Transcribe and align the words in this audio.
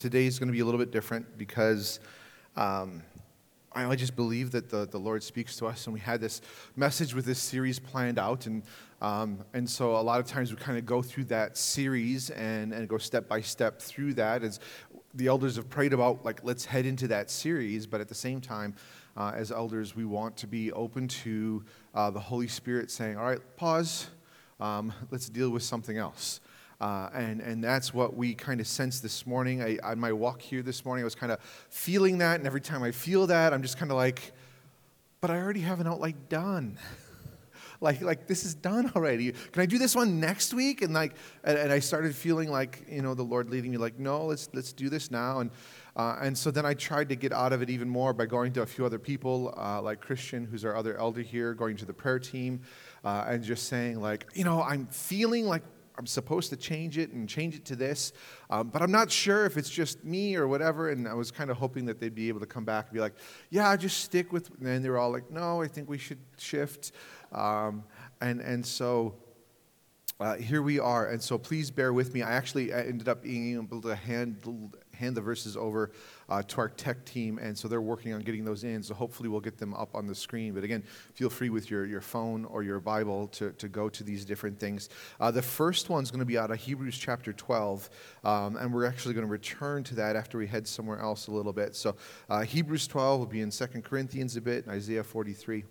Today 0.00 0.26
is 0.26 0.38
going 0.38 0.46
to 0.46 0.52
be 0.52 0.60
a 0.60 0.64
little 0.64 0.78
bit 0.78 0.92
different 0.92 1.36
because 1.36 1.98
um, 2.54 3.02
I 3.72 3.96
just 3.96 4.14
believe 4.14 4.52
that 4.52 4.70
the, 4.70 4.86
the 4.86 4.98
Lord 4.98 5.24
speaks 5.24 5.56
to 5.56 5.66
us, 5.66 5.88
and 5.88 5.94
we 5.94 5.98
had 5.98 6.20
this 6.20 6.40
message 6.76 7.16
with 7.16 7.24
this 7.24 7.40
series 7.40 7.80
planned 7.80 8.16
out, 8.16 8.46
and 8.46 8.62
um, 9.02 9.40
and 9.54 9.68
so 9.68 9.96
a 9.96 9.98
lot 9.98 10.20
of 10.20 10.26
times 10.26 10.52
we 10.52 10.56
kind 10.56 10.78
of 10.78 10.86
go 10.86 11.02
through 11.02 11.24
that 11.24 11.56
series 11.56 12.30
and, 12.30 12.72
and 12.72 12.88
go 12.88 12.96
step 12.96 13.28
by 13.28 13.40
step 13.40 13.82
through 13.82 14.14
that 14.14 14.44
as 14.44 14.60
the 15.14 15.26
elders 15.26 15.56
have 15.56 15.68
prayed 15.68 15.92
about, 15.92 16.24
like 16.24 16.44
let's 16.44 16.64
head 16.64 16.86
into 16.86 17.08
that 17.08 17.28
series, 17.28 17.84
but 17.84 18.00
at 18.00 18.06
the 18.06 18.14
same 18.14 18.40
time, 18.40 18.76
uh, 19.16 19.32
as 19.34 19.50
elders, 19.50 19.96
we 19.96 20.04
want 20.04 20.36
to 20.36 20.46
be 20.46 20.70
open 20.74 21.08
to 21.08 21.64
uh, 21.96 22.08
the 22.08 22.20
Holy 22.20 22.46
Spirit 22.46 22.92
saying, 22.92 23.16
all 23.16 23.24
right, 23.24 23.40
pause, 23.56 24.10
um, 24.60 24.92
let's 25.10 25.28
deal 25.28 25.50
with 25.50 25.64
something 25.64 25.98
else. 25.98 26.40
Uh, 26.80 27.08
and, 27.12 27.40
and 27.40 27.62
that's 27.62 27.92
what 27.92 28.16
we 28.16 28.34
kind 28.34 28.60
of 28.60 28.66
sensed 28.66 29.02
this 29.02 29.26
morning. 29.26 29.62
I, 29.62 29.78
on 29.82 29.98
my 29.98 30.12
walk 30.12 30.40
here 30.40 30.62
this 30.62 30.84
morning, 30.84 31.02
I 31.02 31.04
was 31.04 31.16
kind 31.16 31.32
of 31.32 31.40
feeling 31.70 32.18
that. 32.18 32.38
And 32.38 32.46
every 32.46 32.60
time 32.60 32.82
I 32.82 32.92
feel 32.92 33.26
that, 33.26 33.52
I'm 33.52 33.62
just 33.62 33.78
kind 33.78 33.90
of 33.90 33.96
like, 33.96 34.32
but 35.20 35.30
I 35.30 35.40
already 35.40 35.60
have 35.60 35.80
an 35.80 35.88
outline 35.88 36.14
done. 36.28 36.78
like, 37.80 38.00
like 38.00 38.28
this 38.28 38.44
is 38.44 38.54
done 38.54 38.92
already. 38.94 39.32
Can 39.32 39.62
I 39.62 39.66
do 39.66 39.78
this 39.78 39.96
one 39.96 40.20
next 40.20 40.54
week? 40.54 40.82
And 40.82 40.94
like, 40.94 41.16
and, 41.42 41.58
and, 41.58 41.72
I 41.72 41.80
started 41.80 42.14
feeling 42.14 42.48
like, 42.48 42.84
you 42.88 43.02
know, 43.02 43.14
the 43.14 43.24
Lord 43.24 43.50
leading 43.50 43.72
me 43.72 43.76
like, 43.76 43.98
no, 43.98 44.26
let's, 44.26 44.48
let's 44.52 44.72
do 44.72 44.88
this 44.88 45.10
now. 45.10 45.40
And, 45.40 45.50
uh, 45.96 46.18
and 46.20 46.38
so 46.38 46.52
then 46.52 46.64
I 46.64 46.74
tried 46.74 47.08
to 47.08 47.16
get 47.16 47.32
out 47.32 47.52
of 47.52 47.60
it 47.60 47.70
even 47.70 47.88
more 47.88 48.12
by 48.12 48.26
going 48.26 48.52
to 48.52 48.62
a 48.62 48.66
few 48.66 48.86
other 48.86 49.00
people, 49.00 49.52
uh, 49.56 49.82
like 49.82 50.00
Christian, 50.00 50.44
who's 50.44 50.64
our 50.64 50.76
other 50.76 50.96
elder 50.96 51.22
here, 51.22 51.54
going 51.54 51.76
to 51.78 51.84
the 51.84 51.92
prayer 51.92 52.20
team, 52.20 52.60
uh, 53.04 53.24
and 53.26 53.42
just 53.42 53.66
saying 53.66 54.00
like, 54.00 54.26
you 54.34 54.44
know, 54.44 54.62
I'm 54.62 54.86
feeling 54.86 55.46
like 55.46 55.64
I'm 55.98 56.06
supposed 56.06 56.50
to 56.50 56.56
change 56.56 56.96
it 56.96 57.10
and 57.10 57.28
change 57.28 57.56
it 57.56 57.64
to 57.66 57.76
this, 57.76 58.12
um, 58.50 58.68
but 58.68 58.82
I'm 58.82 58.92
not 58.92 59.10
sure 59.10 59.44
if 59.46 59.56
it's 59.56 59.68
just 59.68 60.04
me 60.04 60.36
or 60.36 60.46
whatever. 60.46 60.90
And 60.90 61.08
I 61.08 61.14
was 61.14 61.32
kind 61.32 61.50
of 61.50 61.56
hoping 61.56 61.86
that 61.86 61.98
they'd 61.98 62.14
be 62.14 62.28
able 62.28 62.38
to 62.38 62.46
come 62.46 62.64
back 62.64 62.86
and 62.86 62.94
be 62.94 63.00
like, 63.00 63.14
yeah, 63.50 63.74
just 63.76 63.98
stick 64.04 64.32
with. 64.32 64.48
And 64.50 64.64
then 64.64 64.82
they 64.82 64.90
were 64.90 64.98
all 64.98 65.10
like, 65.10 65.28
no, 65.28 65.60
I 65.60 65.66
think 65.66 65.88
we 65.88 65.98
should 65.98 66.20
shift. 66.38 66.92
Um, 67.32 67.82
and 68.20 68.40
and 68.40 68.64
so 68.64 69.16
uh, 70.20 70.36
here 70.36 70.62
we 70.62 70.78
are. 70.78 71.08
And 71.08 71.20
so 71.20 71.36
please 71.36 71.70
bear 71.70 71.92
with 71.92 72.14
me. 72.14 72.22
I 72.22 72.30
actually 72.30 72.72
ended 72.72 73.08
up 73.08 73.22
being 73.22 73.56
able 73.56 73.82
to 73.82 73.96
handle 73.96 74.70
hand 74.94 75.16
the 75.16 75.20
verses 75.20 75.56
over 75.56 75.90
uh, 76.28 76.42
to 76.42 76.58
our 76.58 76.68
tech 76.68 77.04
team, 77.04 77.38
and 77.38 77.56
so 77.56 77.68
they're 77.68 77.80
working 77.80 78.12
on 78.12 78.20
getting 78.20 78.44
those 78.44 78.64
in. 78.64 78.82
So 78.82 78.94
hopefully 78.94 79.28
we'll 79.28 79.40
get 79.40 79.58
them 79.58 79.74
up 79.74 79.94
on 79.94 80.06
the 80.06 80.14
screen. 80.14 80.52
But 80.52 80.64
again, 80.64 80.82
feel 81.14 81.30
free 81.30 81.50
with 81.50 81.70
your, 81.70 81.86
your 81.86 82.00
phone 82.00 82.44
or 82.44 82.62
your 82.62 82.80
Bible 82.80 83.28
to, 83.28 83.52
to 83.52 83.68
go 83.68 83.88
to 83.88 84.04
these 84.04 84.24
different 84.24 84.58
things. 84.58 84.88
Uh, 85.20 85.30
the 85.30 85.42
first 85.42 85.88
one's 85.88 86.10
going 86.10 86.20
to 86.20 86.26
be 86.26 86.38
out 86.38 86.50
of 86.50 86.58
Hebrews 86.58 86.98
chapter 86.98 87.32
12, 87.32 87.90
um, 88.24 88.56
and 88.56 88.72
we're 88.72 88.86
actually 88.86 89.14
going 89.14 89.26
to 89.26 89.30
return 89.30 89.84
to 89.84 89.94
that 89.96 90.16
after 90.16 90.38
we 90.38 90.46
head 90.46 90.66
somewhere 90.68 90.98
else 90.98 91.28
a 91.28 91.30
little 91.30 91.52
bit. 91.52 91.74
So 91.74 91.96
uh, 92.28 92.42
Hebrews 92.42 92.86
12 92.86 93.20
will 93.20 93.26
be 93.26 93.40
in 93.40 93.50
2 93.50 93.66
Corinthians 93.82 94.36
a 94.36 94.40
bit, 94.40 94.66
and 94.66 94.74
Isaiah 94.74 95.04
43. 95.04 95.64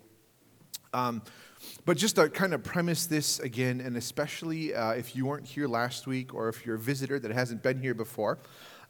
Um, 0.92 1.22
but 1.84 1.96
just 1.96 2.16
to 2.16 2.28
kind 2.28 2.54
of 2.54 2.62
premise 2.62 3.06
this 3.06 3.40
again, 3.40 3.80
and 3.80 3.96
especially 3.96 4.74
uh, 4.74 4.92
if 4.92 5.16
you 5.16 5.26
weren't 5.26 5.46
here 5.46 5.66
last 5.66 6.06
week 6.06 6.34
or 6.34 6.48
if 6.48 6.64
you're 6.64 6.76
a 6.76 6.78
visitor 6.78 7.18
that 7.18 7.30
hasn't 7.30 7.62
been 7.62 7.80
here 7.80 7.94
before, 7.94 8.38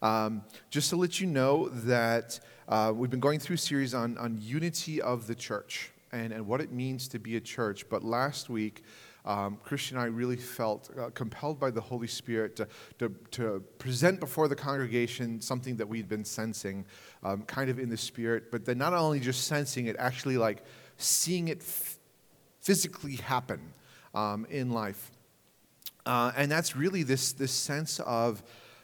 um, 0.02 0.42
just 0.70 0.90
to 0.90 0.96
let 0.96 1.20
you 1.20 1.26
know 1.26 1.68
that 1.68 2.40
uh, 2.68 2.92
we've 2.94 3.10
been 3.10 3.20
going 3.20 3.40
through 3.40 3.54
a 3.54 3.58
series 3.58 3.94
on, 3.94 4.16
on 4.18 4.38
unity 4.40 5.00
of 5.00 5.26
the 5.26 5.34
church 5.34 5.90
and, 6.12 6.32
and 6.32 6.46
what 6.46 6.60
it 6.60 6.72
means 6.72 7.08
to 7.08 7.18
be 7.18 7.36
a 7.36 7.40
church. 7.40 7.88
But 7.88 8.04
last 8.04 8.48
week, 8.48 8.84
um, 9.24 9.58
Christian 9.62 9.96
and 9.98 10.04
I 10.04 10.08
really 10.08 10.36
felt 10.36 10.90
uh, 10.98 11.10
compelled 11.10 11.60
by 11.60 11.70
the 11.70 11.80
Holy 11.80 12.06
Spirit 12.06 12.56
to, 12.56 12.68
to, 12.98 13.14
to, 13.32 13.62
present 13.78 14.20
before 14.20 14.48
the 14.48 14.56
congregation 14.56 15.40
something 15.40 15.76
that 15.76 15.88
we'd 15.88 16.08
been 16.08 16.24
sensing, 16.24 16.86
um, 17.22 17.42
kind 17.42 17.68
of 17.68 17.78
in 17.78 17.90
the 17.90 17.96
Spirit, 17.96 18.50
but 18.50 18.64
then 18.64 18.78
not 18.78 18.94
only 18.94 19.20
just 19.20 19.44
sensing 19.46 19.86
it, 19.86 19.96
actually 19.98 20.38
like 20.38 20.64
seeing 20.96 21.48
it 21.48 21.58
f- 21.60 21.98
physically 22.60 23.16
happen 23.16 23.60
um, 24.14 24.46
in 24.48 24.70
life. 24.70 25.10
Uh, 26.06 26.32
and 26.36 26.50
that's 26.50 26.74
really 26.74 27.02
this, 27.02 27.32
this 27.32 27.52
sense 27.52 28.00
of 28.00 28.42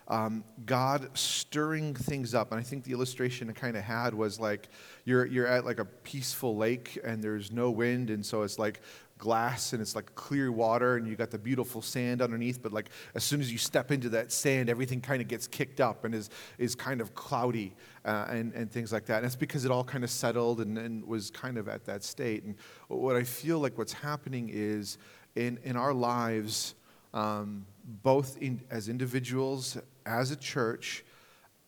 um, 0.08 0.44
God 0.66 1.08
stirring 1.16 1.94
things 1.94 2.34
up. 2.34 2.52
And 2.52 2.60
I 2.60 2.62
think 2.62 2.84
the 2.84 2.92
illustration 2.92 3.48
I 3.48 3.52
kind 3.52 3.76
of 3.76 3.82
had 3.82 4.14
was 4.14 4.38
like 4.38 4.68
you're, 5.04 5.26
you're 5.26 5.46
at 5.46 5.64
like 5.64 5.78
a 5.78 5.84
peaceful 5.84 6.56
lake 6.56 6.98
and 7.04 7.22
there's 7.22 7.50
no 7.50 7.70
wind, 7.70 8.10
and 8.10 8.24
so 8.24 8.42
it's 8.42 8.58
like 8.58 8.80
glass 9.18 9.72
and 9.72 9.80
it's 9.80 9.94
like 9.94 10.12
clear 10.14 10.50
water 10.50 10.96
and 10.96 11.06
you 11.06 11.14
got 11.14 11.30
the 11.30 11.38
beautiful 11.38 11.80
sand 11.80 12.20
underneath 12.20 12.60
but 12.60 12.72
like 12.72 12.90
as 13.14 13.22
soon 13.22 13.40
as 13.40 13.50
you 13.50 13.56
step 13.56 13.92
into 13.92 14.08
that 14.08 14.32
sand 14.32 14.68
everything 14.68 15.00
kind 15.00 15.22
of 15.22 15.28
gets 15.28 15.46
kicked 15.46 15.80
up 15.80 16.04
and 16.04 16.14
is, 16.14 16.30
is 16.58 16.74
kind 16.74 17.00
of 17.00 17.14
cloudy 17.14 17.72
uh, 18.04 18.26
and, 18.28 18.52
and 18.54 18.70
things 18.70 18.92
like 18.92 19.06
that 19.06 19.18
and 19.18 19.26
it's 19.26 19.36
because 19.36 19.64
it 19.64 19.70
all 19.70 19.84
kind 19.84 20.02
of 20.02 20.10
settled 20.10 20.60
and, 20.60 20.76
and 20.76 21.06
was 21.06 21.30
kind 21.30 21.56
of 21.56 21.68
at 21.68 21.84
that 21.84 22.02
state 22.02 22.42
and 22.42 22.56
what 22.88 23.14
i 23.14 23.22
feel 23.22 23.60
like 23.60 23.78
what's 23.78 23.92
happening 23.92 24.50
is 24.52 24.98
in, 25.36 25.58
in 25.62 25.76
our 25.76 25.94
lives 25.94 26.74
um, 27.14 27.64
both 27.84 28.38
in, 28.38 28.62
as 28.70 28.88
individuals 28.88 29.76
as 30.06 30.30
a 30.30 30.36
church, 30.36 31.04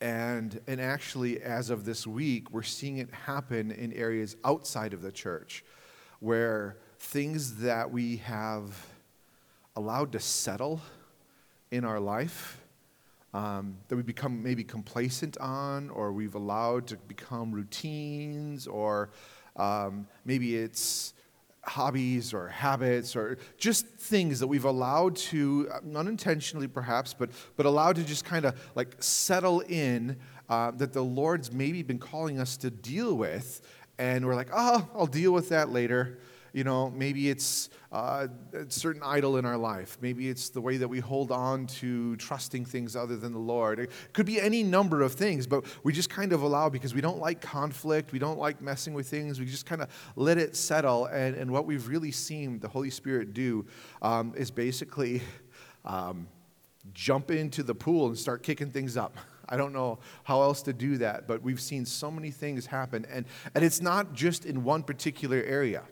and, 0.01 0.61
and 0.67 0.81
actually, 0.81 1.41
as 1.43 1.71
of 1.71 1.85
this 1.85 2.07
week, 2.07 2.51
we're 2.51 2.63
seeing 2.63 2.99
it 2.99 3.11
happen 3.13 3.71
in 3.71 3.93
areas 3.93 4.37
outside 4.45 4.93
of 4.93 5.03
the 5.03 5.13
church 5.13 5.65
where 6.21 6.77
things 6.99 7.57
that 7.57 7.91
we 7.91 8.17
have 8.19 8.87
allowed 9.75 10.13
to 10.13 10.21
settle 10.21 10.81
in 11.71 11.85
our 11.85 12.01
life, 12.01 12.61
um, 13.35 13.77
that 13.89 13.97
we 13.97 14.03
become 14.03 14.43
maybe 14.43 14.65
complacent 14.65 15.37
on, 15.39 15.91
or 15.91 16.13
we've 16.13 16.35
allowed 16.35 16.87
to 16.87 16.97
become 16.97 17.53
routines, 17.53 18.67
or 18.67 19.11
um, 19.57 20.07
maybe 20.25 20.57
it's 20.57 21.13
hobbies 21.67 22.33
or 22.33 22.49
habits 22.49 23.17
or 23.17 23.39
just 23.59 23.87
things 23.87 24.41
that 24.41 24.47
we've 24.47 24.65
allowed 24.65 25.17
to, 25.17 25.69
uh, 25.73 25.99
unintentionally 25.99 26.69
perhaps, 26.69 27.13
but, 27.13 27.31
but 27.57 27.67
allowed 27.67 27.97
to 27.97 28.05
just 28.05 28.25
kind 28.25 28.45
of 28.45 28.59
like 28.75 28.97
settle 29.01 29.61
in 29.61 30.17
uh, 30.49 30.71
that 30.73 30.93
the 30.93 31.03
Lord's 31.03 31.53
maybe 31.53 31.83
been 31.83 31.99
calling 31.99 32.39
us 32.39 32.57
to 32.59 32.71
deal 32.71 33.15
with. 33.15 33.61
And 33.99 34.27
we're 34.27 34.35
like, 34.35 34.51
oh, 34.53 34.89
I'll 34.95 35.07
deal 35.07 35.33
with 35.33 35.49
that 35.49 35.71
later. 35.71 36.19
You 36.57 36.65
know, 36.65 36.89
maybe 36.89 37.29
it's 37.29 37.69
uh, 37.93 38.29
a 38.55 38.71
certain 38.71 39.03
idol 39.05 39.37
in 39.37 39.45
our 39.45 39.59
life. 39.59 39.99
Maybe 40.01 40.31
it's 40.31 40.49
the 40.49 40.63
way 40.63 40.79
that 40.79 40.89
we 40.89 41.01
hold 41.01 41.31
on 41.31 41.67
to 41.67 42.17
trusting 42.17 42.65
things 42.65 42.97
other 42.97 43.15
than 43.15 43.35
the 43.35 43.39
Lord. 43.39 43.79
It 43.79 43.91
could 44.15 44.25
be 44.25 44.41
any 44.41 44.63
number 44.63 45.03
of 45.03 45.13
things, 45.13 45.47
but 45.47 45.67
we 45.85 45.93
just 45.93 46.09
kind 46.09 46.33
of 46.33 46.41
allow 46.41 46.71
because 46.71 46.95
we 46.95 47.03
don't 47.03 47.19
like 47.19 47.43
conflict. 47.43 48.11
We 48.11 48.19
don't 48.19 48.39
like 48.39 48.63
messing 48.63 48.95
with 48.95 49.07
things. 49.07 49.39
We 49.39 49.45
just 49.45 49.67
kind 49.67 49.83
of 49.83 49.91
let 50.17 50.39
it 50.39 50.57
settle. 50.57 51.05
And, 51.05 51.37
and 51.37 51.51
what 51.51 51.67
we've 51.67 51.87
really 51.89 52.11
seen 52.11 52.59
the 52.59 52.69
Holy 52.69 52.89
Spirit 52.89 53.35
do 53.35 53.67
um, 54.01 54.33
is 54.35 54.51
basically 54.51 55.21
um, 55.85 56.27
jump 56.95 57.31
into 57.31 57.65
the 57.65 57.75
pool 57.75 58.07
and 58.07 58.17
start 58.17 58.43
kicking 58.43 58.71
things 58.71 58.97
up. 58.97 59.15
I 59.51 59.59
don't 59.59 59.75
know 59.75 59.99
how 60.25 60.41
else 60.41 60.63
to 60.63 60.73
do 60.73 60.97
that, 60.97 61.29
but 61.29 61.43
we've 61.43 61.61
seen 61.61 61.85
so 61.85 62.11
many 62.11 62.31
things 62.31 62.65
happen. 62.65 63.05
And, 63.11 63.27
and 63.55 63.63
it's 63.63 63.83
not 63.83 64.15
just 64.15 64.47
in 64.47 64.65
one 64.65 64.83
particular 64.83 65.43
area. 65.43 65.83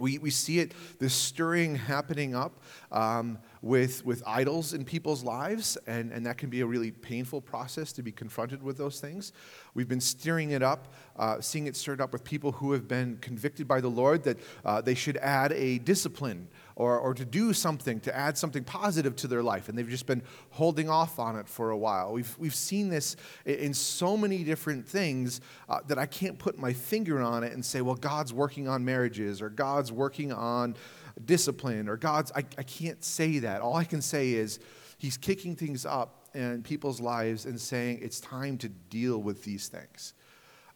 We, 0.00 0.18
we 0.18 0.30
see 0.30 0.58
it, 0.58 0.72
this 0.98 1.14
stirring 1.14 1.76
happening 1.76 2.34
up 2.34 2.62
um, 2.90 3.38
with, 3.62 4.04
with 4.04 4.22
idols 4.26 4.72
in 4.72 4.84
people's 4.84 5.22
lives, 5.22 5.76
and, 5.86 6.10
and 6.10 6.24
that 6.26 6.38
can 6.38 6.48
be 6.48 6.62
a 6.62 6.66
really 6.66 6.90
painful 6.90 7.40
process 7.42 7.92
to 7.92 8.02
be 8.02 8.10
confronted 8.10 8.62
with 8.62 8.78
those 8.78 8.98
things. 8.98 9.32
We've 9.74 9.88
been 9.88 10.00
stirring 10.00 10.50
it 10.52 10.62
up, 10.62 10.94
uh, 11.16 11.40
seeing 11.40 11.66
it 11.66 11.76
stirred 11.76 12.00
up 12.00 12.12
with 12.12 12.24
people 12.24 12.52
who 12.52 12.72
have 12.72 12.88
been 12.88 13.18
convicted 13.20 13.68
by 13.68 13.80
the 13.80 13.90
Lord 13.90 14.24
that 14.24 14.38
uh, 14.64 14.80
they 14.80 14.94
should 14.94 15.18
add 15.18 15.52
a 15.52 15.78
discipline 15.78 16.48
or, 16.76 16.98
or 16.98 17.14
to 17.14 17.24
do 17.24 17.52
something, 17.52 18.00
to 18.00 18.16
add 18.16 18.38
something 18.38 18.64
positive 18.64 19.16
to 19.16 19.28
their 19.28 19.42
life, 19.42 19.68
and 19.68 19.76
they've 19.76 19.88
just 19.88 20.06
been 20.06 20.22
holding 20.50 20.88
off 20.88 21.18
on 21.18 21.36
it 21.36 21.48
for 21.48 21.70
a 21.70 21.76
while. 21.76 22.12
We've, 22.12 22.34
we've 22.38 22.54
seen 22.54 22.88
this 22.88 23.16
in 23.44 23.74
so 23.74 24.16
many 24.16 24.44
different 24.44 24.86
things 24.86 25.40
uh, 25.68 25.80
that 25.88 25.98
I 25.98 26.06
can't 26.06 26.38
put 26.38 26.58
my 26.58 26.72
finger 26.72 27.20
on 27.20 27.44
it 27.44 27.52
and 27.52 27.64
say, 27.64 27.80
well, 27.80 27.94
God's 27.94 28.32
working 28.32 28.68
on 28.68 28.84
marriages, 28.84 29.42
or 29.42 29.50
God's 29.50 29.92
working 29.92 30.32
on 30.32 30.76
discipline, 31.24 31.88
or 31.88 31.96
God's, 31.96 32.32
I, 32.32 32.44
I 32.58 32.62
can't 32.62 33.02
say 33.04 33.40
that. 33.40 33.60
All 33.60 33.76
I 33.76 33.84
can 33.84 34.02
say 34.02 34.32
is 34.32 34.58
He's 34.98 35.16
kicking 35.16 35.56
things 35.56 35.86
up 35.86 36.28
in 36.34 36.62
people's 36.62 37.00
lives 37.00 37.46
and 37.46 37.58
saying 37.58 38.00
it's 38.02 38.20
time 38.20 38.58
to 38.58 38.68
deal 38.68 39.18
with 39.18 39.42
these 39.44 39.68
things. 39.68 40.14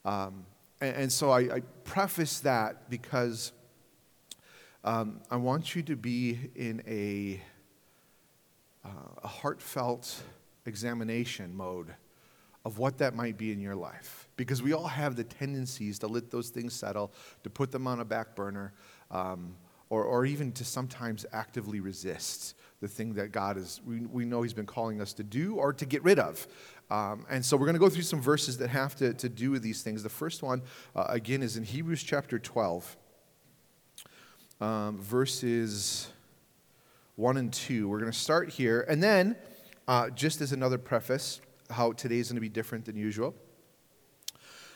Um, 0.04 0.46
and, 0.80 0.96
and, 0.96 1.12
so 1.12 1.30
I, 1.30 1.56
I 1.56 1.60
preface 1.84 2.40
that 2.40 2.90
because 2.90 3.52
um, 4.84 5.20
I 5.30 5.36
want 5.36 5.74
you 5.74 5.82
to 5.84 5.96
be 5.96 6.38
in 6.54 6.82
a, 6.86 7.40
uh, 8.84 8.88
a 9.22 9.28
heartfelt 9.28 10.22
examination 10.66 11.54
mode 11.56 11.94
of 12.66 12.78
what 12.78 12.98
that 12.98 13.14
might 13.14 13.36
be 13.36 13.50
in 13.50 13.60
your 13.60 13.74
life. 13.74 14.28
Because 14.36 14.62
we 14.62 14.72
all 14.72 14.86
have 14.86 15.16
the 15.16 15.24
tendencies 15.24 15.98
to 16.00 16.06
let 16.06 16.30
those 16.30 16.50
things 16.50 16.74
settle, 16.74 17.12
to 17.42 17.50
put 17.50 17.70
them 17.70 17.86
on 17.86 18.00
a 18.00 18.04
back 18.04 18.34
burner, 18.34 18.74
um, 19.10 19.54
or, 19.88 20.04
or 20.04 20.26
even 20.26 20.52
to 20.52 20.64
sometimes 20.64 21.24
actively 21.32 21.80
resist 21.80 22.54
the 22.80 22.88
thing 22.88 23.14
that 23.14 23.32
God 23.32 23.56
is, 23.56 23.80
we, 23.86 24.00
we 24.00 24.24
know 24.24 24.42
He's 24.42 24.52
been 24.52 24.66
calling 24.66 25.00
us 25.00 25.14
to 25.14 25.22
do 25.22 25.54
or 25.54 25.72
to 25.72 25.86
get 25.86 26.02
rid 26.04 26.18
of. 26.18 26.46
Um, 26.90 27.24
and 27.30 27.44
so 27.44 27.56
we're 27.56 27.66
going 27.66 27.76
to 27.76 27.80
go 27.80 27.88
through 27.88 28.02
some 28.02 28.20
verses 28.20 28.58
that 28.58 28.68
have 28.68 28.94
to, 28.96 29.14
to 29.14 29.28
do 29.28 29.50
with 29.50 29.62
these 29.62 29.82
things. 29.82 30.02
The 30.02 30.10
first 30.10 30.42
one, 30.42 30.60
uh, 30.94 31.06
again, 31.08 31.42
is 31.42 31.56
in 31.56 31.64
Hebrews 31.64 32.02
chapter 32.02 32.38
12, 32.38 32.96
um, 34.60 34.98
verses 34.98 36.08
1 37.16 37.36
and 37.36 37.52
2. 37.52 37.88
We're 37.88 38.00
going 38.00 38.10
to 38.10 38.18
start 38.18 38.50
here. 38.50 38.84
And 38.88 39.02
then, 39.02 39.36
uh, 39.86 40.10
just 40.10 40.40
as 40.40 40.52
another 40.52 40.78
preface, 40.78 41.40
how 41.70 41.92
today 41.92 42.18
is 42.18 42.28
going 42.28 42.36
to 42.36 42.40
be 42.40 42.48
different 42.48 42.84
than 42.84 42.96
usual. 42.96 43.34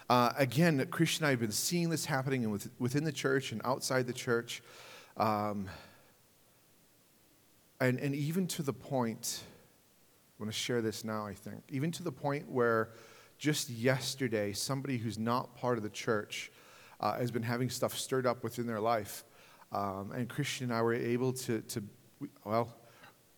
Uh, 0.08 0.32
again, 0.36 0.86
Christian 0.90 1.24
and 1.24 1.28
I 1.28 1.30
have 1.32 1.40
been 1.40 1.52
seeing 1.52 1.90
this 1.90 2.06
happening 2.06 2.58
within 2.78 3.04
the 3.04 3.12
church 3.12 3.52
and 3.52 3.60
outside 3.64 4.06
the 4.06 4.12
church. 4.12 4.62
Um, 5.16 5.68
and, 7.80 7.98
and 8.00 8.14
even 8.14 8.46
to 8.48 8.62
the 8.62 8.72
point, 8.72 9.42
I 10.38 10.42
want 10.42 10.52
to 10.52 10.58
share 10.58 10.80
this 10.80 11.04
now, 11.04 11.26
I 11.26 11.34
think, 11.34 11.62
even 11.68 11.90
to 11.92 12.02
the 12.02 12.12
point 12.12 12.50
where 12.50 12.90
just 13.38 13.70
yesterday, 13.70 14.52
somebody 14.52 14.96
who's 14.98 15.18
not 15.18 15.54
part 15.56 15.76
of 15.78 15.84
the 15.84 15.90
church 15.90 16.50
uh, 17.00 17.18
has 17.18 17.30
been 17.30 17.42
having 17.42 17.70
stuff 17.70 17.96
stirred 17.96 18.26
up 18.26 18.42
within 18.42 18.66
their 18.66 18.80
life. 18.80 19.24
Um, 19.70 20.12
and 20.12 20.28
Christian 20.28 20.70
and 20.70 20.74
I 20.74 20.82
were 20.82 20.94
able 20.94 21.32
to, 21.34 21.60
to 21.60 21.82
well, 22.44 22.74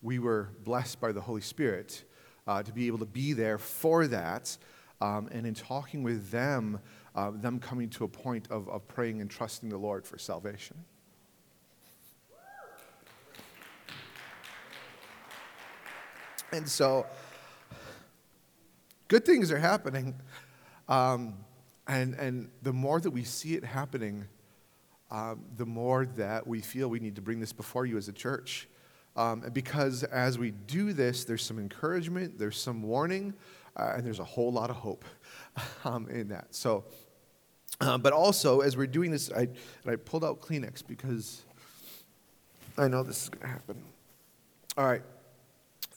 we 0.01 0.19
were 0.19 0.49
blessed 0.63 0.99
by 1.01 1.11
the 1.11 1.21
Holy 1.21 1.41
Spirit 1.41 2.03
uh, 2.47 2.63
to 2.63 2.71
be 2.71 2.87
able 2.87 2.99
to 2.99 3.05
be 3.05 3.33
there 3.33 3.57
for 3.57 4.07
that. 4.07 4.57
Um, 5.01 5.29
and 5.31 5.45
in 5.45 5.53
talking 5.53 6.03
with 6.03 6.29
them, 6.29 6.79
uh, 7.15 7.31
them 7.31 7.59
coming 7.59 7.89
to 7.89 8.03
a 8.03 8.07
point 8.07 8.47
of, 8.49 8.69
of 8.69 8.87
praying 8.87 9.19
and 9.19 9.29
trusting 9.29 9.69
the 9.69 9.77
Lord 9.77 10.05
for 10.05 10.17
salvation. 10.17 10.77
And 16.53 16.67
so, 16.67 17.05
good 19.07 19.25
things 19.25 19.51
are 19.51 19.57
happening. 19.57 20.15
Um, 20.89 21.35
and, 21.87 22.13
and 22.15 22.49
the 22.61 22.73
more 22.73 22.99
that 22.99 23.11
we 23.11 23.23
see 23.23 23.55
it 23.55 23.63
happening, 23.63 24.25
um, 25.11 25.43
the 25.57 25.65
more 25.65 26.05
that 26.05 26.47
we 26.47 26.61
feel 26.61 26.87
we 26.87 26.99
need 26.99 27.15
to 27.15 27.21
bring 27.21 27.39
this 27.39 27.53
before 27.53 27.85
you 27.85 27.97
as 27.97 28.07
a 28.07 28.13
church. 28.13 28.67
Um, 29.17 29.43
because 29.51 30.03
as 30.03 30.39
we 30.39 30.51
do 30.51 30.93
this, 30.93 31.25
there's 31.25 31.43
some 31.43 31.59
encouragement, 31.59 32.39
there's 32.39 32.57
some 32.57 32.81
warning, 32.81 33.33
uh, 33.75 33.93
and 33.95 34.05
there's 34.05 34.19
a 34.19 34.23
whole 34.23 34.51
lot 34.51 34.69
of 34.69 34.77
hope 34.77 35.03
um, 35.85 36.07
in 36.09 36.29
that. 36.29 36.47
So, 36.55 36.85
uh, 37.81 37.97
but 37.97 38.13
also, 38.13 38.61
as 38.61 38.77
we're 38.77 38.87
doing 38.87 39.11
this, 39.11 39.31
I, 39.31 39.49
I 39.85 39.97
pulled 39.97 40.23
out 40.23 40.39
Kleenex 40.39 40.85
because 40.87 41.41
I 42.77 42.87
know 42.87 43.03
this 43.03 43.23
is 43.23 43.29
going 43.29 43.41
to 43.41 43.47
happen. 43.47 43.83
All 44.77 44.85
right. 44.85 45.01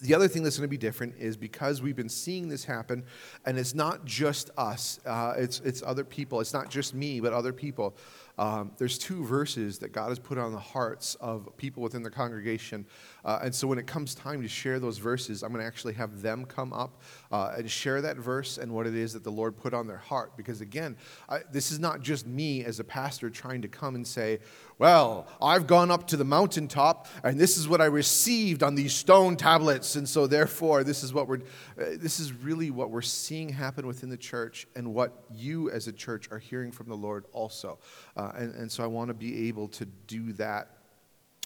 The 0.00 0.12
other 0.14 0.26
thing 0.26 0.42
that's 0.42 0.58
going 0.58 0.68
to 0.68 0.70
be 0.70 0.76
different 0.76 1.14
is 1.18 1.36
because 1.36 1.80
we've 1.80 1.94
been 1.94 2.08
seeing 2.08 2.48
this 2.48 2.64
happen, 2.64 3.04
and 3.46 3.58
it's 3.58 3.74
not 3.74 4.04
just 4.04 4.50
us, 4.58 4.98
uh, 5.06 5.34
it's, 5.36 5.60
it's 5.60 5.82
other 5.82 6.04
people. 6.04 6.40
It's 6.40 6.52
not 6.52 6.68
just 6.68 6.94
me, 6.94 7.20
but 7.20 7.32
other 7.32 7.52
people. 7.52 7.94
Um, 8.36 8.72
there's 8.78 8.98
two 8.98 9.24
verses 9.24 9.78
that 9.78 9.92
God 9.92 10.08
has 10.08 10.18
put 10.18 10.38
on 10.38 10.52
the 10.52 10.58
hearts 10.58 11.14
of 11.16 11.48
people 11.56 11.82
within 11.82 12.02
the 12.02 12.10
congregation. 12.10 12.86
Uh, 13.24 13.40
and 13.42 13.54
so 13.54 13.68
when 13.68 13.78
it 13.78 13.86
comes 13.86 14.14
time 14.14 14.42
to 14.42 14.48
share 14.48 14.80
those 14.80 14.98
verses, 14.98 15.42
I'm 15.42 15.50
going 15.50 15.62
to 15.62 15.66
actually 15.66 15.94
have 15.94 16.20
them 16.20 16.44
come 16.44 16.72
up 16.72 17.00
uh, 17.30 17.54
and 17.56 17.70
share 17.70 18.02
that 18.02 18.16
verse 18.16 18.58
and 18.58 18.72
what 18.72 18.86
it 18.86 18.94
is 18.94 19.12
that 19.12 19.24
the 19.24 19.30
Lord 19.30 19.56
put 19.56 19.72
on 19.72 19.86
their 19.86 19.98
heart. 19.98 20.36
Because 20.36 20.60
again, 20.60 20.96
I, 21.28 21.40
this 21.52 21.70
is 21.70 21.78
not 21.78 22.00
just 22.00 22.26
me 22.26 22.64
as 22.64 22.80
a 22.80 22.84
pastor 22.84 23.30
trying 23.30 23.62
to 23.62 23.68
come 23.68 23.94
and 23.94 24.06
say, 24.06 24.40
well, 24.78 25.28
I've 25.40 25.66
gone 25.68 25.90
up 25.92 26.08
to 26.08 26.16
the 26.16 26.24
mountaintop 26.24 27.06
and 27.22 27.38
this 27.38 27.56
is 27.56 27.68
what 27.68 27.80
I 27.80 27.86
received 27.86 28.62
on 28.62 28.74
these 28.74 28.92
stone 28.92 29.36
tablets. 29.36 29.94
And 29.94 30.08
so 30.08 30.26
therefore, 30.26 30.82
this 30.82 31.04
is 31.04 31.14
what 31.14 31.28
we're, 31.28 31.38
uh, 31.80 31.96
this 31.96 32.18
is 32.18 32.32
really 32.32 32.70
what 32.70 32.90
we're 32.90 33.02
seeing 33.02 33.48
happen 33.48 33.86
within 33.86 34.08
the 34.08 34.16
church 34.16 34.66
and 34.74 34.92
what 34.92 35.24
you 35.32 35.70
as 35.70 35.86
a 35.86 35.92
church 35.92 36.28
are 36.32 36.38
hearing 36.38 36.72
from 36.72 36.88
the 36.88 36.96
Lord 36.96 37.26
also. 37.32 37.78
Uh, 38.16 38.23
uh, 38.24 38.32
and, 38.36 38.54
and 38.54 38.72
so 38.72 38.82
I 38.84 38.86
want 38.86 39.08
to 39.08 39.14
be 39.14 39.48
able 39.48 39.68
to 39.68 39.84
do 40.06 40.32
that 40.34 40.68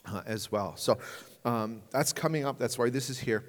uh, 0.06 0.22
as 0.26 0.52
well. 0.52 0.76
So 0.76 0.98
um, 1.44 1.82
that's 1.90 2.12
coming 2.12 2.44
up. 2.44 2.58
That's 2.58 2.78
why 2.78 2.90
this 2.90 3.10
is 3.10 3.18
here. 3.18 3.44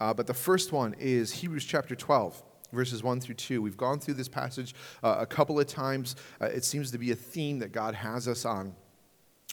Uh, 0.00 0.12
but 0.12 0.26
the 0.26 0.34
first 0.34 0.72
one 0.72 0.94
is 0.98 1.32
Hebrews 1.32 1.64
chapter 1.64 1.94
12 1.94 2.42
verses 2.72 3.02
1 3.02 3.20
through 3.20 3.36
2. 3.36 3.62
We've 3.62 3.76
gone 3.76 4.00
through 4.00 4.14
this 4.14 4.28
passage 4.28 4.74
uh, 5.02 5.16
a 5.20 5.26
couple 5.26 5.60
of 5.60 5.66
times. 5.66 6.16
Uh, 6.40 6.46
it 6.46 6.64
seems 6.64 6.90
to 6.90 6.98
be 6.98 7.12
a 7.12 7.14
theme 7.14 7.60
that 7.60 7.70
God 7.70 7.94
has 7.94 8.26
us 8.26 8.44
on. 8.44 8.74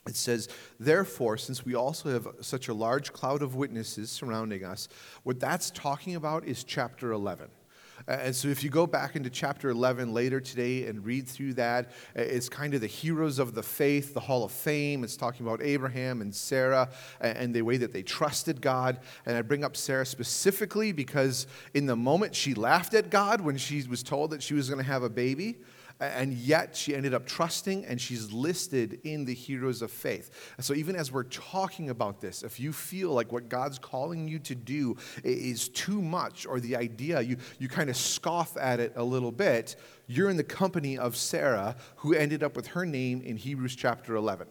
It 0.08 0.16
says, 0.16 0.50
Therefore, 0.80 1.38
since 1.38 1.64
we 1.64 1.76
also 1.76 2.10
have 2.10 2.28
such 2.42 2.68
a 2.68 2.74
large 2.74 3.14
cloud 3.14 3.44
of 3.44 3.56
witnesses 3.56 4.10
surrounding 4.10 4.66
us, 4.66 4.88
what 5.24 5.40
that's 5.40 5.70
talking 5.70 6.16
about 6.16 6.46
is 6.46 6.64
chapter 6.64 7.12
11. 7.12 7.50
And 8.08 8.36
so, 8.36 8.48
if 8.48 8.64
you 8.64 8.70
go 8.70 8.88
back 8.88 9.16
into 9.16 9.30
chapter 9.30 9.70
11 9.70 10.14
later 10.14 10.40
today 10.40 10.88
and 10.88 11.06
read 11.06 11.28
through 11.28 11.54
that, 11.56 11.92
it's 12.16 12.50
kind 12.50 12.74
of 12.74 12.82
the 12.82 12.88
heroes 12.88 13.40
of 13.40 13.54
the 13.54 13.64
faith, 13.64 14.14
the 14.14 14.20
Hall 14.20 14.44
of 14.44 14.52
Fame. 14.52 15.04
It's 15.04 15.18
talking 15.18 15.46
about 15.46 15.62
Abraham 15.62 16.22
and 16.22 16.34
Sarah 16.34 16.90
and 17.20 17.54
the 17.54 17.62
way 17.62 17.78
that 17.78 17.94
they 17.94 18.04
trusted 18.04 18.62
God. 18.62 19.00
And 19.26 19.38
I 19.38 19.42
bring 19.42 19.64
up 19.64 19.78
Sarah 19.78 20.06
specifically 20.06 20.92
because 20.92 21.48
in 21.74 21.86
the 21.86 21.96
moment 21.96 22.36
she 22.36 22.54
laughed 22.54 22.94
at 22.94 23.10
God 23.10 23.42
when 23.42 23.58
she 23.58 23.84
was 23.84 24.04
told 24.04 24.32
that 24.32 24.44
she 24.44 24.54
was 24.54 24.70
going 24.70 24.80
to 24.84 24.88
have 24.88 25.04
a 25.04 25.10
baby 25.10 25.58
and 26.02 26.34
yet 26.34 26.76
she 26.76 26.96
ended 26.96 27.14
up 27.14 27.26
trusting 27.26 27.86
and 27.86 28.02
she's 28.02 28.32
listed 28.32 29.00
in 29.04 29.24
the 29.24 29.34
heroes 29.34 29.82
of 29.82 29.92
faith. 29.92 30.52
And 30.58 30.66
so, 30.66 30.74
even 30.74 30.96
as 30.96 31.12
we're 31.12 31.24
talking 31.24 31.90
about 31.90 32.20
this, 32.20 32.44
if 32.44 32.60
you 32.60 32.74
feel 32.74 33.12
like 33.12 33.32
what 33.32 33.50
God's 33.50 33.78
calling 33.78 34.28
you 34.28 34.40
to 34.40 34.56
do 34.56 34.98
is 35.24 35.70
too 35.70 36.02
much, 36.02 36.46
or 36.46 36.60
the 36.60 36.76
idea, 36.76 37.22
you, 37.22 37.38
you 37.60 37.68
kind 37.68 37.90
of 37.90 37.96
scoff 37.96 38.58
at 38.58 38.80
it 38.80 38.94
a 38.96 39.04
little 39.04 39.32
bit, 39.32 39.76
you're 40.08 40.30
in 40.30 40.38
the 40.38 40.44
company 40.44 40.98
of 40.98 41.16
Sarah, 41.16 41.76
who 41.98 42.14
ended 42.14 42.44
up 42.44 42.56
with 42.56 42.68
her 42.68 42.86
name 42.86 43.22
in 43.22 43.38
Hebrews 43.38 43.76
chapter 43.76 44.16
11. 44.16 44.48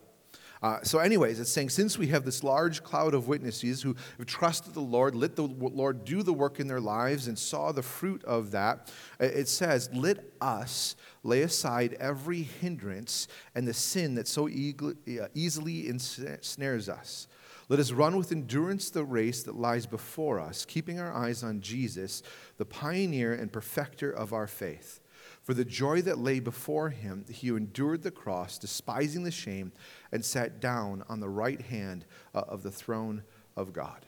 Uh, 0.62 0.78
so, 0.82 0.98
anyways, 0.98 1.40
it's 1.40 1.50
saying 1.50 1.70
since 1.70 1.96
we 1.96 2.08
have 2.08 2.24
this 2.24 2.44
large 2.44 2.82
cloud 2.82 3.14
of 3.14 3.28
witnesses 3.28 3.80
who 3.80 3.96
have 4.18 4.26
trusted 4.26 4.74
the 4.74 4.80
Lord, 4.80 5.14
let 5.14 5.34
the 5.34 5.46
Lord 5.46 6.04
do 6.04 6.22
the 6.22 6.34
work 6.34 6.60
in 6.60 6.66
their 6.66 6.80
lives, 6.80 7.28
and 7.28 7.38
saw 7.38 7.72
the 7.72 7.82
fruit 7.82 8.22
of 8.24 8.50
that, 8.50 8.92
it 9.18 9.48
says, 9.48 9.88
Let 9.94 10.18
us 10.40 10.96
lay 11.22 11.42
aside 11.42 11.96
every 11.98 12.42
hindrance 12.42 13.26
and 13.54 13.66
the 13.66 13.74
sin 13.74 14.14
that 14.16 14.28
so 14.28 14.48
easily 14.48 15.88
ensnares 15.88 16.88
us. 16.88 17.26
Let 17.70 17.78
us 17.78 17.92
run 17.92 18.16
with 18.16 18.32
endurance 18.32 18.90
the 18.90 19.04
race 19.04 19.44
that 19.44 19.54
lies 19.54 19.86
before 19.86 20.40
us, 20.40 20.64
keeping 20.64 20.98
our 20.98 21.12
eyes 21.12 21.44
on 21.44 21.60
Jesus, 21.60 22.22
the 22.58 22.64
pioneer 22.64 23.32
and 23.32 23.50
perfecter 23.50 24.10
of 24.10 24.32
our 24.32 24.48
faith. 24.48 24.99
For 25.42 25.54
the 25.54 25.64
joy 25.64 26.02
that 26.02 26.18
lay 26.18 26.38
before 26.38 26.90
him, 26.90 27.24
he 27.28 27.48
endured 27.48 28.02
the 28.02 28.10
cross, 28.10 28.58
despising 28.58 29.24
the 29.24 29.30
shame, 29.30 29.72
and 30.12 30.24
sat 30.24 30.60
down 30.60 31.02
on 31.08 31.20
the 31.20 31.28
right 31.28 31.60
hand 31.60 32.04
uh, 32.34 32.42
of 32.46 32.62
the 32.62 32.70
throne 32.70 33.22
of 33.56 33.72
God. 33.72 34.04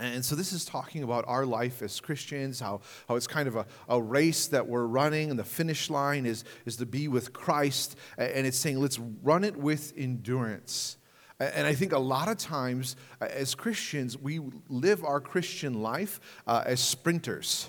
And 0.00 0.24
so 0.24 0.36
this 0.36 0.52
is 0.52 0.64
talking 0.64 1.02
about 1.02 1.24
our 1.26 1.44
life 1.44 1.82
as 1.82 1.98
Christians, 1.98 2.60
how, 2.60 2.82
how 3.08 3.16
it's 3.16 3.26
kind 3.26 3.48
of 3.48 3.56
a, 3.56 3.66
a 3.88 4.00
race 4.00 4.46
that 4.48 4.68
we're 4.68 4.86
running, 4.86 5.30
and 5.30 5.38
the 5.38 5.44
finish 5.44 5.90
line 5.90 6.24
is, 6.24 6.44
is 6.66 6.76
to 6.76 6.86
be 6.86 7.08
with 7.08 7.32
Christ. 7.32 7.96
And 8.16 8.46
it's 8.46 8.56
saying, 8.56 8.78
let's 8.78 8.98
run 8.98 9.42
it 9.42 9.56
with 9.56 9.92
endurance. 9.96 10.98
And 11.40 11.66
I 11.66 11.74
think 11.74 11.92
a 11.92 11.98
lot 11.98 12.28
of 12.28 12.36
times 12.36 12.96
as 13.20 13.54
Christians, 13.54 14.18
we 14.18 14.40
live 14.68 15.04
our 15.04 15.20
Christian 15.20 15.82
life 15.82 16.20
uh, 16.46 16.62
as 16.66 16.80
sprinters. 16.80 17.68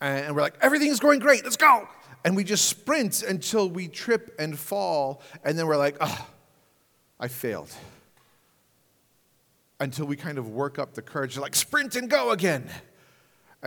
And 0.00 0.34
we're 0.34 0.42
like, 0.42 0.56
everything's 0.60 1.00
going 1.00 1.20
great, 1.20 1.44
let's 1.44 1.56
go. 1.56 1.88
And 2.24 2.36
we 2.36 2.44
just 2.44 2.66
sprint 2.66 3.22
until 3.22 3.68
we 3.68 3.88
trip 3.88 4.34
and 4.38 4.58
fall. 4.58 5.22
And 5.44 5.58
then 5.58 5.66
we're 5.66 5.76
like, 5.76 5.96
oh, 6.00 6.28
I 7.20 7.28
failed 7.28 7.72
until 9.78 10.06
we 10.06 10.16
kind 10.16 10.38
of 10.38 10.48
work 10.48 10.78
up 10.78 10.94
the 10.94 11.02
courage 11.02 11.34
to 11.34 11.40
like 11.40 11.54
sprint 11.54 11.96
and 11.96 12.08
go 12.08 12.30
again 12.30 12.68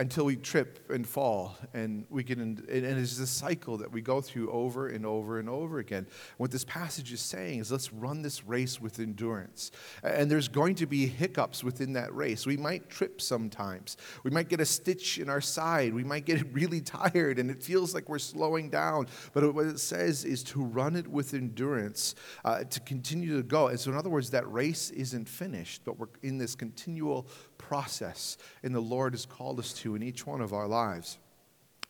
until 0.00 0.24
we 0.24 0.34
trip 0.34 0.90
and 0.90 1.06
fall 1.06 1.58
and 1.74 2.06
we 2.08 2.24
get 2.24 2.38
in, 2.38 2.64
and 2.70 2.84
it's 2.98 3.18
this 3.18 3.28
cycle 3.28 3.76
that 3.76 3.92
we 3.92 4.00
go 4.00 4.22
through 4.22 4.50
over 4.50 4.88
and 4.88 5.04
over 5.04 5.38
and 5.38 5.46
over 5.46 5.78
again. 5.78 6.06
What 6.38 6.50
this 6.50 6.64
passage 6.64 7.12
is 7.12 7.20
saying 7.20 7.58
is 7.60 7.70
let's 7.70 7.92
run 7.92 8.22
this 8.22 8.42
race 8.46 8.80
with 8.80 8.98
endurance. 8.98 9.70
And 10.02 10.30
there's 10.30 10.48
going 10.48 10.76
to 10.76 10.86
be 10.86 11.06
hiccups 11.06 11.62
within 11.62 11.92
that 11.92 12.14
race. 12.14 12.46
We 12.46 12.56
might 12.56 12.88
trip 12.88 13.20
sometimes. 13.20 13.98
We 14.24 14.30
might 14.30 14.48
get 14.48 14.58
a 14.58 14.64
stitch 14.64 15.18
in 15.18 15.28
our 15.28 15.42
side. 15.42 15.92
We 15.92 16.02
might 16.02 16.24
get 16.24 16.46
really 16.54 16.80
tired 16.80 17.38
and 17.38 17.50
it 17.50 17.62
feels 17.62 17.92
like 17.92 18.08
we're 18.08 18.18
slowing 18.18 18.70
down. 18.70 19.06
But 19.34 19.54
what 19.54 19.66
it 19.66 19.80
says 19.80 20.24
is 20.24 20.42
to 20.44 20.64
run 20.64 20.96
it 20.96 21.06
with 21.06 21.34
endurance 21.34 22.14
uh, 22.42 22.64
to 22.64 22.80
continue 22.80 23.36
to 23.36 23.42
go. 23.42 23.68
And 23.68 23.78
so 23.78 23.90
in 23.90 23.98
other 23.98 24.08
words 24.10 24.30
that 24.30 24.50
race 24.50 24.88
isn't 24.88 25.28
finished 25.28 25.82
but 25.84 25.98
we're 25.98 26.08
in 26.22 26.38
this 26.38 26.54
continual 26.54 27.26
process 27.58 28.38
and 28.62 28.74
the 28.74 28.80
Lord 28.80 29.12
has 29.12 29.26
called 29.26 29.58
us 29.58 29.74
to 29.74 29.89
in 29.94 30.02
each 30.02 30.26
one 30.26 30.40
of 30.40 30.52
our 30.52 30.66
lives. 30.66 31.18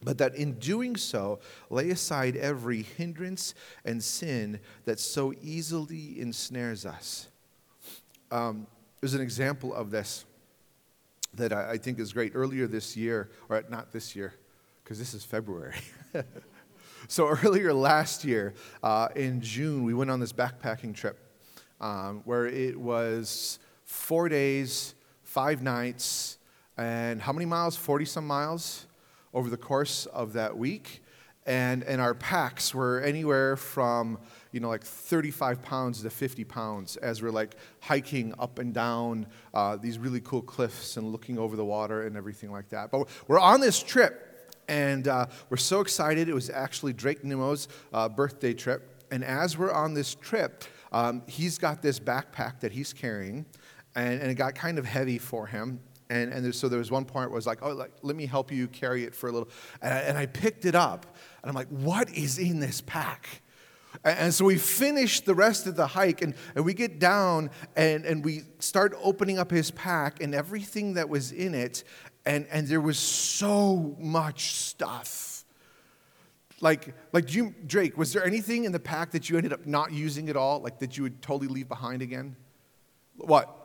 but 0.02 0.16
that 0.16 0.34
in 0.34 0.58
doing 0.58 0.96
so, 0.96 1.38
lay 1.68 1.90
aside 1.90 2.34
every 2.34 2.82
hindrance 2.82 3.54
and 3.84 4.02
sin 4.02 4.58
that 4.86 4.98
so 4.98 5.34
easily 5.42 6.18
ensnares 6.18 6.86
us. 6.86 7.28
Um, 8.30 8.66
there's 9.00 9.12
an 9.12 9.20
example 9.20 9.74
of 9.74 9.90
this 9.90 10.24
that 11.34 11.52
I, 11.52 11.72
I 11.72 11.78
think 11.78 11.98
is 11.98 12.12
great. 12.12 12.32
Earlier 12.34 12.66
this 12.66 12.96
year, 12.96 13.30
or 13.48 13.62
not 13.68 13.92
this 13.92 14.16
year, 14.16 14.32
because 14.82 14.98
this 14.98 15.14
is 15.14 15.24
February. 15.24 15.76
so 17.08 17.28
earlier 17.28 17.72
last 17.72 18.24
year, 18.24 18.54
uh, 18.82 19.08
in 19.14 19.40
June, 19.40 19.84
we 19.84 19.94
went 19.94 20.10
on 20.10 20.20
this 20.20 20.32
backpacking 20.32 20.94
trip 20.94 21.18
um, 21.80 22.22
where 22.24 22.46
it 22.46 22.78
was 22.78 23.58
four 23.84 24.28
days, 24.28 24.94
five 25.22 25.62
nights, 25.62 26.38
and 26.80 27.20
how 27.20 27.32
many 27.32 27.44
miles? 27.44 27.76
40 27.76 28.06
some 28.06 28.26
miles 28.26 28.86
over 29.34 29.50
the 29.50 29.56
course 29.58 30.06
of 30.06 30.32
that 30.32 30.56
week. 30.56 31.02
And, 31.46 31.82
and 31.84 32.00
our 32.00 32.14
packs 32.14 32.74
were 32.74 33.00
anywhere 33.00 33.56
from, 33.56 34.18
you 34.50 34.60
know, 34.60 34.68
like 34.68 34.84
35 34.84 35.62
pounds 35.62 36.02
to 36.02 36.10
50 36.10 36.44
pounds 36.44 36.96
as 36.96 37.22
we're 37.22 37.30
like 37.30 37.56
hiking 37.80 38.34
up 38.38 38.58
and 38.58 38.72
down 38.72 39.26
uh, 39.52 39.76
these 39.76 39.98
really 39.98 40.20
cool 40.20 40.42
cliffs 40.42 40.96
and 40.96 41.12
looking 41.12 41.38
over 41.38 41.54
the 41.54 41.64
water 41.64 42.06
and 42.06 42.16
everything 42.16 42.50
like 42.50 42.68
that. 42.70 42.90
But 42.90 43.08
we're 43.28 43.40
on 43.40 43.60
this 43.60 43.82
trip 43.82 44.54
and 44.68 45.06
uh, 45.06 45.26
we're 45.50 45.56
so 45.58 45.80
excited. 45.80 46.28
It 46.28 46.34
was 46.34 46.48
actually 46.48 46.94
Drake 46.94 47.24
Nemo's 47.24 47.68
uh, 47.92 48.08
birthday 48.08 48.54
trip. 48.54 49.04
And 49.10 49.22
as 49.22 49.58
we're 49.58 49.72
on 49.72 49.92
this 49.92 50.14
trip, 50.14 50.64
um, 50.92 51.22
he's 51.26 51.58
got 51.58 51.82
this 51.82 52.00
backpack 52.00 52.60
that 52.60 52.72
he's 52.72 52.92
carrying, 52.92 53.44
and, 53.94 54.20
and 54.20 54.30
it 54.30 54.34
got 54.34 54.54
kind 54.54 54.78
of 54.78 54.84
heavy 54.84 55.18
for 55.18 55.46
him. 55.46 55.80
And, 56.10 56.32
and 56.32 56.52
so 56.52 56.68
there 56.68 56.80
was 56.80 56.90
one 56.90 57.04
point 57.04 57.30
where 57.30 57.36
I 57.36 57.38
was 57.38 57.46
like, 57.46 57.62
oh, 57.62 57.72
like, 57.72 57.92
let 58.02 58.16
me 58.16 58.26
help 58.26 58.50
you 58.50 58.66
carry 58.66 59.04
it 59.04 59.14
for 59.14 59.28
a 59.28 59.32
little. 59.32 59.48
And 59.80 59.94
I, 59.94 59.98
and 59.98 60.18
I 60.18 60.26
picked 60.26 60.64
it 60.64 60.74
up, 60.74 61.06
and 61.40 61.48
I'm 61.48 61.54
like, 61.54 61.68
what 61.68 62.10
is 62.10 62.36
in 62.36 62.58
this 62.58 62.80
pack? 62.80 63.42
And, 64.04 64.18
and 64.18 64.34
so 64.34 64.44
we 64.44 64.58
finish 64.58 65.20
the 65.20 65.36
rest 65.36 65.68
of 65.68 65.76
the 65.76 65.86
hike, 65.86 66.20
and, 66.20 66.34
and 66.56 66.64
we 66.64 66.74
get 66.74 66.98
down, 66.98 67.50
and, 67.76 68.04
and 68.04 68.24
we 68.24 68.42
start 68.58 68.92
opening 69.00 69.38
up 69.38 69.52
his 69.52 69.70
pack 69.70 70.20
and 70.20 70.34
everything 70.34 70.94
that 70.94 71.08
was 71.08 71.30
in 71.30 71.54
it. 71.54 71.84
And, 72.26 72.46
and 72.50 72.66
there 72.66 72.80
was 72.80 72.98
so 72.98 73.96
much 73.98 74.56
stuff. 74.56 75.44
Like, 76.60 76.92
like 77.12 77.32
you, 77.32 77.54
Drake, 77.66 77.96
was 77.96 78.12
there 78.12 78.26
anything 78.26 78.64
in 78.64 78.72
the 78.72 78.80
pack 78.80 79.12
that 79.12 79.30
you 79.30 79.36
ended 79.36 79.52
up 79.52 79.64
not 79.64 79.92
using 79.92 80.28
at 80.28 80.36
all, 80.36 80.60
like 80.60 80.80
that 80.80 80.96
you 80.96 81.04
would 81.04 81.22
totally 81.22 81.48
leave 81.48 81.68
behind 81.68 82.02
again? 82.02 82.34
What? 83.16 83.59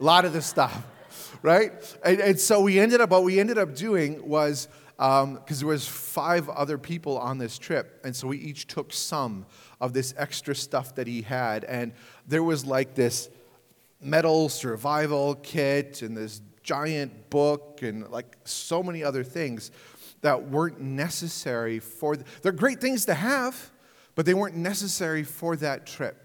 A 0.00 0.04
lot 0.04 0.24
of 0.24 0.32
this 0.32 0.46
stuff, 0.46 0.84
right? 1.42 1.72
And, 2.04 2.20
and 2.20 2.40
so 2.40 2.60
we 2.60 2.78
ended 2.78 3.00
up, 3.00 3.10
what 3.10 3.24
we 3.24 3.40
ended 3.40 3.58
up 3.58 3.74
doing 3.74 4.26
was, 4.26 4.68
because 4.96 5.22
um, 5.24 5.40
there 5.46 5.66
was 5.66 5.86
five 5.86 6.48
other 6.48 6.78
people 6.78 7.18
on 7.18 7.38
this 7.38 7.58
trip, 7.58 8.00
and 8.04 8.14
so 8.14 8.28
we 8.28 8.38
each 8.38 8.66
took 8.66 8.92
some 8.92 9.46
of 9.80 9.92
this 9.92 10.14
extra 10.16 10.54
stuff 10.54 10.94
that 10.94 11.06
he 11.06 11.22
had, 11.22 11.64
and 11.64 11.92
there 12.26 12.42
was 12.42 12.64
like 12.64 12.94
this 12.94 13.28
metal 14.00 14.48
survival 14.48 15.36
kit 15.36 16.02
and 16.02 16.16
this 16.16 16.40
giant 16.62 17.30
book 17.30 17.80
and 17.82 18.08
like 18.10 18.36
so 18.44 18.82
many 18.82 19.02
other 19.02 19.24
things 19.24 19.70
that 20.20 20.50
weren't 20.50 20.80
necessary 20.80 21.78
for. 21.78 22.16
The, 22.16 22.24
they're 22.42 22.52
great 22.52 22.80
things 22.80 23.06
to 23.06 23.14
have, 23.14 23.70
but 24.14 24.26
they 24.26 24.34
weren't 24.34 24.56
necessary 24.56 25.24
for 25.24 25.56
that 25.56 25.86
trip. 25.86 26.21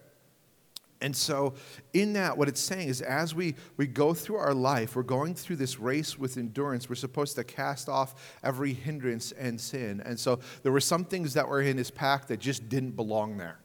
And 1.01 1.15
so, 1.15 1.53
in 1.93 2.13
that, 2.13 2.37
what 2.37 2.47
it's 2.47 2.59
saying 2.59 2.89
is 2.89 3.01
as 3.01 3.35
we, 3.35 3.55
we 3.77 3.85
go 3.85 4.13
through 4.13 4.37
our 4.37 4.53
life, 4.53 4.95
we're 4.95 5.03
going 5.03 5.35
through 5.35 5.57
this 5.57 5.79
race 5.79 6.17
with 6.17 6.37
endurance, 6.37 6.89
we're 6.89 6.95
supposed 6.95 7.35
to 7.35 7.43
cast 7.43 7.87
off 7.87 8.37
every 8.43 8.73
hindrance 8.73 9.31
and 9.33 9.61
sin. 9.61 10.01
And 10.05 10.19
so, 10.19 10.39
there 10.63 10.71
were 10.71 10.79
some 10.79 11.05
things 11.05 11.35
that 11.35 11.47
were 11.47 11.61
in 11.61 11.77
his 11.77 11.91
pack 11.91 12.27
that 12.27 12.39
just 12.39 12.67
didn't 12.67 12.91
belong 12.91 13.37
there. 13.37 13.59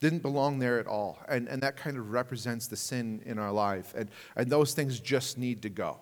Didn't 0.00 0.20
belong 0.20 0.58
there 0.58 0.78
at 0.78 0.86
all. 0.86 1.18
And, 1.28 1.48
and 1.48 1.62
that 1.62 1.76
kind 1.76 1.96
of 1.96 2.10
represents 2.10 2.66
the 2.66 2.76
sin 2.76 3.22
in 3.24 3.38
our 3.38 3.50
life. 3.50 3.94
And, 3.96 4.10
and 4.36 4.50
those 4.50 4.74
things 4.74 5.00
just 5.00 5.38
need 5.38 5.62
to 5.62 5.70
go. 5.70 5.98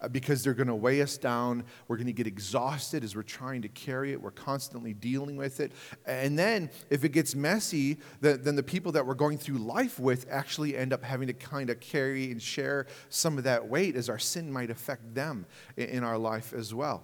Uh, 0.00 0.06
because 0.06 0.44
they're 0.44 0.54
going 0.54 0.68
to 0.68 0.76
weigh 0.76 1.02
us 1.02 1.18
down. 1.18 1.64
We're 1.88 1.96
going 1.96 2.06
to 2.06 2.12
get 2.12 2.28
exhausted 2.28 3.02
as 3.02 3.16
we're 3.16 3.22
trying 3.22 3.62
to 3.62 3.68
carry 3.68 4.12
it. 4.12 4.22
We're 4.22 4.30
constantly 4.30 4.94
dealing 4.94 5.36
with 5.36 5.58
it. 5.58 5.72
And 6.06 6.38
then, 6.38 6.70
if 6.88 7.02
it 7.02 7.08
gets 7.08 7.34
messy, 7.34 7.98
then 8.20 8.54
the 8.54 8.62
people 8.62 8.92
that 8.92 9.04
we're 9.04 9.14
going 9.14 9.38
through 9.38 9.58
life 9.58 9.98
with 9.98 10.26
actually 10.30 10.76
end 10.76 10.92
up 10.92 11.02
having 11.02 11.26
to 11.26 11.32
kind 11.32 11.68
of 11.68 11.80
carry 11.80 12.30
and 12.30 12.40
share 12.40 12.86
some 13.08 13.38
of 13.38 13.44
that 13.44 13.66
weight 13.66 13.96
as 13.96 14.08
our 14.08 14.20
sin 14.20 14.52
might 14.52 14.70
affect 14.70 15.14
them 15.14 15.46
in 15.76 16.04
our 16.04 16.16
life 16.16 16.52
as 16.52 16.72
well. 16.72 17.02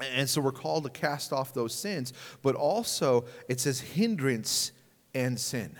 And 0.00 0.30
so 0.30 0.40
we're 0.40 0.52
called 0.52 0.84
to 0.84 0.90
cast 0.90 1.32
off 1.32 1.52
those 1.52 1.74
sins, 1.74 2.14
but 2.40 2.54
also 2.54 3.26
it 3.48 3.60
says 3.60 3.80
hindrance 3.80 4.72
and 5.12 5.38
sin 5.38 5.76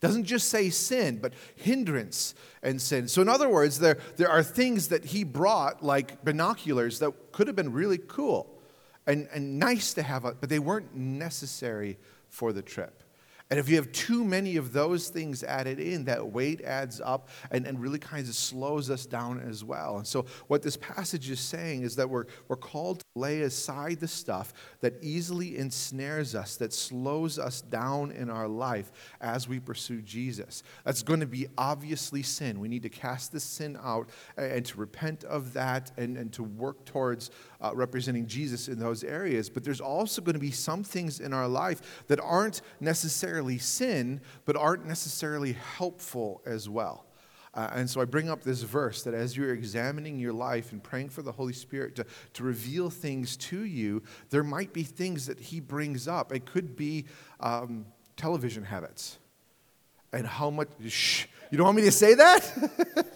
doesn't 0.00 0.24
just 0.24 0.48
say 0.48 0.70
sin, 0.70 1.18
but 1.20 1.32
hindrance 1.54 2.34
and 2.62 2.80
sin. 2.80 3.08
So, 3.08 3.22
in 3.22 3.28
other 3.28 3.48
words, 3.48 3.78
there, 3.78 3.98
there 4.16 4.28
are 4.28 4.42
things 4.42 4.88
that 4.88 5.06
he 5.06 5.24
brought, 5.24 5.82
like 5.82 6.24
binoculars, 6.24 6.98
that 6.98 7.12
could 7.32 7.46
have 7.46 7.56
been 7.56 7.72
really 7.72 7.98
cool 7.98 8.60
and, 9.06 9.28
and 9.32 9.58
nice 9.58 9.94
to 9.94 10.02
have, 10.02 10.22
but 10.22 10.48
they 10.48 10.58
weren't 10.58 10.94
necessary 10.94 11.98
for 12.28 12.52
the 12.52 12.62
trip. 12.62 13.02
And 13.48 13.60
if 13.60 13.68
you 13.68 13.76
have 13.76 13.92
too 13.92 14.24
many 14.24 14.56
of 14.56 14.72
those 14.72 15.08
things 15.08 15.44
added 15.44 15.78
in, 15.78 16.04
that 16.06 16.32
weight 16.32 16.62
adds 16.62 17.00
up 17.00 17.28
and, 17.52 17.64
and 17.64 17.80
really 17.80 18.00
kind 18.00 18.26
of 18.26 18.34
slows 18.34 18.90
us 18.90 19.06
down 19.06 19.38
as 19.38 19.62
well. 19.62 19.98
And 19.98 20.06
so, 20.06 20.26
what 20.48 20.62
this 20.62 20.76
passage 20.76 21.30
is 21.30 21.38
saying 21.38 21.82
is 21.82 21.94
that 21.94 22.10
we're, 22.10 22.24
we're 22.48 22.56
called 22.56 23.00
to 23.00 23.06
lay 23.14 23.42
aside 23.42 24.00
the 24.00 24.08
stuff 24.08 24.52
that 24.80 24.94
easily 25.00 25.58
ensnares 25.58 26.34
us, 26.34 26.56
that 26.56 26.72
slows 26.72 27.38
us 27.38 27.60
down 27.60 28.10
in 28.10 28.30
our 28.30 28.48
life 28.48 28.90
as 29.20 29.46
we 29.46 29.60
pursue 29.60 30.02
Jesus. 30.02 30.64
That's 30.84 31.04
going 31.04 31.20
to 31.20 31.26
be 31.26 31.46
obviously 31.56 32.24
sin. 32.24 32.58
We 32.58 32.66
need 32.66 32.82
to 32.82 32.88
cast 32.88 33.32
this 33.32 33.44
sin 33.44 33.78
out 33.80 34.10
and 34.36 34.66
to 34.66 34.78
repent 34.78 35.22
of 35.22 35.52
that 35.52 35.92
and, 35.96 36.16
and 36.16 36.32
to 36.32 36.42
work 36.42 36.84
towards 36.84 37.30
uh, 37.60 37.70
representing 37.74 38.26
Jesus 38.26 38.66
in 38.66 38.80
those 38.80 39.04
areas. 39.04 39.48
But 39.48 39.62
there's 39.62 39.80
also 39.80 40.20
going 40.20 40.34
to 40.34 40.40
be 40.40 40.50
some 40.50 40.82
things 40.82 41.20
in 41.20 41.32
our 41.32 41.46
life 41.46 42.04
that 42.08 42.18
aren't 42.18 42.60
necessarily 42.80 43.35
sin, 43.58 44.20
but 44.44 44.56
aren't 44.56 44.86
necessarily 44.86 45.52
helpful 45.52 46.42
as 46.46 46.68
well. 46.68 47.06
Uh, 47.56 47.70
and 47.74 47.88
so 47.88 48.02
I 48.02 48.04
bring 48.04 48.28
up 48.28 48.42
this 48.42 48.60
verse 48.62 49.02
that 49.04 49.14
as 49.14 49.34
you're 49.34 49.54
examining 49.54 50.18
your 50.18 50.34
life 50.34 50.72
and 50.72 50.82
praying 50.82 51.08
for 51.08 51.22
the 51.22 51.32
Holy 51.32 51.54
Spirit 51.54 51.96
to, 51.96 52.04
to 52.34 52.44
reveal 52.44 52.90
things 52.90 53.36
to 53.38 53.64
you, 53.64 54.02
there 54.28 54.44
might 54.44 54.74
be 54.74 54.82
things 54.82 55.26
that 55.26 55.40
He 55.40 55.60
brings 55.60 56.06
up. 56.06 56.32
It 56.32 56.44
could 56.44 56.76
be 56.76 57.06
um, 57.40 57.86
television 58.16 58.62
habits. 58.62 59.18
And 60.12 60.26
how 60.26 60.50
much, 60.50 60.68
shh, 60.86 61.24
you 61.50 61.56
don't 61.56 61.64
want 61.64 61.78
me 61.78 61.84
to 61.84 61.92
say 61.92 62.14
that? 62.14 63.06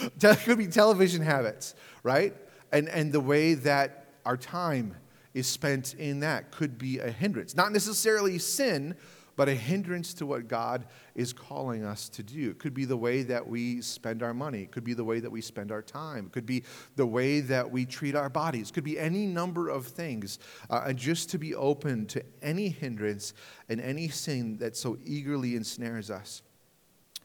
it 0.22 0.38
could 0.44 0.58
be 0.58 0.66
television 0.66 1.22
habits, 1.22 1.74
right? 2.02 2.34
And, 2.72 2.88
and 2.88 3.12
the 3.12 3.20
way 3.20 3.54
that 3.54 4.06
our 4.24 4.38
time 4.38 4.94
is 5.34 5.46
spent 5.46 5.94
in 5.94 6.20
that 6.20 6.50
could 6.50 6.78
be 6.78 6.98
a 6.98 7.10
hindrance. 7.10 7.56
Not 7.56 7.72
necessarily 7.72 8.38
sin, 8.38 8.96
but 9.36 9.48
a 9.48 9.54
hindrance 9.54 10.12
to 10.14 10.26
what 10.26 10.46
God 10.46 10.86
is 11.14 11.32
calling 11.32 11.84
us 11.84 12.08
to 12.10 12.22
do. 12.22 12.50
It 12.50 12.58
could 12.58 12.74
be 12.74 12.84
the 12.84 12.96
way 12.96 13.22
that 13.22 13.46
we 13.46 13.80
spend 13.80 14.22
our 14.22 14.34
money. 14.34 14.62
It 14.62 14.70
could 14.70 14.84
be 14.84 14.94
the 14.94 15.04
way 15.04 15.20
that 15.20 15.30
we 15.30 15.40
spend 15.40 15.72
our 15.72 15.82
time. 15.82 16.26
It 16.26 16.32
could 16.32 16.46
be 16.46 16.64
the 16.96 17.06
way 17.06 17.40
that 17.40 17.70
we 17.70 17.86
treat 17.86 18.14
our 18.14 18.28
bodies. 18.28 18.70
It 18.70 18.74
could 18.74 18.84
be 18.84 18.98
any 18.98 19.26
number 19.26 19.68
of 19.68 19.86
things. 19.86 20.38
Uh, 20.68 20.84
and 20.86 20.98
just 20.98 21.30
to 21.30 21.38
be 21.38 21.54
open 21.54 22.06
to 22.06 22.22
any 22.42 22.68
hindrance 22.68 23.32
and 23.68 23.80
any 23.80 24.08
sin 24.08 24.58
that 24.58 24.76
so 24.76 24.98
eagerly 25.04 25.56
ensnares 25.56 26.10
us. 26.10 26.42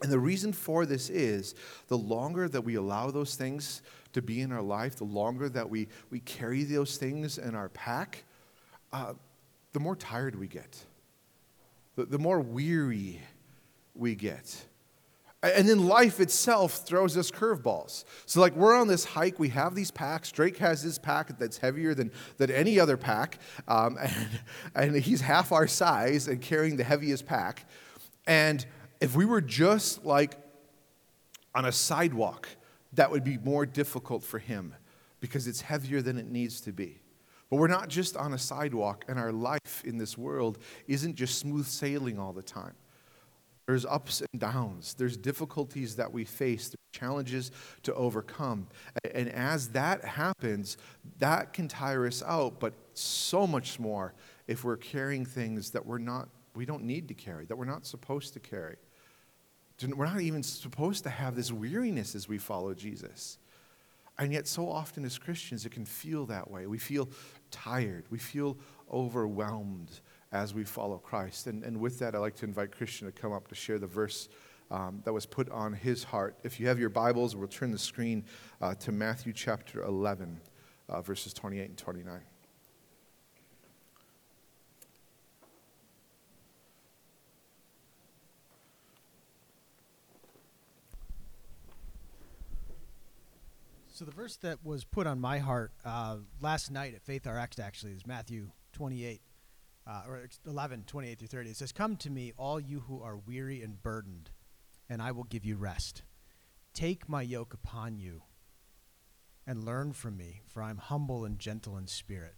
And 0.02 0.12
the 0.12 0.20
reason 0.20 0.54
for 0.54 0.86
this 0.86 1.10
is 1.10 1.56
the 1.88 1.98
longer 1.98 2.48
that 2.48 2.62
we 2.62 2.76
allow 2.76 3.10
those 3.10 3.36
things 3.36 3.82
to 4.14 4.22
be 4.22 4.42
in 4.42 4.52
our 4.52 4.62
life, 4.62 4.96
the 4.96 5.04
longer 5.04 5.50
that 5.50 5.70
we, 5.70 5.88
we 6.10 6.20
carry 6.22 6.64
those 6.64 6.98
things 6.98 7.38
in 7.38 7.56
our 7.56 7.70
pack, 7.70 8.24
uh, 8.94 9.14
the 9.74 9.80
more 9.80 9.96
tired 9.96 10.36
we 10.36 10.48
get, 10.48 10.86
the, 11.96 12.06
the 12.06 12.20
more 12.20 12.40
weary 12.40 13.22
we 13.94 14.16
get. 14.16 14.66
And 15.44 15.70
then 15.70 15.86
life 15.86 16.20
itself 16.20 16.86
throws 16.88 17.16
us 17.16 17.30
curveballs. 17.30 18.06
So, 18.26 18.42
like, 18.42 18.56
we're 18.56 18.76
on 18.76 18.88
this 18.88 19.06
hike, 19.06 19.38
we 19.38 19.50
have 19.50 19.76
these 19.76 19.92
packs. 19.92 20.32
Drake 20.32 20.58
has 20.58 20.82
his 20.82 20.98
pack 20.98 21.38
that's 21.38 21.58
heavier 21.58 21.94
than, 21.94 22.12
than 22.38 22.50
any 22.50 22.80
other 22.80 22.98
pack, 22.98 23.40
um, 23.68 23.98
and, 24.02 24.40
and 24.74 24.96
he's 24.96 25.22
half 25.22 25.52
our 25.52 25.68
size 25.68 26.28
and 26.28 26.42
carrying 26.42 26.76
the 26.76 26.84
heaviest 26.84 27.28
pack. 27.28 27.66
And 28.26 28.66
if 29.00 29.16
we 29.16 29.26
were 29.26 29.42
just 29.42 30.04
like 30.04 30.38
on 31.54 31.66
a 31.66 31.72
sidewalk, 31.72 32.50
that 32.94 33.12
would 33.12 33.24
be 33.24 33.38
more 33.38 33.66
difficult 33.66 34.24
for 34.24 34.40
him 34.40 34.74
because 35.20 35.48
it's 35.48 35.62
heavier 35.62 36.02
than 36.02 36.18
it 36.18 36.30
needs 36.30 36.62
to 36.62 36.72
be. 36.72 37.00
But 37.50 37.58
we're 37.58 37.68
not 37.68 37.88
just 37.88 38.18
on 38.18 38.34
a 38.34 38.38
sidewalk, 38.38 39.06
and 39.08 39.18
our 39.18 39.32
life 39.32 39.84
in 39.86 39.98
this 39.98 40.18
world 40.18 40.60
isn't 40.88 41.16
just 41.16 41.40
smooth 41.40 41.66
sailing 41.66 42.20
all 42.20 42.34
the 42.34 42.42
time. 42.42 42.74
There's 43.68 43.86
ups 43.86 44.22
and 44.22 44.40
downs. 44.40 44.96
There's 44.98 45.18
difficulties 45.18 45.98
that 45.98 46.12
we 46.12 46.24
face, 46.24 46.70
there's 46.70 46.78
challenges 46.94 47.52
to 47.84 47.94
overcome. 47.94 48.68
And 49.14 49.30
as 49.30 49.70
that 49.70 50.04
happens, 50.06 50.78
that 51.20 51.54
can 51.54 51.68
tire 51.68 52.08
us 52.08 52.24
out, 52.26 52.60
but 52.60 52.74
so 52.94 53.46
much 53.46 53.80
more 53.80 54.14
if 54.48 54.64
we're 54.64 54.78
carrying 54.78 55.26
things 55.26 55.72
that 55.72 55.86
we're 55.86 55.98
not, 55.98 56.30
we 56.56 56.66
don't 56.66 56.84
need 56.84 57.10
to 57.10 57.14
carry, 57.14 57.46
that 57.46 57.58
we're 57.58 57.66
not 57.66 57.86
supposed 57.86 58.34
to 58.34 58.40
carry. 58.40 58.78
We're 59.86 60.06
not 60.06 60.22
even 60.22 60.44
supposed 60.44 61.04
to 61.04 61.10
have 61.10 61.36
this 61.36 61.52
weariness 61.52 62.16
as 62.16 62.28
we 62.28 62.38
follow 62.38 62.74
Jesus. 62.74 63.38
And 64.20 64.34
yet, 64.34 64.48
so 64.48 64.68
often 64.68 65.06
as 65.06 65.18
Christians, 65.20 65.66
it 65.66 65.72
can 65.72 65.86
feel 65.86 66.26
that 66.26 66.50
way. 66.50 66.66
We 66.66 66.80
feel 66.80 67.10
tired. 67.52 68.06
We 68.10 68.18
feel 68.18 68.58
overwhelmed 68.92 69.92
as 70.32 70.54
we 70.54 70.64
follow 70.64 70.98
Christ. 70.98 71.46
And, 71.48 71.64
and 71.64 71.80
with 71.80 72.00
that, 72.00 72.16
I'd 72.16 72.20
like 72.20 72.36
to 72.38 72.46
invite 72.46 72.72
Christian 72.72 73.06
to 73.06 73.12
come 73.12 73.32
up 73.32 73.48
to 73.50 73.56
share 73.56 73.78
the 73.78 73.88
verse 73.88 74.28
um, 74.72 75.02
that 75.06 75.14
was 75.14 75.26
put 75.26 75.50
on 75.50 75.74
his 75.74 76.04
heart. 76.04 76.36
If 76.44 76.60
you 76.60 76.68
have 76.68 76.80
your 76.80 76.90
Bibles, 76.90 77.36
we'll 77.36 77.48
turn 77.48 77.72
the 77.72 77.78
screen 77.78 78.26
uh, 78.60 78.74
to 78.76 78.92
Matthew 78.92 79.34
chapter 79.34 79.84
11, 79.84 80.42
uh, 80.90 81.02
verses 81.02 81.34
28 81.34 81.70
and 81.70 81.78
29. 81.78 82.22
So 93.98 94.06
the 94.06 94.12
verse 94.12 94.36
that 94.44 94.64
was 94.64 94.84
put 94.84 95.08
on 95.08 95.20
my 95.20 95.40
heart 95.40 95.72
uh, 95.84 96.18
last 96.40 96.70
night 96.70 96.94
at 96.94 97.02
Faith 97.02 97.26
RX 97.26 97.58
actually 97.58 97.94
is 97.94 98.06
Matthew 98.06 98.52
28, 98.74 99.22
uh, 99.88 100.02
or 100.08 100.30
11, 100.46 100.84
28 100.86 101.18
through 101.18 101.28
30. 101.28 101.50
It 101.50 101.56
says, 101.58 101.72
Come 101.72 101.96
to 101.96 102.12
me, 102.12 102.32
all 102.38 102.60
you 102.60 102.82
who 102.82 103.02
are 103.02 103.18
weary 103.18 103.64
and 103.64 103.82
burdened, 103.82 104.30
and 104.88 105.02
I 105.02 105.12
will 105.14 105.24
give 105.24 105.46
you 105.46 105.56
rest. 105.56 106.04
Take 106.76 107.10
my 107.10 107.24
yoke 107.24 107.56
upon 107.56 107.98
you 107.98 108.22
and 109.48 109.64
learn 109.64 109.94
from 109.94 110.16
me, 110.16 110.42
for 110.48 110.62
I 110.62 110.70
am 110.70 110.78
humble 110.78 111.26
and 111.26 111.40
gentle 111.40 111.76
in 111.76 111.88
spirit. 111.88 112.36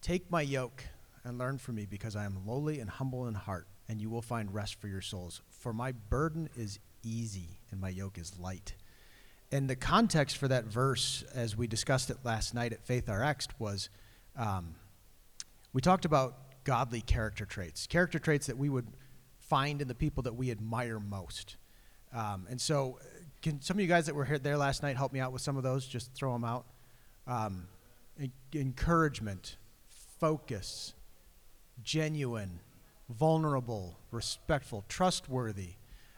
Take 0.00 0.30
my 0.30 0.42
yoke 0.42 0.84
and 1.24 1.38
learn 1.38 1.58
from 1.58 1.74
me, 1.74 1.86
because 1.86 2.14
I 2.14 2.24
am 2.24 2.46
lowly 2.46 2.78
and 2.78 2.88
humble 2.88 3.26
in 3.26 3.34
heart, 3.34 3.66
and 3.88 4.00
you 4.00 4.10
will 4.10 4.22
find 4.22 4.54
rest 4.54 4.80
for 4.80 4.86
your 4.86 5.00
souls. 5.00 5.42
For 5.50 5.72
my 5.72 5.90
burden 5.90 6.48
is 6.54 6.78
easy 7.02 7.60
and 7.70 7.80
my 7.80 7.88
yoke 7.88 8.18
is 8.18 8.38
light. 8.38 8.74
And 9.52 9.68
the 9.68 9.76
context 9.76 10.36
for 10.36 10.48
that 10.48 10.66
verse, 10.66 11.24
as 11.34 11.56
we 11.56 11.66
discussed 11.66 12.10
it 12.10 12.18
last 12.24 12.54
night 12.54 12.72
at 12.72 12.84
Faith 12.84 13.08
RX, 13.08 13.48
was 13.58 13.88
um, 14.36 14.74
we 15.72 15.80
talked 15.80 16.04
about 16.04 16.64
godly 16.64 17.00
character 17.00 17.44
traits, 17.44 17.86
character 17.86 18.18
traits 18.18 18.46
that 18.46 18.56
we 18.56 18.68
would 18.68 18.86
find 19.38 19.82
in 19.82 19.88
the 19.88 19.94
people 19.94 20.22
that 20.22 20.34
we 20.34 20.50
admire 20.50 21.00
most. 21.00 21.56
Um, 22.14 22.46
and 22.48 22.60
so, 22.60 22.98
can 23.42 23.60
some 23.60 23.76
of 23.76 23.80
you 23.80 23.88
guys 23.88 24.06
that 24.06 24.14
were 24.14 24.24
here, 24.24 24.38
there 24.38 24.56
last 24.56 24.82
night 24.82 24.96
help 24.96 25.12
me 25.12 25.20
out 25.20 25.32
with 25.32 25.42
some 25.42 25.56
of 25.56 25.62
those? 25.62 25.86
Just 25.86 26.12
throw 26.14 26.32
them 26.32 26.44
out. 26.44 26.66
Um, 27.26 27.66
encouragement, 28.54 29.56
focus, 30.18 30.94
genuine, 31.82 32.60
vulnerable, 33.08 33.98
respectful, 34.10 34.84
trustworthy, 34.88 35.74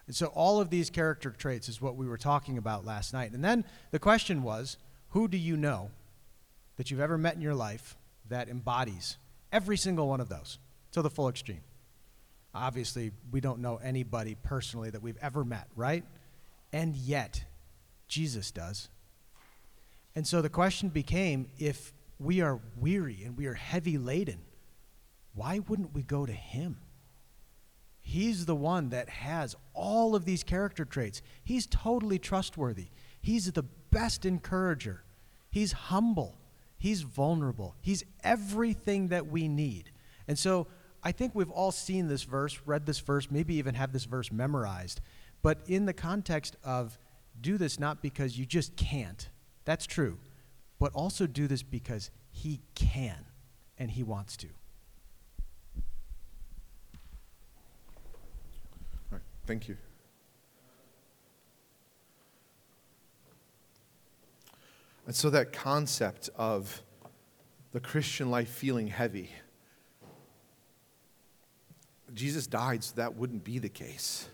and 0.06 0.16
so 0.16 0.26
all 0.26 0.60
of 0.60 0.70
these 0.70 0.90
character 0.90 1.30
traits 1.30 1.68
is 1.68 1.80
what 1.80 1.96
we 1.96 2.06
were 2.06 2.18
talking 2.18 2.58
about 2.58 2.84
last 2.84 3.12
night. 3.12 3.32
And 3.32 3.44
then 3.44 3.64
the 3.90 3.98
question 3.98 4.42
was 4.42 4.76
who 5.10 5.28
do 5.28 5.36
you 5.36 5.56
know 5.56 5.90
that 6.76 6.90
you've 6.90 7.00
ever 7.00 7.18
met 7.18 7.34
in 7.34 7.40
your 7.40 7.54
life 7.54 7.96
that 8.28 8.48
embodies 8.48 9.16
every 9.52 9.76
single 9.76 10.08
one 10.08 10.20
of 10.20 10.28
those 10.28 10.58
to 10.92 11.02
the 11.02 11.10
full 11.10 11.28
extreme? 11.28 11.60
Obviously, 12.54 13.12
we 13.30 13.40
don't 13.40 13.60
know 13.60 13.80
anybody 13.82 14.36
personally 14.42 14.90
that 14.90 15.02
we've 15.02 15.18
ever 15.22 15.44
met, 15.44 15.68
right? 15.74 16.04
And 16.72 16.94
yet, 16.94 17.44
Jesus 18.08 18.50
does. 18.50 18.88
And 20.14 20.26
so 20.26 20.42
the 20.42 20.50
question 20.50 20.90
became 20.90 21.48
if 21.58 21.92
we 22.18 22.40
are 22.40 22.60
weary 22.76 23.22
and 23.24 23.36
we 23.36 23.46
are 23.46 23.54
heavy 23.54 23.96
laden, 23.96 24.40
why 25.34 25.60
wouldn't 25.60 25.94
we 25.94 26.02
go 26.02 26.26
to 26.26 26.32
Him? 26.32 26.76
He's 28.02 28.46
the 28.46 28.56
one 28.56 28.90
that 28.90 29.08
has 29.08 29.56
all 29.72 30.14
of 30.14 30.24
these 30.24 30.42
character 30.42 30.84
traits. 30.84 31.22
He's 31.44 31.66
totally 31.66 32.18
trustworthy. 32.18 32.88
He's 33.20 33.50
the 33.52 33.62
best 33.62 34.26
encourager. 34.26 35.04
He's 35.50 35.72
humble. 35.72 36.36
He's 36.76 37.02
vulnerable. 37.02 37.76
He's 37.80 38.04
everything 38.24 39.08
that 39.08 39.28
we 39.28 39.46
need. 39.46 39.92
And 40.26 40.36
so 40.36 40.66
I 41.02 41.12
think 41.12 41.34
we've 41.34 41.50
all 41.50 41.70
seen 41.70 42.08
this 42.08 42.24
verse, 42.24 42.60
read 42.66 42.86
this 42.86 42.98
verse, 42.98 43.30
maybe 43.30 43.54
even 43.54 43.76
have 43.76 43.92
this 43.92 44.04
verse 44.04 44.32
memorized. 44.32 45.00
But 45.42 45.60
in 45.66 45.86
the 45.86 45.92
context 45.92 46.56
of 46.64 46.98
do 47.40 47.56
this 47.56 47.78
not 47.78 48.02
because 48.02 48.38
you 48.38 48.46
just 48.46 48.76
can't, 48.76 49.28
that's 49.64 49.86
true, 49.86 50.18
but 50.78 50.92
also 50.92 51.26
do 51.26 51.46
this 51.46 51.62
because 51.62 52.10
He 52.30 52.60
can 52.74 53.26
and 53.78 53.90
He 53.90 54.02
wants 54.02 54.36
to. 54.38 54.48
Thank 59.46 59.68
you. 59.68 59.76
And 65.06 65.14
so, 65.14 65.30
that 65.30 65.52
concept 65.52 66.30
of 66.36 66.80
the 67.72 67.80
Christian 67.80 68.30
life 68.30 68.48
feeling 68.48 68.86
heavy, 68.86 69.30
Jesus 72.14 72.46
died 72.46 72.84
so 72.84 72.94
that 72.96 73.16
wouldn't 73.16 73.42
be 73.42 73.58
the 73.58 73.68
case. 73.68 74.28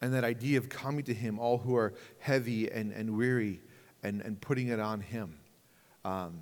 And 0.00 0.14
that 0.14 0.24
idea 0.24 0.56
of 0.58 0.68
coming 0.68 1.04
to 1.04 1.14
Him, 1.14 1.38
all 1.38 1.58
who 1.58 1.76
are 1.76 1.92
heavy 2.20 2.70
and, 2.70 2.92
and 2.92 3.18
weary, 3.18 3.60
and, 4.02 4.22
and 4.22 4.40
putting 4.40 4.68
it 4.68 4.80
on 4.80 5.00
Him. 5.00 5.36
Um, 6.04 6.40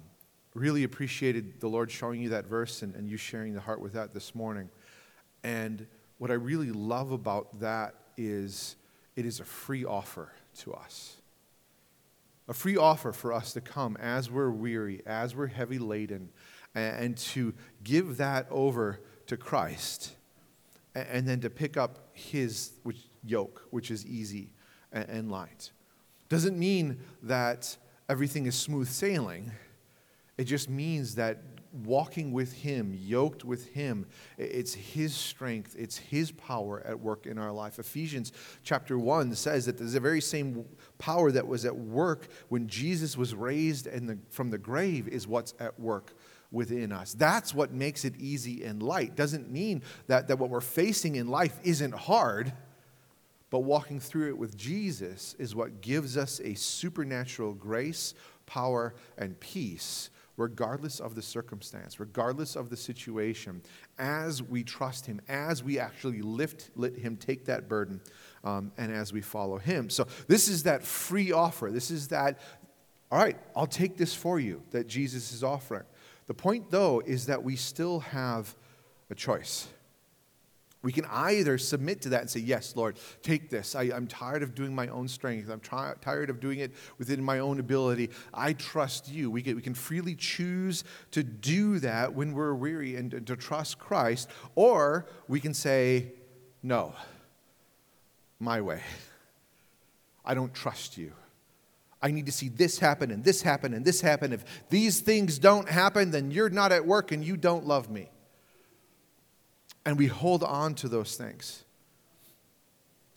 really 0.54 0.84
appreciated 0.84 1.60
the 1.60 1.68
Lord 1.68 1.90
showing 1.90 2.20
you 2.22 2.28
that 2.30 2.46
verse 2.46 2.82
and, 2.82 2.94
and 2.94 3.10
you 3.10 3.16
sharing 3.16 3.52
the 3.52 3.60
heart 3.60 3.80
with 3.80 3.94
that 3.94 4.14
this 4.14 4.34
morning. 4.34 4.68
And 5.42 5.86
what 6.18 6.30
I 6.30 6.34
really 6.34 6.70
love 6.70 7.10
about 7.12 7.60
that 7.60 7.94
is 8.16 8.76
it 9.14 9.26
is 9.26 9.40
a 9.40 9.44
free 9.44 9.84
offer 9.84 10.32
to 10.58 10.74
us. 10.74 11.16
A 12.48 12.54
free 12.54 12.76
offer 12.76 13.12
for 13.12 13.32
us 13.32 13.52
to 13.54 13.60
come 13.60 13.96
as 13.96 14.30
we're 14.30 14.50
weary, 14.50 15.02
as 15.04 15.34
we're 15.34 15.48
heavy 15.48 15.78
laden, 15.78 16.30
and 16.74 17.16
to 17.16 17.54
give 17.82 18.18
that 18.18 18.46
over 18.50 19.00
to 19.26 19.36
Christ, 19.36 20.14
and 20.94 21.26
then 21.26 21.40
to 21.40 21.50
pick 21.50 21.76
up 21.76 22.10
His 22.12 22.72
yoke, 23.24 23.66
which 23.70 23.90
is 23.90 24.06
easy 24.06 24.52
and 24.92 25.30
light. 25.30 25.72
Doesn't 26.28 26.58
mean 26.58 27.00
that 27.22 27.76
everything 28.08 28.46
is 28.46 28.54
smooth 28.54 28.88
sailing. 28.88 29.50
It 30.38 30.44
just 30.44 30.70
means 30.70 31.16
that 31.16 31.42
walking 31.84 32.32
with 32.32 32.52
Him, 32.52 32.96
yoked 32.98 33.44
with 33.44 33.68
Him. 33.68 34.06
It's 34.38 34.74
His 34.74 35.14
strength, 35.14 35.76
it's 35.78 35.96
His 35.96 36.30
power 36.32 36.82
at 36.86 37.00
work 37.00 37.26
in 37.26 37.38
our 37.38 37.52
life. 37.52 37.78
Ephesians 37.78 38.32
chapter 38.62 38.98
1 38.98 39.34
says 39.34 39.66
that 39.66 39.78
there's 39.78 39.92
the 39.92 40.00
very 40.00 40.20
same 40.20 40.64
power 40.98 41.30
that 41.32 41.46
was 41.46 41.64
at 41.64 41.76
work 41.76 42.28
when 42.48 42.68
Jesus 42.68 43.16
was 43.16 43.34
raised 43.34 43.86
the, 44.06 44.18
from 44.30 44.50
the 44.50 44.58
grave 44.58 45.08
is 45.08 45.26
what's 45.26 45.54
at 45.60 45.78
work 45.78 46.14
within 46.50 46.92
us. 46.92 47.12
That's 47.14 47.54
what 47.54 47.72
makes 47.72 48.04
it 48.04 48.14
easy 48.18 48.64
and 48.64 48.82
light. 48.82 49.16
Doesn't 49.16 49.50
mean 49.50 49.82
that, 50.06 50.28
that 50.28 50.38
what 50.38 50.50
we're 50.50 50.60
facing 50.60 51.16
in 51.16 51.28
life 51.28 51.58
isn't 51.62 51.94
hard. 51.94 52.52
But 53.50 53.60
walking 53.60 54.00
through 54.00 54.30
it 54.30 54.38
with 54.38 54.56
Jesus 54.56 55.36
is 55.38 55.54
what 55.54 55.80
gives 55.80 56.16
us 56.16 56.40
a 56.40 56.54
supernatural 56.54 57.54
grace, 57.54 58.14
power, 58.44 58.94
and 59.16 59.38
peace 59.38 60.10
regardless 60.36 61.00
of 61.00 61.14
the 61.14 61.22
circumstance, 61.22 61.98
regardless 61.98 62.56
of 62.56 62.70
the 62.70 62.76
situation, 62.76 63.62
as 63.98 64.42
we 64.42 64.62
trust 64.62 65.06
Him, 65.06 65.20
as 65.28 65.64
we 65.64 65.78
actually 65.78 66.22
lift, 66.22 66.70
let 66.76 66.96
Him 66.96 67.16
take 67.16 67.46
that 67.46 67.68
burden, 67.68 68.00
um, 68.44 68.72
and 68.76 68.92
as 68.92 69.12
we 69.12 69.20
follow 69.20 69.58
Him. 69.58 69.88
So, 69.90 70.06
this 70.28 70.48
is 70.48 70.64
that 70.64 70.82
free 70.82 71.32
offer. 71.32 71.70
This 71.70 71.90
is 71.90 72.08
that, 72.08 72.38
all 73.10 73.18
right, 73.18 73.38
I'll 73.54 73.66
take 73.66 73.96
this 73.96 74.14
for 74.14 74.38
you 74.38 74.62
that 74.70 74.86
Jesus 74.86 75.32
is 75.32 75.42
offering. 75.42 75.84
The 76.26 76.34
point, 76.34 76.70
though, 76.70 77.00
is 77.00 77.26
that 77.26 77.42
we 77.42 77.56
still 77.56 78.00
have 78.00 78.54
a 79.10 79.14
choice. 79.14 79.68
We 80.82 80.92
can 80.92 81.06
either 81.06 81.58
submit 81.58 82.02
to 82.02 82.10
that 82.10 82.20
and 82.20 82.30
say, 82.30 82.40
Yes, 82.40 82.76
Lord, 82.76 82.98
take 83.22 83.50
this. 83.50 83.74
I, 83.74 83.84
am 83.84 84.06
tired 84.06 84.42
of 84.42 84.54
doing 84.54 84.74
my 84.74 84.88
own 84.88 85.08
strength. 85.08 85.50
I'm 85.50 85.60
try, 85.60 85.94
tired 86.00 86.30
of 86.30 86.38
doing 86.38 86.60
it 86.60 86.72
within 86.98 87.22
my 87.22 87.40
own 87.40 87.58
ability. 87.58 88.10
I 88.32 88.52
trust 88.52 89.08
you. 89.08 89.30
We 89.30 89.42
can, 89.42 89.56
we 89.56 89.62
can 89.62 89.74
freely 89.74 90.14
choose 90.14 90.84
to 91.10 91.22
do 91.22 91.78
that 91.80 92.14
when 92.14 92.34
we're 92.34 92.54
weary 92.54 92.96
and, 92.96 93.12
and 93.14 93.26
to 93.26 93.36
trust 93.36 93.78
Christ. 93.78 94.30
Or 94.54 95.06
we 95.28 95.40
can 95.40 95.54
say, 95.54 96.12
No, 96.62 96.94
my 98.38 98.60
way. 98.60 98.82
I 100.24 100.34
don't 100.34 100.52
trust 100.52 100.98
you. 100.98 101.12
I 102.02 102.10
need 102.10 102.26
to 102.26 102.32
see 102.32 102.48
this 102.48 102.78
happen 102.78 103.10
and 103.10 103.24
this 103.24 103.42
happen 103.42 103.74
and 103.74 103.84
this 103.84 104.00
happen. 104.00 104.32
If 104.32 104.44
these 104.68 105.00
things 105.00 105.38
don't 105.38 105.68
happen, 105.68 106.10
then 106.10 106.30
you're 106.30 106.50
not 106.50 106.70
at 106.70 106.86
work 106.86 107.10
and 107.10 107.24
you 107.24 107.36
don't 107.36 107.66
love 107.66 107.90
me. 107.90 108.10
And 109.86 109.96
we 109.96 110.08
hold 110.08 110.42
on 110.42 110.74
to 110.74 110.88
those 110.88 111.16
things. 111.16 111.64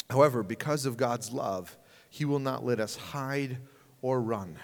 However, 0.09 0.43
because 0.43 0.85
of 0.85 0.95
God's 0.95 1.31
love, 1.31 1.75
He 2.09 2.23
will 2.23 2.39
not 2.39 2.63
let 2.63 2.79
us 2.79 2.95
hide 2.95 3.57
or 4.01 4.21
run 4.21 4.57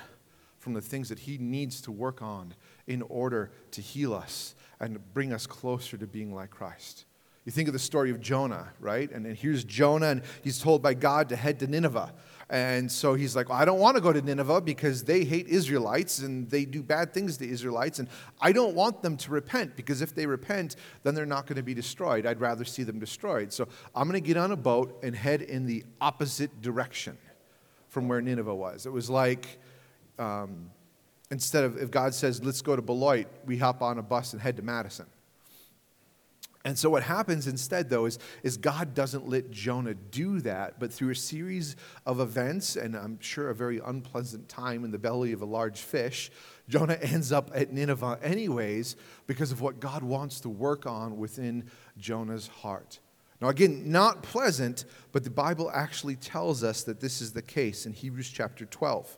from 0.60 0.74
the 0.74 0.82
things 0.82 1.10
that 1.10 1.20
He 1.20 1.38
needs 1.38 1.82
to 1.82 1.92
work 1.92 2.22
on 2.22 2.54
in 2.88 3.02
order 3.02 3.52
to 3.72 3.82
heal 3.82 4.14
us 4.14 4.56
and 4.80 5.00
bring 5.14 5.34
us 5.34 5.46
closer 5.48 5.98
to 5.98 6.08
being 6.08 6.34
like 6.34 6.52
Christ. 6.52 7.06
You 7.44 7.52
think 7.52 7.68
of 7.68 7.74
the 7.74 7.80
story 7.80 8.10
of 8.10 8.20
Jonah, 8.20 8.70
right? 8.80 9.10
And 9.12 9.26
here's 9.38 9.64
Jonah, 9.64 10.08
and 10.08 10.22
he's 10.44 10.60
told 10.60 10.82
by 10.82 10.96
God 10.96 11.30
to 11.30 11.36
head 11.36 11.60
to 11.60 11.68
Nineveh. 11.68 12.12
And 12.50 12.92
so 12.92 13.16
he's 13.16 13.36
like, 13.36 13.50
well, 13.50 13.58
I 13.58 13.66
don't 13.66 13.80
want 13.80 13.96
to 13.96 14.02
go 14.02 14.14
to 14.14 14.22
Nineveh 14.22 14.62
because 14.62 15.04
they 15.04 15.24
hate 15.24 15.48
Israelites 15.48 16.20
and 16.20 16.48
they 16.50 16.64
do 16.66 16.84
bad 16.84 17.12
things 17.12 17.38
to 17.38 17.50
Israelites. 17.50 17.98
And 17.98 18.08
I 18.40 18.52
don't 18.52 18.76
want 18.76 19.02
them 19.02 19.18
to 19.18 19.32
repent 19.32 19.76
because 19.76 20.02
if 20.02 20.14
they 20.14 20.28
repent, 20.28 20.76
then 21.02 21.16
they're 21.16 21.26
not 21.26 21.48
going 21.48 21.56
to 21.56 21.64
be 21.64 21.74
destroyed. 21.74 22.26
I'd 22.28 22.40
rather 22.40 22.64
see 22.64 22.84
them 22.84 23.00
destroyed. 23.00 23.52
So 23.52 23.68
I'm 23.96 24.08
going 24.08 24.22
to 24.22 24.28
get 24.28 24.38
on 24.38 24.52
a 24.52 24.56
boat 24.56 25.00
and 25.02 25.16
head 25.16 25.42
in 25.42 25.66
the 25.66 25.84
opposite 26.00 26.62
direction 26.62 27.18
from 27.88 28.08
where 28.08 28.22
Nineveh 28.22 28.54
was. 28.54 28.86
It 28.86 28.92
was 28.92 29.10
like, 29.10 29.58
um, 30.20 30.70
instead 31.32 31.64
of, 31.64 31.78
if 31.78 31.90
God 31.90 32.14
says, 32.14 32.44
let's 32.44 32.62
go 32.62 32.76
to 32.76 32.82
Beloit, 32.82 33.26
we 33.46 33.58
hop 33.58 33.82
on 33.82 33.98
a 33.98 34.04
bus 34.04 34.34
and 34.34 34.42
head 34.42 34.58
to 34.58 34.62
Madison. 34.62 35.08
And 36.66 36.78
so, 36.78 36.90
what 36.90 37.04
happens 37.04 37.46
instead, 37.46 37.92
though, 37.92 38.06
is, 38.06 38.18
is 38.42 38.58
God 38.58 38.96
doesn't 38.96 39.30
let 39.30 39.52
Jonah 39.52 39.94
do 39.94 40.42
that, 40.42 40.80
but 40.80 40.92
through 40.92 41.12
a 41.12 41.16
series 41.16 41.76
of 42.08 42.20
events, 42.20 42.76
and 42.76 42.96
I'm 42.96 43.20
sure 43.22 43.52
a 43.52 43.56
very 43.56 43.80
unpleasant 43.86 44.50
time 44.50 44.84
in 44.84 44.90
the 44.90 44.98
belly 44.98 45.32
of 45.32 45.44
a 45.44 45.46
large 45.46 45.80
fish, 45.80 46.32
Jonah 46.68 46.98
ends 47.02 47.32
up 47.32 47.52
at 47.54 47.72
Nineveh, 47.72 48.18
anyways, 48.24 48.96
because 49.28 49.52
of 49.52 49.62
what 49.62 49.80
God 49.80 50.02
wants 50.02 50.40
to 50.42 50.50
work 50.50 50.88
on 50.88 51.18
within 51.18 51.66
Jonah's 52.00 52.48
heart. 52.48 53.00
Now, 53.42 53.50
again, 53.50 53.92
not 53.92 54.24
pleasant, 54.24 54.86
but 55.12 55.24
the 55.24 55.30
Bible 55.30 55.70
actually 55.72 56.16
tells 56.16 56.64
us 56.64 56.82
that 56.84 57.00
this 57.00 57.22
is 57.22 57.32
the 57.32 57.44
case 57.44 57.86
in 57.86 57.94
Hebrews 57.94 58.32
chapter 58.32 58.66
12. 58.66 59.16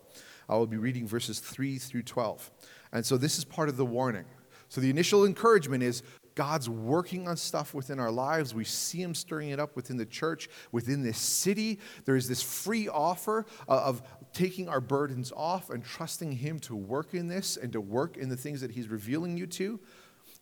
I 0.50 0.58
will 0.58 0.68
be 0.68 0.76
reading 0.76 1.08
verses 1.08 1.40
3 1.40 1.78
through 1.78 2.04
12. 2.04 2.52
And 2.92 3.06
so, 3.06 3.16
this 3.16 3.38
is 3.38 3.46
part 3.46 3.70
of 3.70 3.78
the 3.78 3.86
warning. 3.86 4.26
So, 4.70 4.82
the 4.82 4.90
initial 4.90 5.26
encouragement 5.26 5.84
is 5.84 6.04
God's 6.38 6.70
working 6.70 7.28
on 7.28 7.36
stuff 7.36 7.74
within 7.74 8.00
our 8.00 8.12
lives. 8.12 8.54
We 8.54 8.64
see 8.64 9.00
Him 9.00 9.16
stirring 9.16 9.50
it 9.50 9.60
up 9.60 9.76
within 9.76 9.98
the 9.98 10.06
church, 10.06 10.48
within 10.72 11.02
this 11.02 11.18
city. 11.18 11.80
There 12.06 12.16
is 12.16 12.30
this 12.30 12.44
free 12.44 12.88
offer 12.88 13.48
of 13.68 14.04
taking 14.34 14.70
our 14.70 14.80
burdens 14.80 15.34
off 15.36 15.72
and 15.72 15.84
trusting 15.84 16.32
Him 16.34 16.60
to 16.60 16.76
work 16.76 17.16
in 17.16 17.28
this 17.28 17.58
and 17.58 17.74
to 17.74 17.82
work 17.82 18.18
in 18.18 18.30
the 18.30 18.38
things 18.38 18.62
that 18.62 18.70
He's 18.70 18.88
revealing 18.88 19.36
you 19.36 19.48
to. 19.48 19.80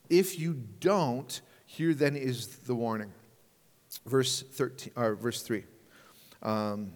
If 0.10 0.38
you 0.38 0.56
don't, 0.82 1.40
here 1.66 1.94
then 1.94 2.18
is 2.18 2.48
the 2.48 2.76
warning. 2.76 3.14
Verse 4.06 4.42
13, 4.42 4.92
or 4.98 5.16
verse 5.16 5.44
3. 5.44 5.64
Um, 6.44 6.92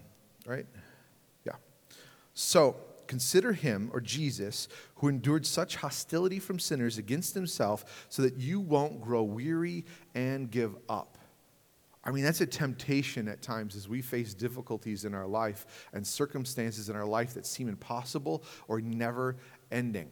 right? 0.45 0.65
Yeah. 1.45 1.53
So, 2.33 2.75
Consider 3.09 3.53
him, 3.53 3.89
or 3.91 4.01
Jesus, 4.01 4.67
who 4.97 5.07
endured 5.07 5.43
such 5.43 5.77
hostility 5.77 6.37
from 6.37 6.59
sinners 6.59 6.99
against 6.99 7.33
himself, 7.33 8.05
so 8.07 8.21
that 8.21 8.37
you 8.37 8.59
won't 8.59 9.01
grow 9.01 9.23
weary 9.23 9.83
and 10.13 10.51
give 10.51 10.75
up. 10.87 11.17
I 12.03 12.11
mean, 12.11 12.23
that's 12.23 12.41
a 12.41 12.45
temptation 12.45 13.27
at 13.27 13.41
times 13.41 13.75
as 13.75 13.89
we 13.89 14.03
face 14.03 14.35
difficulties 14.35 15.05
in 15.05 15.15
our 15.15 15.25
life 15.25 15.87
and 15.91 16.05
circumstances 16.05 16.87
in 16.87 16.95
our 16.95 17.05
life 17.07 17.33
that 17.33 17.47
seem 17.47 17.67
impossible 17.67 18.43
or 18.67 18.79
never 18.79 19.37
ending. 19.71 20.11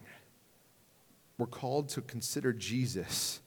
We're 1.38 1.46
called 1.46 1.90
to 1.90 2.00
consider 2.00 2.52
Jesus, 2.52 3.42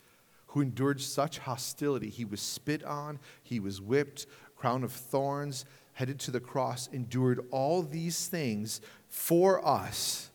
who 0.48 0.62
endured 0.62 1.02
such 1.02 1.40
hostility. 1.40 2.10
He 2.10 2.24
was 2.24 2.40
spit 2.40 2.86
on, 2.86 3.20
he 3.44 3.60
was 3.60 3.82
whipped, 3.82 4.28
crown 4.56 4.86
of 4.86 4.94
thorns, 4.94 5.66
headed 5.92 6.20
to 6.22 6.32
the 6.32 6.40
cross, 6.40 6.88
endured 6.94 7.46
all 7.52 7.84
these 7.84 8.28
things 8.28 8.80
for 9.12 9.64
us 9.68 10.32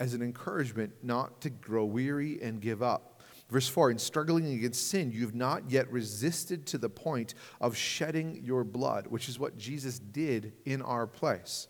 as 0.00 0.12
an 0.12 0.20
encouragement 0.20 0.92
not 1.02 1.40
to 1.40 1.48
grow 1.48 1.84
weary 1.84 2.42
and 2.42 2.60
give 2.60 2.82
up. 2.82 3.22
Verse 3.48 3.68
4 3.68 3.92
In 3.92 3.98
struggling 3.98 4.52
against 4.52 4.88
sin, 4.88 5.12
you 5.12 5.22
have 5.22 5.34
not 5.34 5.70
yet 5.70 5.90
resisted 5.90 6.66
to 6.66 6.78
the 6.78 6.88
point 6.88 7.34
of 7.60 7.76
shedding 7.76 8.40
your 8.42 8.64
blood, 8.64 9.06
which 9.06 9.28
is 9.28 9.38
what 9.38 9.56
Jesus 9.56 10.00
did 10.00 10.52
in 10.64 10.82
our 10.82 11.06
place. 11.06 11.68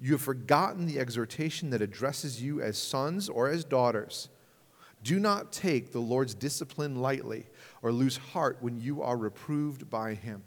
You 0.00 0.12
have 0.12 0.22
forgotten 0.22 0.86
the 0.86 0.98
exhortation 0.98 1.70
that 1.70 1.82
addresses 1.82 2.42
you 2.42 2.62
as 2.62 2.78
sons 2.78 3.28
or 3.28 3.48
as 3.48 3.62
daughters. 3.62 4.30
Do 5.02 5.20
not 5.20 5.52
take 5.52 5.92
the 5.92 6.00
Lord's 6.00 6.34
discipline 6.34 6.96
lightly 6.96 7.46
or 7.82 7.92
lose 7.92 8.16
heart 8.16 8.58
when 8.60 8.80
you 8.80 9.02
are 9.02 9.18
reproved 9.18 9.90
by 9.90 10.14
him. 10.14 10.44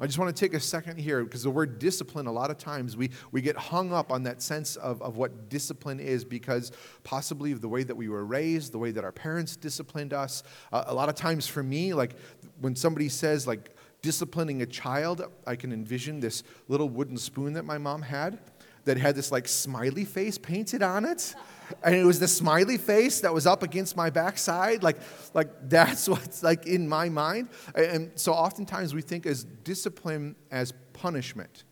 I 0.00 0.06
just 0.06 0.18
want 0.18 0.34
to 0.34 0.40
take 0.40 0.54
a 0.54 0.60
second 0.60 0.98
here 0.98 1.22
because 1.24 1.42
the 1.42 1.50
word 1.50 1.78
discipline, 1.78 2.26
a 2.26 2.32
lot 2.32 2.50
of 2.50 2.56
times 2.56 2.96
we, 2.96 3.10
we 3.32 3.42
get 3.42 3.56
hung 3.56 3.92
up 3.92 4.10
on 4.10 4.22
that 4.22 4.40
sense 4.40 4.76
of, 4.76 5.02
of 5.02 5.16
what 5.16 5.50
discipline 5.50 6.00
is 6.00 6.24
because 6.24 6.72
possibly 7.04 7.52
of 7.52 7.60
the 7.60 7.68
way 7.68 7.82
that 7.82 7.94
we 7.94 8.08
were 8.08 8.24
raised, 8.24 8.72
the 8.72 8.78
way 8.78 8.92
that 8.92 9.04
our 9.04 9.12
parents 9.12 9.56
disciplined 9.56 10.14
us. 10.14 10.42
Uh, 10.72 10.84
a 10.86 10.94
lot 10.94 11.08
of 11.08 11.16
times 11.16 11.46
for 11.46 11.62
me, 11.62 11.92
like 11.92 12.16
when 12.60 12.74
somebody 12.74 13.08
says, 13.08 13.46
like, 13.46 13.76
disciplining 14.02 14.62
a 14.62 14.66
child, 14.66 15.22
I 15.46 15.56
can 15.56 15.72
envision 15.72 16.20
this 16.20 16.42
little 16.68 16.88
wooden 16.88 17.18
spoon 17.18 17.52
that 17.52 17.64
my 17.64 17.78
mom 17.78 18.02
had 18.02 18.38
that 18.84 18.96
had 18.96 19.14
this 19.14 19.30
like 19.30 19.46
smiley 19.46 20.06
face 20.06 20.38
painted 20.38 20.82
on 20.82 21.04
it 21.04 21.34
and 21.82 21.94
it 21.94 22.04
was 22.04 22.20
the 22.20 22.28
smiley 22.28 22.78
face 22.78 23.20
that 23.20 23.32
was 23.32 23.46
up 23.46 23.62
against 23.62 23.96
my 23.96 24.10
backside 24.10 24.82
like 24.82 24.96
like 25.34 25.48
that's 25.68 26.08
what's 26.08 26.42
like 26.42 26.66
in 26.66 26.88
my 26.88 27.08
mind. 27.08 27.48
And 27.74 28.10
so 28.14 28.32
oftentimes 28.32 28.94
we 28.94 29.02
think 29.02 29.26
as 29.26 29.44
discipline 29.44 30.36
as 30.50 30.72
punishment 30.92 31.64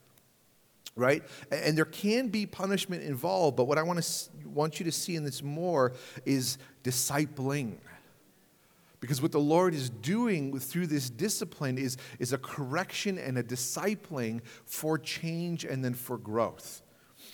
right? 0.96 1.22
And 1.52 1.78
there 1.78 1.84
can 1.84 2.26
be 2.26 2.44
punishment 2.44 3.04
involved 3.04 3.56
but 3.56 3.66
what 3.66 3.78
i 3.78 3.82
want 3.84 4.02
to 4.02 4.30
want 4.48 4.80
you 4.80 4.84
to 4.84 4.92
see 4.92 5.14
in 5.14 5.24
this 5.24 5.42
more 5.42 5.92
is 6.26 6.58
discipling. 6.82 7.76
Because 9.00 9.22
what 9.22 9.30
the 9.30 9.38
Lord 9.40 9.74
is 9.74 9.90
doing 9.90 10.58
through 10.58 10.88
this 10.88 11.08
discipline 11.08 11.78
is, 11.78 11.96
is 12.18 12.32
a 12.32 12.38
correction 12.38 13.16
and 13.16 13.38
a 13.38 13.42
discipling 13.42 14.40
for 14.64 14.98
change 14.98 15.64
and 15.64 15.84
then 15.84 15.94
for 15.94 16.18
growth. 16.18 16.82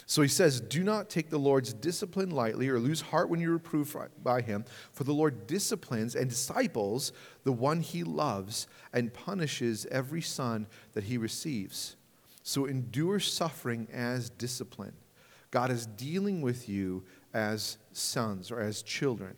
So 0.07 0.23
he 0.23 0.29
says, 0.29 0.61
Do 0.61 0.85
not 0.85 1.09
take 1.09 1.31
the 1.31 1.38
Lord's 1.38 1.73
discipline 1.73 2.31
lightly 2.31 2.69
or 2.69 2.79
lose 2.79 3.01
heart 3.01 3.29
when 3.29 3.40
you're 3.40 3.53
reproved 3.53 3.97
by 4.23 4.43
him, 4.43 4.64
for 4.93 5.05
the 5.05 5.14
Lord 5.14 5.47
disciplines 5.47 6.14
and 6.14 6.29
disciples 6.29 7.12
the 7.45 7.53
one 7.53 7.81
he 7.81 8.05
loves 8.05 8.67
and 8.93 9.14
punishes 9.14 9.87
every 9.90 10.23
son 10.23 10.67
that 10.93 11.05
he 11.05 11.17
receives. 11.17 11.97
So 12.43 12.67
endure 12.67 13.21
suffering 13.21 13.88
as 13.93 14.29
discipline. 14.31 14.93
God 15.51 15.71
is 15.71 15.87
dealing 15.87 16.43
with 16.43 16.69
you 16.69 17.05
as 17.33 17.79
sons 17.93 18.51
or 18.51 18.61
as 18.61 18.83
children. 18.83 19.37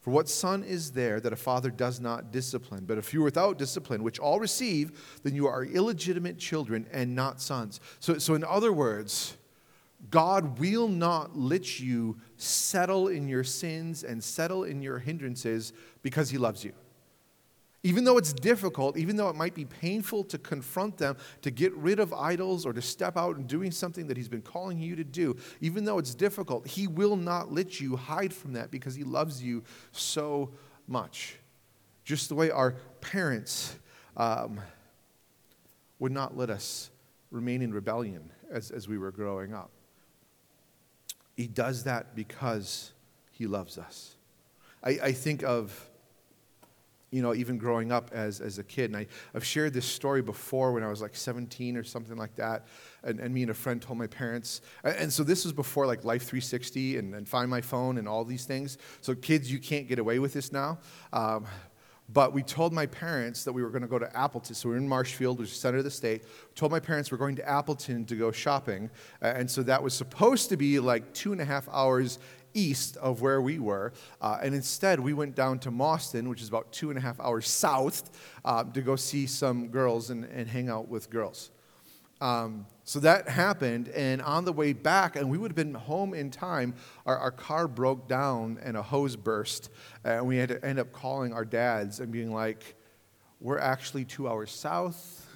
For 0.00 0.12
what 0.12 0.28
son 0.28 0.62
is 0.62 0.92
there 0.92 1.18
that 1.18 1.32
a 1.32 1.36
father 1.36 1.68
does 1.68 2.00
not 2.00 2.30
discipline? 2.30 2.84
But 2.86 2.96
if 2.96 3.12
you 3.12 3.20
are 3.22 3.24
without 3.24 3.58
discipline, 3.58 4.04
which 4.04 4.20
all 4.20 4.38
receive, 4.38 5.18
then 5.24 5.34
you 5.34 5.48
are 5.48 5.64
illegitimate 5.64 6.38
children 6.38 6.86
and 6.92 7.16
not 7.16 7.40
sons. 7.40 7.80
So, 7.98 8.16
so 8.18 8.34
in 8.34 8.44
other 8.44 8.72
words, 8.72 9.36
God 10.10 10.58
will 10.58 10.88
not 10.88 11.36
let 11.36 11.80
you 11.80 12.18
settle 12.36 13.08
in 13.08 13.28
your 13.28 13.44
sins 13.44 14.04
and 14.04 14.22
settle 14.22 14.64
in 14.64 14.82
your 14.82 14.98
hindrances 14.98 15.72
because 16.02 16.30
He 16.30 16.38
loves 16.38 16.64
you. 16.64 16.72
Even 17.82 18.04
though 18.04 18.18
it's 18.18 18.32
difficult, 18.32 18.96
even 18.96 19.16
though 19.16 19.28
it 19.28 19.36
might 19.36 19.54
be 19.54 19.64
painful 19.64 20.24
to 20.24 20.38
confront 20.38 20.96
them, 20.96 21.16
to 21.42 21.50
get 21.50 21.72
rid 21.74 22.00
of 22.00 22.12
idols 22.12 22.66
or 22.66 22.72
to 22.72 22.82
step 22.82 23.16
out 23.16 23.36
and 23.36 23.46
doing 23.46 23.70
something 23.70 24.06
that 24.08 24.16
He's 24.16 24.28
been 24.28 24.42
calling 24.42 24.78
you 24.78 24.96
to 24.96 25.04
do, 25.04 25.36
even 25.60 25.84
though 25.84 25.98
it's 25.98 26.14
difficult, 26.14 26.66
He 26.66 26.86
will 26.86 27.16
not 27.16 27.52
let 27.52 27.80
you 27.80 27.96
hide 27.96 28.32
from 28.32 28.54
that 28.54 28.70
because 28.70 28.94
He 28.94 29.04
loves 29.04 29.42
you 29.42 29.62
so 29.92 30.50
much. 30.88 31.36
Just 32.04 32.28
the 32.28 32.34
way 32.34 32.50
our 32.50 32.72
parents 33.00 33.76
um, 34.16 34.60
would 35.98 36.12
not 36.12 36.36
let 36.36 36.50
us 36.50 36.90
remain 37.30 37.62
in 37.62 37.72
rebellion 37.72 38.30
as, 38.50 38.70
as 38.70 38.88
we 38.88 38.98
were 38.98 39.10
growing 39.10 39.54
up. 39.54 39.70
He 41.36 41.46
does 41.46 41.84
that 41.84 42.14
because 42.14 42.92
he 43.30 43.46
loves 43.46 43.76
us. 43.76 44.16
I, 44.82 44.90
I 45.02 45.12
think 45.12 45.42
of, 45.42 45.90
you 47.10 47.20
know, 47.20 47.34
even 47.34 47.58
growing 47.58 47.92
up 47.92 48.10
as, 48.12 48.40
as 48.40 48.58
a 48.58 48.64
kid, 48.64 48.90
and 48.90 48.96
I, 48.96 49.06
I've 49.34 49.44
shared 49.44 49.74
this 49.74 49.84
story 49.84 50.22
before 50.22 50.72
when 50.72 50.82
I 50.82 50.88
was 50.88 51.02
like 51.02 51.14
17 51.14 51.76
or 51.76 51.84
something 51.84 52.16
like 52.16 52.34
that, 52.36 52.66
and, 53.02 53.20
and 53.20 53.34
me 53.34 53.42
and 53.42 53.50
a 53.50 53.54
friend 53.54 53.80
told 53.82 53.98
my 53.98 54.06
parents, 54.06 54.62
and, 54.82 54.96
and 54.96 55.12
so 55.12 55.22
this 55.22 55.44
was 55.44 55.52
before 55.52 55.86
like 55.86 56.04
Life 56.04 56.22
360 56.22 56.96
and, 56.96 57.14
and 57.14 57.28
Find 57.28 57.50
My 57.50 57.60
Phone 57.60 57.98
and 57.98 58.08
all 58.08 58.24
these 58.24 58.46
things. 58.46 58.78
So 59.02 59.14
kids, 59.14 59.52
you 59.52 59.58
can't 59.58 59.88
get 59.88 59.98
away 59.98 60.18
with 60.18 60.32
this 60.32 60.52
now. 60.52 60.78
Um, 61.12 61.46
but 62.08 62.32
we 62.32 62.42
told 62.42 62.72
my 62.72 62.86
parents 62.86 63.44
that 63.44 63.52
we 63.52 63.62
were 63.62 63.70
going 63.70 63.82
to 63.82 63.88
go 63.88 63.98
to 63.98 64.16
Appleton. 64.16 64.54
So 64.54 64.68
we 64.68 64.76
are 64.76 64.78
in 64.78 64.88
Marshfield, 64.88 65.38
which 65.38 65.50
is 65.50 65.56
center 65.56 65.78
of 65.78 65.84
the 65.84 65.90
state. 65.90 66.22
We 66.22 66.54
told 66.54 66.70
my 66.70 66.80
parents 66.80 67.10
we're 67.10 67.18
going 67.18 67.36
to 67.36 67.48
Appleton 67.48 68.04
to 68.06 68.14
go 68.14 68.30
shopping. 68.30 68.90
and 69.20 69.50
so 69.50 69.62
that 69.64 69.82
was 69.82 69.94
supposed 69.94 70.48
to 70.50 70.56
be 70.56 70.78
like 70.78 71.12
two 71.12 71.32
and 71.32 71.40
a 71.40 71.44
half 71.44 71.68
hours 71.68 72.18
east 72.54 72.96
of 72.96 73.20
where 73.20 73.40
we 73.40 73.58
were. 73.58 73.92
Uh, 74.20 74.38
and 74.42 74.54
instead, 74.54 74.98
we 74.98 75.12
went 75.12 75.34
down 75.34 75.58
to 75.60 75.70
Mauston, 75.70 76.28
which 76.28 76.40
is 76.40 76.48
about 76.48 76.72
two 76.72 76.90
and 76.90 76.98
a 76.98 77.02
half 77.02 77.20
hours 77.20 77.46
south, 77.48 78.10
uh, 78.44 78.64
to 78.64 78.80
go 78.80 78.96
see 78.96 79.26
some 79.26 79.68
girls 79.68 80.10
and, 80.10 80.24
and 80.24 80.48
hang 80.48 80.68
out 80.68 80.88
with 80.88 81.10
girls. 81.10 81.50
Um, 82.20 82.66
so 82.88 83.00
that 83.00 83.28
happened, 83.28 83.88
and 83.88 84.22
on 84.22 84.44
the 84.44 84.52
way 84.52 84.72
back, 84.72 85.16
and 85.16 85.28
we 85.28 85.38
would 85.38 85.50
have 85.50 85.56
been 85.56 85.74
home 85.74 86.14
in 86.14 86.30
time, 86.30 86.72
our, 87.04 87.18
our 87.18 87.32
car 87.32 87.66
broke 87.66 88.06
down 88.06 88.60
and 88.62 88.76
a 88.76 88.82
hose 88.82 89.16
burst, 89.16 89.70
and 90.04 90.24
we 90.24 90.36
had 90.36 90.50
to 90.50 90.64
end 90.64 90.78
up 90.78 90.92
calling 90.92 91.32
our 91.32 91.44
dads 91.44 91.98
and 91.98 92.12
being 92.12 92.32
like, 92.32 92.76
We're 93.40 93.58
actually 93.58 94.04
two 94.04 94.28
hours 94.28 94.52
south. 94.52 95.26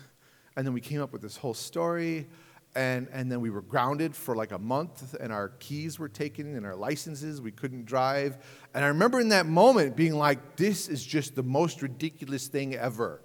And 0.57 0.65
then 0.65 0.73
we 0.73 0.81
came 0.81 1.03
up 1.03 1.13
with 1.13 1.23
this 1.23 1.37
whole 1.37 1.55
story, 1.55 2.29
and, 2.77 3.09
and 3.13 3.33
then 3.33 3.41
we 3.41 3.51
were 3.51 3.63
grounded 3.63 4.15
for 4.15 4.37
like 4.37 4.53
a 4.53 4.59
month, 4.59 5.17
and 5.19 5.33
our 5.33 5.49
keys 5.59 5.99
were 5.99 6.09
taken 6.09 6.55
and 6.55 6.65
our 6.65 6.77
licenses, 6.77 7.41
we 7.41 7.51
couldn't 7.51 7.85
drive. 7.85 8.39
And 8.75 8.85
I 8.85 8.89
remember 8.89 9.19
in 9.19 9.31
that 9.31 9.47
moment 9.47 9.97
being 9.97 10.15
like, 10.15 10.55
This 10.55 10.89
is 10.89 11.05
just 11.05 11.35
the 11.35 11.43
most 11.43 11.83
ridiculous 11.83 12.47
thing 12.47 12.77
ever 12.77 13.23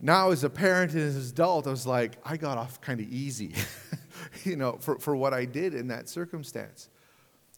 now 0.00 0.30
as 0.30 0.44
a 0.44 0.50
parent 0.50 0.92
and 0.92 1.02
as 1.02 1.16
an 1.16 1.22
adult, 1.22 1.66
I 1.66 1.70
was 1.70 1.86
like, 1.86 2.18
I 2.24 2.36
got 2.36 2.58
off 2.58 2.80
kind 2.80 3.00
of 3.00 3.08
easy, 3.08 3.54
you 4.44 4.56
know, 4.56 4.78
for, 4.80 4.98
for 4.98 5.16
what 5.16 5.34
I 5.34 5.44
did 5.44 5.74
in 5.74 5.88
that 5.88 6.08
circumstance. 6.08 6.88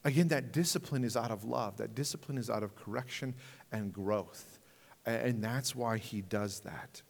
Again, 0.05 0.29
that 0.29 0.53
discipline 0.53 1.05
is 1.05 1.17
out 1.17 1.31
of 1.31 1.45
love. 1.45 1.77
That 1.77 1.95
discipline 1.95 2.39
is 2.39 2.49
out 2.49 2.63
of 2.63 2.75
correction 2.75 3.35
and 3.71 3.93
growth. 3.93 4.59
And 5.05 5.43
that's 5.43 5.75
why 5.75 5.99
he 5.99 6.23
does 6.23 6.61
that. 6.61 7.03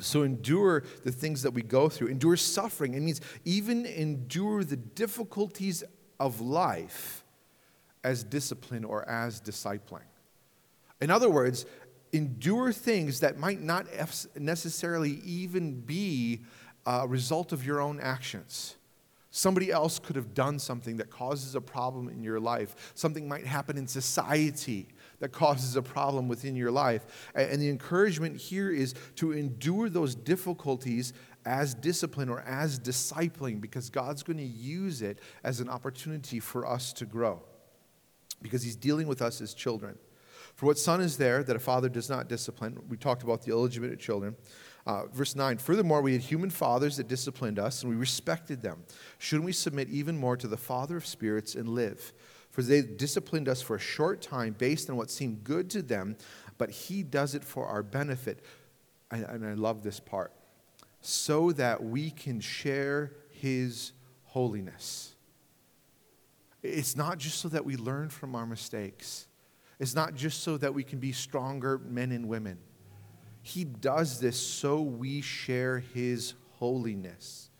So 0.00 0.22
endure 0.22 0.84
the 1.04 1.10
things 1.10 1.42
that 1.42 1.52
we 1.52 1.62
go 1.62 1.88
through. 1.88 2.08
Endure 2.08 2.36
suffering. 2.36 2.94
It 2.94 3.00
means 3.00 3.20
even 3.44 3.86
endure 3.86 4.62
the 4.62 4.76
difficulties 4.76 5.82
of 6.20 6.40
life 6.40 7.24
as 8.04 8.22
discipline 8.22 8.84
or 8.84 9.08
as 9.08 9.40
discipling. 9.40 10.04
In 11.00 11.10
other 11.10 11.28
words, 11.28 11.66
endure 12.16 12.72
things 12.72 13.20
that 13.20 13.38
might 13.38 13.60
not 13.60 13.86
necessarily 14.34 15.20
even 15.24 15.80
be 15.80 16.40
a 16.86 17.06
result 17.06 17.52
of 17.52 17.64
your 17.64 17.80
own 17.80 18.00
actions. 18.00 18.76
Somebody 19.30 19.70
else 19.70 19.98
could 19.98 20.16
have 20.16 20.32
done 20.32 20.58
something 20.58 20.96
that 20.96 21.10
causes 21.10 21.54
a 21.54 21.60
problem 21.60 22.08
in 22.08 22.22
your 22.22 22.40
life. 22.40 22.92
Something 22.94 23.28
might 23.28 23.44
happen 23.44 23.76
in 23.76 23.86
society 23.86 24.88
that 25.18 25.30
causes 25.30 25.76
a 25.76 25.82
problem 25.82 26.26
within 26.26 26.56
your 26.56 26.70
life. 26.70 27.30
And 27.34 27.60
the 27.60 27.68
encouragement 27.68 28.38
here 28.38 28.70
is 28.70 28.94
to 29.16 29.32
endure 29.32 29.90
those 29.90 30.14
difficulties 30.14 31.12
as 31.44 31.74
discipline 31.74 32.28
or 32.28 32.40
as 32.40 32.80
discipling 32.80 33.60
because 33.60 33.90
God's 33.90 34.22
going 34.22 34.38
to 34.38 34.42
use 34.42 35.02
it 35.02 35.20
as 35.44 35.60
an 35.60 35.68
opportunity 35.68 36.40
for 36.40 36.66
us 36.66 36.92
to 36.94 37.04
grow 37.04 37.42
because 38.42 38.62
He's 38.62 38.76
dealing 38.76 39.06
with 39.06 39.22
us 39.22 39.40
as 39.40 39.54
children. 39.54 39.98
For 40.56 40.64
what 40.64 40.78
son 40.78 41.02
is 41.02 41.18
there 41.18 41.42
that 41.42 41.54
a 41.54 41.58
father 41.60 41.90
does 41.90 42.08
not 42.08 42.28
discipline? 42.28 42.78
We 42.88 42.96
talked 42.96 43.22
about 43.22 43.42
the 43.42 43.52
illegitimate 43.52 44.00
children. 44.00 44.36
Uh, 44.86 45.06
verse 45.12 45.36
9, 45.36 45.58
furthermore, 45.58 46.00
we 46.00 46.12
had 46.12 46.22
human 46.22 46.48
fathers 46.48 46.96
that 46.96 47.08
disciplined 47.08 47.58
us, 47.58 47.82
and 47.82 47.90
we 47.90 47.96
respected 47.96 48.62
them. 48.62 48.84
Shouldn't 49.18 49.44
we 49.44 49.52
submit 49.52 49.90
even 49.90 50.16
more 50.16 50.36
to 50.36 50.48
the 50.48 50.56
Father 50.56 50.96
of 50.96 51.04
spirits 51.04 51.54
and 51.54 51.68
live? 51.68 52.12
For 52.50 52.62
they 52.62 52.80
disciplined 52.80 53.48
us 53.48 53.60
for 53.60 53.76
a 53.76 53.80
short 53.80 54.22
time 54.22 54.54
based 54.56 54.88
on 54.88 54.96
what 54.96 55.10
seemed 55.10 55.44
good 55.44 55.68
to 55.70 55.82
them, 55.82 56.16
but 56.56 56.70
He 56.70 57.02
does 57.02 57.34
it 57.34 57.44
for 57.44 57.66
our 57.66 57.82
benefit. 57.82 58.42
And, 59.10 59.24
and 59.24 59.46
I 59.46 59.54
love 59.54 59.82
this 59.82 60.00
part 60.00 60.32
so 61.02 61.52
that 61.52 61.84
we 61.84 62.10
can 62.10 62.40
share 62.40 63.12
His 63.28 63.92
holiness. 64.24 65.16
It's 66.62 66.96
not 66.96 67.18
just 67.18 67.40
so 67.40 67.48
that 67.48 67.66
we 67.66 67.76
learn 67.76 68.08
from 68.08 68.34
our 68.34 68.46
mistakes 68.46 69.26
is 69.78 69.94
not 69.94 70.14
just 70.14 70.42
so 70.42 70.56
that 70.56 70.74
we 70.74 70.82
can 70.82 70.98
be 70.98 71.12
stronger 71.12 71.78
men 71.78 72.12
and 72.12 72.28
women. 72.28 72.58
He 73.42 73.64
does 73.64 74.18
this 74.18 74.38
so 74.38 74.80
we 74.80 75.20
share 75.20 75.78
His 75.78 76.34
holiness. 76.58 77.50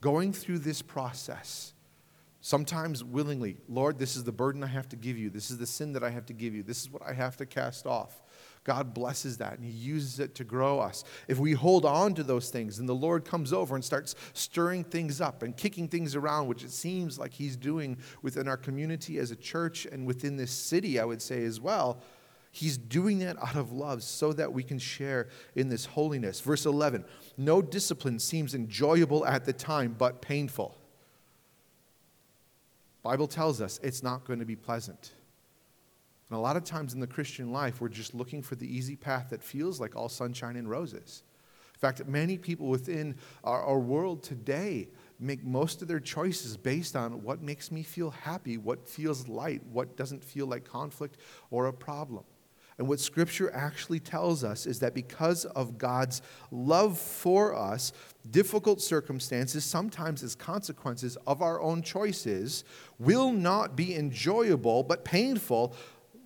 Going 0.00 0.32
through 0.32 0.60
this 0.60 0.80
process, 0.80 1.74
sometimes 2.40 3.02
willingly, 3.02 3.58
Lord, 3.68 3.98
this 3.98 4.16
is 4.16 4.24
the 4.24 4.32
burden 4.32 4.62
I 4.62 4.68
have 4.68 4.88
to 4.90 4.96
give 4.96 5.18
you. 5.18 5.28
This 5.28 5.50
is 5.50 5.58
the 5.58 5.66
sin 5.66 5.92
that 5.92 6.04
I 6.04 6.10
have 6.10 6.26
to 6.26 6.32
give 6.32 6.54
you. 6.54 6.62
This 6.62 6.80
is 6.82 6.90
what 6.90 7.02
I 7.02 7.12
have 7.12 7.36
to 7.38 7.46
cast 7.46 7.86
off. 7.86 8.22
God 8.68 8.92
blesses 8.92 9.38
that 9.38 9.54
and 9.54 9.64
He 9.64 9.70
uses 9.70 10.20
it 10.20 10.34
to 10.34 10.44
grow 10.44 10.78
us. 10.78 11.02
If 11.26 11.38
we 11.38 11.52
hold 11.52 11.86
on 11.86 12.12
to 12.16 12.22
those 12.22 12.50
things 12.50 12.78
and 12.78 12.86
the 12.86 12.94
Lord 12.94 13.24
comes 13.24 13.50
over 13.50 13.74
and 13.74 13.82
starts 13.82 14.14
stirring 14.34 14.84
things 14.84 15.22
up 15.22 15.42
and 15.42 15.56
kicking 15.56 15.88
things 15.88 16.14
around, 16.14 16.48
which 16.48 16.62
it 16.62 16.70
seems 16.70 17.18
like 17.18 17.32
He's 17.32 17.56
doing 17.56 17.96
within 18.20 18.46
our 18.46 18.58
community 18.58 19.16
as 19.16 19.30
a 19.30 19.36
church 19.36 19.86
and 19.86 20.06
within 20.06 20.36
this 20.36 20.50
city, 20.50 21.00
I 21.00 21.06
would 21.06 21.22
say 21.22 21.46
as 21.46 21.62
well, 21.62 22.02
He's 22.50 22.76
doing 22.76 23.20
that 23.20 23.42
out 23.42 23.56
of 23.56 23.72
love 23.72 24.02
so 24.02 24.34
that 24.34 24.52
we 24.52 24.62
can 24.62 24.78
share 24.78 25.28
in 25.54 25.70
this 25.70 25.86
holiness. 25.86 26.38
Verse 26.40 26.66
11 26.66 27.06
No 27.38 27.62
discipline 27.62 28.18
seems 28.18 28.54
enjoyable 28.54 29.24
at 29.24 29.46
the 29.46 29.54
time, 29.54 29.96
but 29.96 30.20
painful. 30.20 30.76
Bible 33.02 33.28
tells 33.28 33.62
us 33.62 33.80
it's 33.82 34.02
not 34.02 34.26
going 34.26 34.40
to 34.40 34.44
be 34.44 34.56
pleasant. 34.56 35.14
And 36.30 36.36
a 36.36 36.40
lot 36.40 36.56
of 36.56 36.64
times 36.64 36.94
in 36.94 37.00
the 37.00 37.06
Christian 37.06 37.52
life, 37.52 37.80
we're 37.80 37.88
just 37.88 38.14
looking 38.14 38.42
for 38.42 38.54
the 38.54 38.66
easy 38.66 38.96
path 38.96 39.28
that 39.30 39.42
feels 39.42 39.80
like 39.80 39.96
all 39.96 40.08
sunshine 40.08 40.56
and 40.56 40.68
roses. 40.68 41.22
In 41.74 41.80
fact, 41.80 42.06
many 42.06 42.36
people 42.36 42.66
within 42.66 43.14
our, 43.44 43.62
our, 43.62 43.78
world 43.78 44.22
today 44.24 44.88
make 45.20 45.44
most 45.44 45.80
of 45.80 45.86
their 45.86 46.00
choices 46.00 46.56
based 46.56 46.96
on 46.96 47.22
what 47.22 47.40
makes 47.40 47.70
me 47.70 47.84
feel 47.84 48.10
happy, 48.10 48.56
what 48.56 48.88
feels 48.88 49.28
light, 49.28 49.62
what 49.70 49.96
doesn't 49.96 50.24
feel 50.24 50.46
like 50.46 50.64
conflict 50.64 51.18
or 51.52 51.66
a 51.66 51.72
problem. 51.72 52.24
And 52.78 52.86
what 52.86 53.00
Scripture 53.00 53.52
actually 53.52 53.98
tells 53.98 54.44
us 54.44 54.66
is 54.66 54.78
that 54.80 54.94
because 54.94 55.44
of 55.44 55.78
God's 55.78 56.22
love 56.52 56.96
for 56.96 57.54
us, 57.54 57.92
difficult 58.30 58.80
circumstances, 58.80 59.64
sometimes 59.64 60.22
as 60.22 60.36
consequences 60.36 61.16
of 61.26 61.42
our 61.42 61.60
own 61.60 61.82
choices, 61.82 62.62
will 62.98 63.32
not 63.32 63.76
be 63.76 63.96
enjoyable 63.96 64.84
but 64.84 65.04
painful 65.04 65.74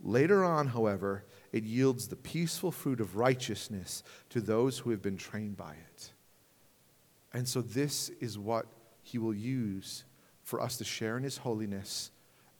Later 0.02 0.44
on, 0.44 0.68
however, 0.68 1.24
it 1.52 1.62
yields 1.62 2.08
the 2.08 2.16
peaceful 2.16 2.72
fruit 2.72 3.00
of 3.00 3.16
righteousness 3.16 4.02
to 4.30 4.40
those 4.40 4.78
who 4.78 4.90
have 4.90 5.00
been 5.00 5.16
trained 5.16 5.56
by 5.56 5.74
it. 5.74 6.12
And 7.32 7.48
so, 7.48 7.62
this 7.62 8.10
is 8.20 8.38
what 8.38 8.66
he 9.02 9.18
will 9.18 9.34
use 9.34 10.04
for 10.42 10.60
us 10.60 10.76
to 10.78 10.84
share 10.84 11.16
in 11.16 11.22
his 11.22 11.38
holiness 11.38 12.10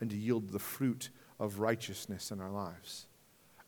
and 0.00 0.08
to 0.10 0.16
yield 0.16 0.50
the 0.50 0.58
fruit 0.58 1.10
of 1.40 1.58
righteousness 1.58 2.30
in 2.30 2.40
our 2.40 2.50
lives. 2.50 3.06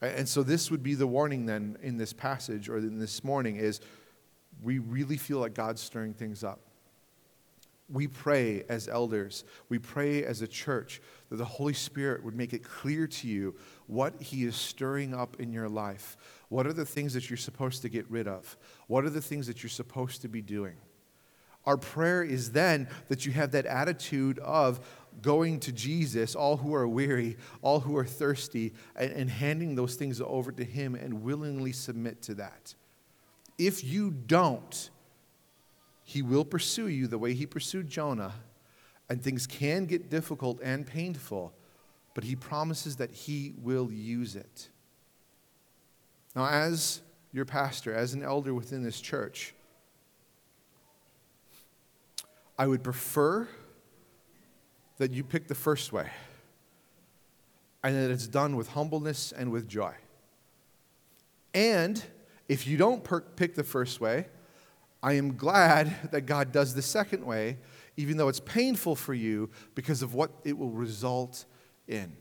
And 0.00 0.28
so, 0.28 0.42
this 0.42 0.70
would 0.70 0.82
be 0.82 0.94
the 0.94 1.06
warning 1.06 1.46
then 1.46 1.76
in 1.82 1.96
this 1.96 2.12
passage 2.12 2.68
or 2.68 2.78
in 2.78 2.98
this 2.98 3.24
morning 3.24 3.56
is 3.56 3.80
we 4.62 4.78
really 4.78 5.16
feel 5.16 5.38
like 5.38 5.52
God's 5.52 5.82
stirring 5.82 6.14
things 6.14 6.44
up 6.44 6.60
we 7.94 8.08
pray 8.08 8.64
as 8.68 8.88
elders, 8.88 9.44
we 9.68 9.78
pray 9.78 10.24
as 10.24 10.42
a 10.42 10.48
church 10.48 11.00
that 11.30 11.36
the 11.36 11.44
Holy 11.44 11.72
Spirit 11.72 12.24
would 12.24 12.34
make 12.34 12.52
it 12.52 12.64
clear 12.64 13.06
to 13.06 13.28
you 13.28 13.54
what 13.86 14.20
He 14.20 14.44
is 14.44 14.56
stirring 14.56 15.14
up 15.14 15.40
in 15.40 15.52
your 15.52 15.68
life. 15.68 16.16
What 16.48 16.66
are 16.66 16.72
the 16.72 16.84
things 16.84 17.14
that 17.14 17.30
you're 17.30 17.36
supposed 17.36 17.82
to 17.82 17.88
get 17.88 18.10
rid 18.10 18.28
of? 18.28 18.56
What 18.88 19.04
are 19.04 19.10
the 19.10 19.22
things 19.22 19.46
that 19.46 19.62
you're 19.62 19.70
supposed 19.70 20.22
to 20.22 20.28
be 20.28 20.42
doing? 20.42 20.76
Our 21.66 21.76
prayer 21.76 22.22
is 22.22 22.52
then 22.52 22.88
that 23.08 23.24
you 23.24 23.32
have 23.32 23.52
that 23.52 23.64
attitude 23.64 24.38
of 24.40 24.80
going 25.22 25.60
to 25.60 25.72
Jesus, 25.72 26.34
all 26.34 26.56
who 26.56 26.74
are 26.74 26.86
weary, 26.86 27.36
all 27.62 27.80
who 27.80 27.96
are 27.96 28.04
thirsty, 28.04 28.74
and, 28.96 29.12
and 29.12 29.30
handing 29.30 29.74
those 29.74 29.94
things 29.94 30.20
over 30.20 30.52
to 30.52 30.64
Him 30.64 30.94
and 30.94 31.22
willingly 31.22 31.72
submit 31.72 32.20
to 32.22 32.34
that. 32.34 32.74
If 33.56 33.84
you 33.84 34.10
don't, 34.10 34.90
he 36.04 36.22
will 36.22 36.44
pursue 36.44 36.88
you 36.88 37.06
the 37.06 37.18
way 37.18 37.34
he 37.34 37.46
pursued 37.46 37.88
Jonah, 37.88 38.34
and 39.08 39.22
things 39.22 39.46
can 39.46 39.86
get 39.86 40.10
difficult 40.10 40.60
and 40.62 40.86
painful, 40.86 41.52
but 42.14 42.24
he 42.24 42.36
promises 42.36 42.96
that 42.96 43.10
he 43.10 43.54
will 43.62 43.90
use 43.90 44.36
it. 44.36 44.68
Now, 46.36 46.46
as 46.46 47.00
your 47.32 47.44
pastor, 47.44 47.94
as 47.94 48.14
an 48.14 48.22
elder 48.22 48.54
within 48.54 48.82
this 48.82 49.00
church, 49.00 49.54
I 52.58 52.66
would 52.66 52.84
prefer 52.84 53.48
that 54.98 55.12
you 55.12 55.24
pick 55.24 55.48
the 55.48 55.54
first 55.54 55.92
way 55.92 56.10
and 57.82 57.96
that 57.96 58.10
it's 58.10 58.28
done 58.28 58.56
with 58.56 58.68
humbleness 58.68 59.32
and 59.32 59.50
with 59.50 59.68
joy. 59.68 59.92
And 61.52 62.02
if 62.48 62.66
you 62.66 62.76
don't 62.76 63.04
pick 63.36 63.54
the 63.54 63.64
first 63.64 64.00
way, 64.00 64.26
I 65.04 65.12
am 65.12 65.36
glad 65.36 65.94
that 66.12 66.22
God 66.22 66.50
does 66.50 66.74
the 66.74 66.80
second 66.80 67.26
way, 67.26 67.58
even 67.98 68.16
though 68.16 68.28
it's 68.28 68.40
painful 68.40 68.96
for 68.96 69.12
you 69.12 69.50
because 69.74 70.00
of 70.00 70.14
what 70.14 70.30
it 70.44 70.56
will 70.56 70.70
result 70.70 71.44
in. 71.86 72.16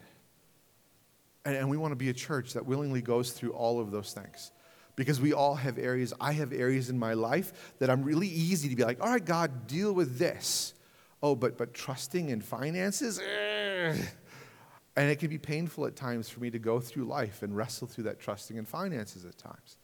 And, 1.46 1.56
and 1.56 1.70
we 1.70 1.78
want 1.78 1.94
to 1.94 1.96
be 1.96 2.10
a 2.10 2.14
church 2.14 2.52
that 2.54 2.66
willingly 2.66 3.02
goes 3.02 3.32
through 3.32 3.52
all 3.52 3.80
of 3.80 3.92
those 3.92 4.12
things 4.12 4.52
because 4.98 5.22
we 5.22 5.32
all 5.32 5.56
have 5.56 5.78
areas. 5.78 6.14
I 6.20 6.34
have 6.34 6.52
areas 6.52 6.90
in 6.90 7.00
my 7.00 7.14
life 7.14 7.74
that 7.80 7.90
I'm 7.90 8.04
really 8.04 8.28
easy 8.28 8.68
to 8.68 8.76
be 8.76 8.84
like, 8.84 9.02
all 9.02 9.12
right, 9.12 9.24
God, 9.24 9.66
deal 9.66 9.94
with 9.94 10.18
this. 10.18 10.74
Oh, 11.22 11.38
but, 11.38 11.58
but 11.58 11.74
trusting 11.74 12.28
in 12.28 12.42
finances, 12.42 13.18
And 14.98 15.10
it 15.10 15.20
can 15.20 15.30
be 15.30 15.38
painful 15.38 15.86
at 15.86 15.96
times 15.96 16.28
for 16.28 16.42
me 16.42 16.50
to 16.50 16.60
go 16.60 16.82
through 16.82 17.06
life 17.06 17.44
and 17.44 17.56
wrestle 17.56 17.88
through 17.88 18.04
that 18.04 18.20
trusting 18.20 18.58
in 18.58 18.66
finances 18.66 19.24
at 19.24 19.38
times. 19.38 19.78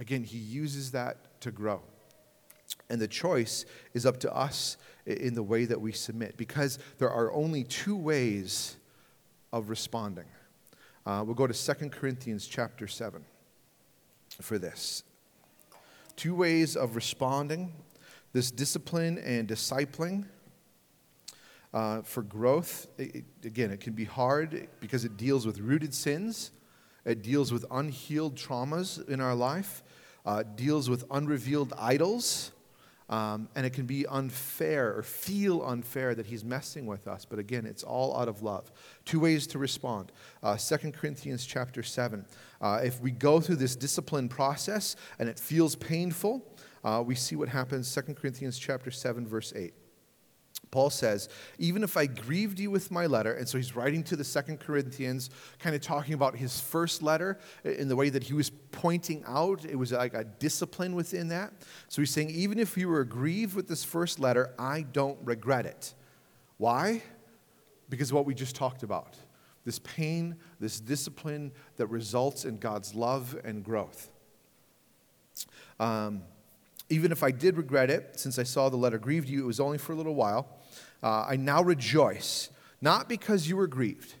Again, 0.00 0.22
he 0.22 0.38
uses 0.38 0.92
that 0.92 1.40
to 1.40 1.50
grow. 1.50 1.80
And 2.90 3.00
the 3.00 3.08
choice 3.08 3.64
is 3.94 4.06
up 4.06 4.18
to 4.20 4.34
us 4.34 4.76
in 5.06 5.34
the 5.34 5.42
way 5.42 5.64
that 5.64 5.80
we 5.80 5.92
submit 5.92 6.36
because 6.36 6.78
there 6.98 7.10
are 7.10 7.32
only 7.32 7.64
two 7.64 7.96
ways 7.96 8.76
of 9.52 9.68
responding. 9.70 10.26
Uh, 11.06 11.22
we'll 11.24 11.34
go 11.34 11.46
to 11.46 11.74
2 11.74 11.88
Corinthians 11.88 12.46
chapter 12.46 12.86
7 12.86 13.24
for 14.40 14.58
this. 14.58 15.02
Two 16.16 16.34
ways 16.34 16.76
of 16.76 16.94
responding 16.96 17.72
this 18.32 18.50
discipline 18.50 19.18
and 19.18 19.48
discipling 19.48 20.24
uh, 21.72 22.02
for 22.02 22.22
growth. 22.22 22.86
It, 22.98 23.24
again, 23.44 23.70
it 23.70 23.80
can 23.80 23.94
be 23.94 24.04
hard 24.04 24.68
because 24.80 25.04
it 25.04 25.16
deals 25.16 25.46
with 25.46 25.58
rooted 25.58 25.94
sins, 25.94 26.50
it 27.04 27.22
deals 27.22 27.52
with 27.52 27.64
unhealed 27.70 28.36
traumas 28.36 29.06
in 29.08 29.20
our 29.20 29.34
life, 29.34 29.82
uh, 30.24 30.42
deals 30.42 30.90
with 30.90 31.04
unrevealed 31.10 31.72
idols. 31.78 32.52
Um, 33.10 33.48
and 33.54 33.64
it 33.64 33.70
can 33.70 33.86
be 33.86 34.06
unfair 34.06 34.94
or 34.94 35.02
feel 35.02 35.62
unfair 35.62 36.14
that 36.14 36.26
he's 36.26 36.44
messing 36.44 36.84
with 36.84 37.08
us. 37.08 37.24
But 37.24 37.38
again, 37.38 37.64
it's 37.64 37.82
all 37.82 38.14
out 38.14 38.28
of 38.28 38.42
love. 38.42 38.70
Two 39.06 39.20
ways 39.20 39.46
to 39.48 39.58
respond. 39.58 40.12
Uh, 40.42 40.58
2 40.58 40.92
Corinthians 40.92 41.46
chapter 41.46 41.82
7. 41.82 42.26
Uh, 42.60 42.80
if 42.84 43.00
we 43.00 43.10
go 43.10 43.40
through 43.40 43.56
this 43.56 43.76
discipline 43.76 44.28
process 44.28 44.94
and 45.18 45.26
it 45.26 45.38
feels 45.38 45.74
painful, 45.74 46.44
uh, 46.84 47.02
we 47.04 47.14
see 47.14 47.34
what 47.34 47.48
happens. 47.48 47.92
2 47.94 48.14
Corinthians 48.14 48.58
chapter 48.58 48.90
7, 48.90 49.26
verse 49.26 49.54
8. 49.56 49.72
Paul 50.70 50.90
says, 50.90 51.28
even 51.58 51.82
if 51.82 51.96
I 51.96 52.06
grieved 52.06 52.58
you 52.60 52.70
with 52.70 52.90
my 52.90 53.06
letter, 53.06 53.32
and 53.32 53.48
so 53.48 53.56
he's 53.58 53.74
writing 53.74 54.02
to 54.04 54.16
the 54.16 54.24
Second 54.24 54.60
Corinthians, 54.60 55.30
kind 55.58 55.74
of 55.74 55.80
talking 55.80 56.14
about 56.14 56.36
his 56.36 56.60
first 56.60 57.02
letter 57.02 57.38
in 57.64 57.88
the 57.88 57.96
way 57.96 58.10
that 58.10 58.22
he 58.22 58.34
was 58.34 58.50
pointing 58.50 59.24
out, 59.26 59.64
it 59.64 59.76
was 59.76 59.92
like 59.92 60.14
a 60.14 60.24
discipline 60.24 60.94
within 60.94 61.28
that. 61.28 61.52
So 61.88 62.02
he's 62.02 62.10
saying, 62.10 62.30
even 62.30 62.58
if 62.58 62.76
you 62.76 62.88
were 62.88 63.04
grieved 63.04 63.54
with 63.54 63.68
this 63.68 63.84
first 63.84 64.20
letter, 64.20 64.54
I 64.58 64.82
don't 64.82 65.18
regret 65.24 65.66
it. 65.66 65.94
Why? 66.58 67.02
Because 67.88 68.10
of 68.10 68.16
what 68.16 68.26
we 68.26 68.34
just 68.34 68.54
talked 68.54 68.82
about 68.82 69.16
this 69.64 69.80
pain, 69.80 70.34
this 70.60 70.80
discipline 70.80 71.52
that 71.76 71.88
results 71.88 72.46
in 72.46 72.56
God's 72.56 72.94
love 72.94 73.38
and 73.44 73.62
growth. 73.62 74.08
Um, 75.78 76.22
even 76.90 77.12
if 77.12 77.22
I 77.22 77.30
did 77.30 77.56
regret 77.56 77.90
it, 77.90 78.18
since 78.18 78.38
I 78.38 78.42
saw 78.42 78.68
the 78.68 78.76
letter 78.76 78.98
grieved 78.98 79.28
you, 79.28 79.42
it 79.42 79.46
was 79.46 79.60
only 79.60 79.78
for 79.78 79.92
a 79.92 79.96
little 79.96 80.14
while. 80.14 80.48
Uh, 81.02 81.26
I 81.28 81.36
now 81.36 81.62
rejoice, 81.62 82.50
not 82.80 83.08
because 83.08 83.48
you 83.48 83.56
were 83.56 83.66
grieved. 83.66 84.14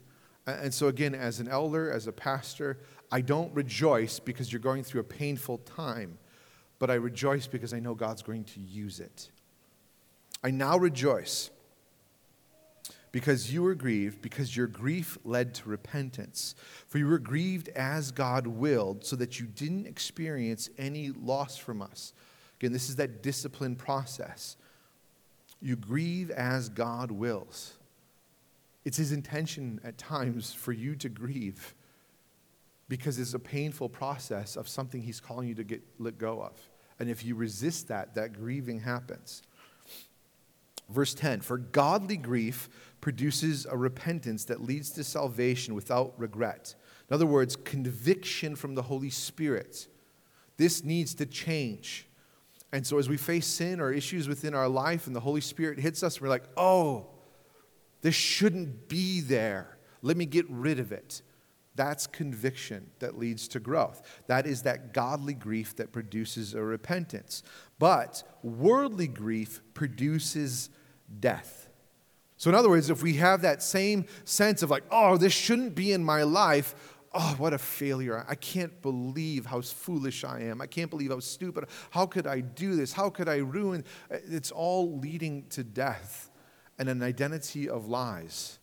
And 0.46 0.72
so, 0.72 0.88
again, 0.88 1.14
as 1.14 1.40
an 1.40 1.48
elder, 1.48 1.90
as 1.90 2.06
a 2.06 2.12
pastor, 2.12 2.78
I 3.10 3.20
don't 3.20 3.52
rejoice 3.54 4.18
because 4.18 4.52
you're 4.52 4.60
going 4.60 4.82
through 4.82 5.00
a 5.00 5.04
painful 5.04 5.58
time, 5.58 6.18
but 6.78 6.90
I 6.90 6.94
rejoice 6.94 7.46
because 7.46 7.74
I 7.74 7.80
know 7.80 7.94
God's 7.94 8.22
going 8.22 8.44
to 8.44 8.60
use 8.60 9.00
it. 9.00 9.30
I 10.42 10.50
now 10.50 10.78
rejoice 10.78 11.50
because 13.12 13.52
you 13.52 13.62
were 13.62 13.74
grieved, 13.74 14.20
because 14.20 14.56
your 14.56 14.66
grief 14.66 15.18
led 15.24 15.54
to 15.54 15.68
repentance. 15.68 16.54
For 16.86 16.98
you 16.98 17.06
were 17.06 17.18
grieved 17.18 17.68
as 17.70 18.10
God 18.10 18.46
willed, 18.46 19.04
so 19.04 19.16
that 19.16 19.40
you 19.40 19.46
didn't 19.46 19.86
experience 19.86 20.68
any 20.78 21.10
loss 21.10 21.56
from 21.56 21.82
us. 21.82 22.12
Again, 22.58 22.72
this 22.72 22.88
is 22.88 22.96
that 22.96 23.22
discipline 23.22 23.76
process. 23.76 24.56
You 25.60 25.76
grieve 25.76 26.30
as 26.30 26.68
God 26.68 27.10
wills. 27.10 27.74
It's 28.84 28.96
His 28.96 29.12
intention 29.12 29.80
at 29.84 29.98
times 29.98 30.52
for 30.52 30.72
you 30.72 30.96
to 30.96 31.08
grieve 31.08 31.74
because 32.88 33.18
it's 33.18 33.34
a 33.34 33.38
painful 33.38 33.88
process 33.88 34.56
of 34.56 34.66
something 34.68 35.02
He's 35.02 35.20
calling 35.20 35.48
you 35.48 35.54
to 35.54 35.64
get 35.64 35.82
let 35.98 36.18
go 36.18 36.40
of. 36.42 36.58
And 36.98 37.08
if 37.08 37.24
you 37.24 37.34
resist 37.34 37.88
that, 37.88 38.14
that 38.16 38.32
grieving 38.32 38.80
happens. 38.80 39.42
Verse 40.88 41.14
10 41.14 41.42
For 41.42 41.58
godly 41.58 42.16
grief 42.16 42.68
produces 43.00 43.66
a 43.66 43.76
repentance 43.76 44.44
that 44.46 44.62
leads 44.62 44.90
to 44.92 45.04
salvation 45.04 45.74
without 45.74 46.18
regret. 46.18 46.74
In 47.08 47.14
other 47.14 47.26
words, 47.26 47.56
conviction 47.56 48.56
from 48.56 48.74
the 48.74 48.82
Holy 48.82 49.10
Spirit. 49.10 49.86
This 50.56 50.82
needs 50.82 51.14
to 51.14 51.26
change. 51.26 52.07
And 52.72 52.86
so, 52.86 52.98
as 52.98 53.08
we 53.08 53.16
face 53.16 53.46
sin 53.46 53.80
or 53.80 53.92
issues 53.92 54.28
within 54.28 54.54
our 54.54 54.68
life 54.68 55.06
and 55.06 55.16
the 55.16 55.20
Holy 55.20 55.40
Spirit 55.40 55.78
hits 55.78 56.02
us, 56.02 56.20
we're 56.20 56.28
like, 56.28 56.44
oh, 56.56 57.06
this 58.02 58.14
shouldn't 58.14 58.88
be 58.88 59.20
there. 59.20 59.78
Let 60.02 60.16
me 60.16 60.26
get 60.26 60.48
rid 60.48 60.78
of 60.78 60.92
it. 60.92 61.22
That's 61.74 62.06
conviction 62.06 62.90
that 62.98 63.16
leads 63.16 63.48
to 63.48 63.60
growth. 63.60 64.02
That 64.26 64.46
is 64.46 64.62
that 64.62 64.92
godly 64.92 65.34
grief 65.34 65.76
that 65.76 65.92
produces 65.92 66.54
a 66.54 66.62
repentance. 66.62 67.42
But 67.78 68.22
worldly 68.42 69.06
grief 69.06 69.60
produces 69.74 70.70
death. 71.20 71.68
So, 72.36 72.50
in 72.50 72.54
other 72.54 72.68
words, 72.68 72.90
if 72.90 73.02
we 73.02 73.14
have 73.14 73.42
that 73.42 73.62
same 73.62 74.06
sense 74.24 74.62
of 74.62 74.70
like, 74.70 74.84
oh, 74.90 75.16
this 75.16 75.32
shouldn't 75.32 75.74
be 75.74 75.92
in 75.92 76.04
my 76.04 76.22
life, 76.22 76.74
oh, 77.12 77.34
what 77.38 77.52
a 77.52 77.58
failure. 77.58 78.24
I 78.28 78.34
can't 78.34 78.80
believe 78.82 79.46
how 79.46 79.60
foolish 79.60 80.24
I 80.24 80.40
am. 80.40 80.60
I 80.60 80.66
can't 80.66 80.90
believe 80.90 81.10
how 81.10 81.20
stupid. 81.20 81.64
How 81.90 82.06
could 82.06 82.26
I 82.26 82.40
do 82.40 82.76
this? 82.76 82.92
How 82.92 83.10
could 83.10 83.28
I 83.28 83.36
ruin? 83.36 83.84
Uh, 84.10 84.16
it's 84.28 84.50
all 84.50 84.98
leading 84.98 85.46
to 85.50 85.64
death 85.64 86.30
and 86.78 86.88
an 86.88 87.02
identity 87.02 87.68
of 87.68 87.88
lies. 87.88 88.58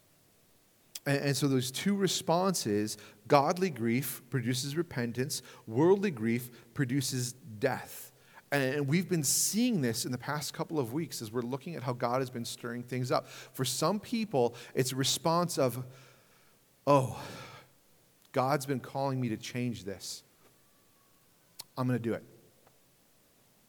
And, 1.06 1.18
and 1.18 1.38
so 1.38 1.48
those 1.48 1.72
two 1.72 1.96
responses 1.96 2.98
godly 3.28 3.70
grief 3.70 4.22
produces 4.30 4.78
repentance, 4.78 5.42
worldly 5.68 6.12
grief 6.12 6.50
produces 6.74 7.34
death. 7.60 8.12
And 8.52 8.88
we've 8.88 9.10
been 9.10 9.24
seeing 9.24 9.82
this 9.82 10.06
in 10.06 10.12
the 10.12 10.18
past 10.18 10.54
couple 10.54 10.80
of 10.80 10.94
weeks 10.94 11.22
as 11.22 11.32
we're 11.32 11.42
looking 11.42 11.76
at 11.76 11.84
how 11.84 11.94
God 11.94 12.20
has 12.20 12.30
been 12.30 12.46
stirring 12.46 12.84
things 12.84 13.12
up. 13.12 13.28
For 13.28 13.66
some 13.66 14.00
people, 14.00 14.56
it's 14.76 14.92
a 14.92 14.96
response 14.96 15.58
of, 15.58 15.84
oh, 16.86 17.20
God's 18.36 18.66
been 18.66 18.82
calling 18.82 19.22
me 19.22 19.30
to 19.30 19.38
change 19.38 19.86
this. 19.86 20.22
I'm 21.78 21.88
going 21.88 21.98
to 21.98 22.04
do 22.04 22.14
it. 22.14 22.24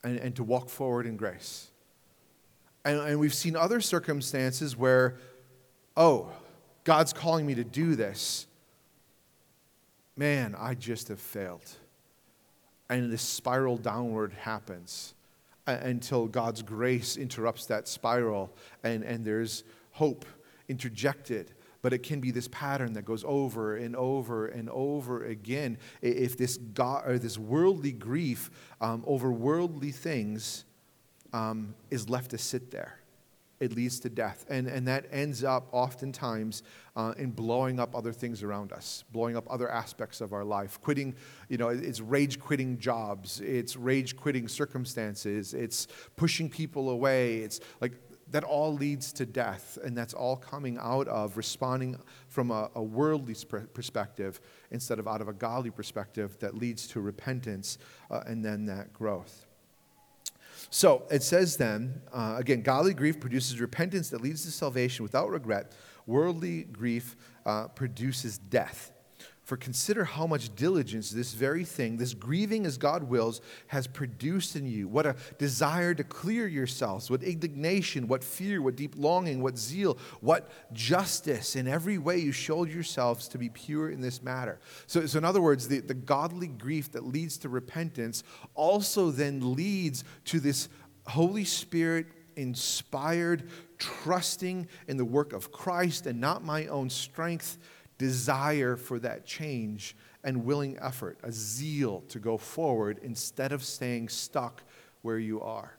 And, 0.03 0.19
and 0.19 0.35
to 0.35 0.43
walk 0.43 0.69
forward 0.69 1.07
in 1.07 1.17
grace. 1.17 1.69
And, 2.85 2.99
and 2.99 3.21
we've 3.21 3.33
seen 3.33 3.55
other 3.55 3.81
circumstances 3.81 4.77
where, 4.77 5.19
oh, 5.97 6.33
God's 6.83 7.13
calling 7.13 7.47
me 7.47 7.55
to 7.55 7.63
do 7.63 7.95
this. 7.95 8.49
Man, 10.17 10.57
I 10.59 10.75
just 10.75 11.07
have 11.09 11.21
failed. 11.21 11.71
And 12.91 13.13
this 13.13 13.23
spiral 13.23 13.77
downward 13.77 14.33
happens 14.33 15.15
uh, 15.69 15.79
until 15.81 16.27
God's 16.27 16.63
grace 16.63 17.17
interrupts 17.17 17.67
that 17.67 17.87
spiral 17.87 18.51
and, 18.83 19.05
and 19.05 19.25
there's 19.25 19.63
hope 19.93 20.25
interjected 20.69 21.53
but 21.87 21.93
it 21.93 22.03
can 22.03 22.19
be 22.19 22.33
this 22.33 22.49
pattern 22.49 22.95
that 22.95 23.05
goes 23.05 23.23
over 23.23 23.77
and 23.77 23.95
over 23.95 24.49
and 24.49 24.69
over 24.71 25.25
again. 25.25 25.79
If 26.03 26.37
this, 26.37 26.57
God, 26.57 27.05
or 27.07 27.17
this 27.17 27.39
worldly 27.39 27.93
grief 27.93 28.51
um, 28.81 29.05
over 29.07 29.31
worldly 29.31 29.93
things 29.93 30.65
um, 31.33 31.77
is 31.89 32.09
left 32.09 32.33
to 32.33 32.39
sit 32.39 32.73
there, 32.73 32.99
it 33.61 33.77
leads 33.77 34.01
to 34.01 34.09
death. 34.09 34.45
And, 34.49 34.67
and 34.67 34.89
that 34.89 35.07
ends 35.13 35.45
up 35.45 35.69
oftentimes 35.71 36.65
uh, 36.97 37.15
in 37.19 37.31
blowing 37.31 37.79
up 37.79 37.95
other 37.95 38.13
things 38.13 38.43
around 38.43 38.73
us, 38.73 39.05
blowing 39.13 39.37
up 39.37 39.47
other 39.49 39.71
aspects 39.71 40.21
of 40.21 40.33
our 40.33 40.45
life. 40.45 40.81
Quitting, 40.81 41.15
you 41.49 41.57
know, 41.57 41.69
it's 41.69 42.01
rage 42.01 42.41
quitting 42.41 42.81
jobs, 42.81 43.41
it's 43.41 43.77
rage 43.77 44.17
quitting 44.17 44.49
circumstances, 44.49 45.55
it's 45.55 45.87
pushing 46.17 46.51
people 46.51 46.91
away. 46.91 47.37
It's 47.43 47.61
like 47.81 47.93
that 48.31 48.45
all 48.45 48.75
leads 48.75 49.13
to 49.15 49.27
death, 49.27 49.79
and 49.85 49.97
that's 49.97 50.15
all 50.15 50.37
coming 50.37 50.79
out 50.81 51.07
of 51.09 51.37
responding 51.37 51.99
from 52.29 52.51
a, 52.51 52.71
a, 52.75 52.83
worldly 52.83 53.37
perspective 53.73 54.41
instead 54.71 54.99
of 54.99 55.07
out 55.07 55.21
of 55.21 55.29
a 55.29 55.33
godly 55.33 55.71
perspective 55.71 56.37
that 56.41 56.57
leads 56.57 56.89
to 56.89 57.01
repentance 57.01 57.79
uh, 58.11 58.23
and 58.27 58.45
then 58.45 58.67
that 58.67 58.93
growth. 58.93 59.47
So 60.71 61.05
it 61.11 61.23
says 61.23 61.57
then, 61.57 62.01
uh, 62.13 62.35
again, 62.39 62.63
godly 62.63 62.95
grief 62.95 63.21
produces 63.21 63.61
repentance 63.61 64.11
that 64.11 64.21
leads 64.21 64.45
to 64.45 64.51
salvation 64.51 65.05
without 65.05 65.31
regret. 65.31 65.73
Worldly 66.07 66.65
grief 66.65 67.17
uh, 67.45 67.69
produces 67.69 68.39
death. 68.39 68.93
For 69.47 69.57
consider 69.57 70.05
how 70.05 70.27
much 70.27 70.53
diligence 70.57 71.13
this 71.13 71.33
very 71.33 71.63
thing, 71.63 71.99
this 71.99 72.15
grieving 72.15 72.67
as 72.67 72.77
God 72.77 73.05
wills, 73.05 73.41
has 73.69 73.87
produced 73.87 74.57
in 74.57 74.67
you. 74.67 74.89
What 74.89 75.07
a 75.07 75.15
desire 75.39 75.95
to 75.95 76.03
clear 76.03 76.49
yourselves, 76.49 77.09
what 77.13 77.23
indignation, 77.23 78.09
what 78.09 78.25
fear, 78.25 78.61
what 78.61 78.75
deep 78.75 78.95
longing, 78.97 79.41
what 79.41 79.57
zeal, 79.57 79.99
what 80.21 80.51
justice. 80.73 81.55
In 81.55 81.69
every 81.69 81.97
way 81.97 82.19
you 82.19 82.33
showed 82.33 82.73
yourselves 82.73 83.29
to 83.29 83.39
be 83.39 83.49
pure 83.49 83.89
in 83.91 84.01
this 84.01 84.21
matter. 84.21 84.59
So, 84.89 85.07
so 85.07 85.17
in 85.17 85.25
other 85.25 85.41
words, 85.41 85.69
the, 85.69 85.79
the 85.79 85.95
godly 85.95 86.49
grief 86.49 86.91
that 86.91 87.07
leads 87.07 87.39
to 87.39 87.49
repentance 87.49 88.25
also 88.57 89.13
then 89.13 89.55
leads 89.55 90.03
to 90.25 90.41
this 90.41 90.69
Holy 91.07 91.45
Spirit 91.45 92.07
inspired 92.35 93.49
trusting 93.79 94.67
in 94.89 94.97
the 94.97 95.05
work 95.05 95.33
of 95.33 95.53
Christ 95.53 96.07
and 96.07 96.21
not 96.21 96.45
my 96.45 96.67
own 96.67 96.91
strength, 96.91 97.59
desire 97.99 98.77
for 98.77 98.99
that 99.01 99.27
change, 99.27 99.97
and 100.27 100.45
willing 100.45 100.77
effort, 100.81 101.19
a 101.23 101.31
zeal 101.31 102.03
to 102.09 102.19
go 102.19 102.37
forward 102.37 102.99
instead 103.03 103.53
of 103.53 103.63
staying 103.63 104.09
stuck 104.09 104.63
where 105.03 105.19
you 105.19 105.41
are. 105.41 105.77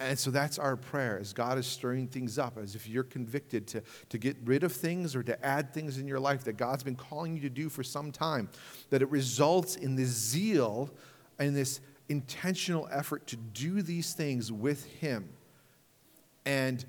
And 0.00 0.18
so 0.18 0.30
that's 0.30 0.58
our 0.58 0.76
prayer 0.76 1.18
as 1.18 1.32
God 1.32 1.56
is 1.56 1.66
stirring 1.66 2.06
things 2.06 2.38
up, 2.38 2.58
as 2.58 2.74
if 2.74 2.86
you're 2.86 3.02
convicted 3.02 3.66
to, 3.68 3.82
to 4.10 4.18
get 4.18 4.36
rid 4.44 4.62
of 4.62 4.72
things 4.72 5.16
or 5.16 5.22
to 5.22 5.44
add 5.44 5.72
things 5.72 5.96
in 5.96 6.06
your 6.06 6.20
life 6.20 6.44
that 6.44 6.58
God's 6.58 6.82
been 6.82 6.96
calling 6.96 7.34
you 7.34 7.40
to 7.40 7.48
do 7.48 7.70
for 7.70 7.82
some 7.82 8.12
time, 8.12 8.50
that 8.90 9.00
it 9.00 9.08
results 9.08 9.76
in 9.76 9.96
this 9.96 10.10
zeal 10.10 10.90
and 11.38 11.56
this 11.56 11.80
intentional 12.10 12.86
effort 12.92 13.26
to 13.28 13.36
do 13.36 13.80
these 13.80 14.12
things 14.12 14.52
with 14.52 14.84
Him. 14.84 15.30
And 16.44 16.84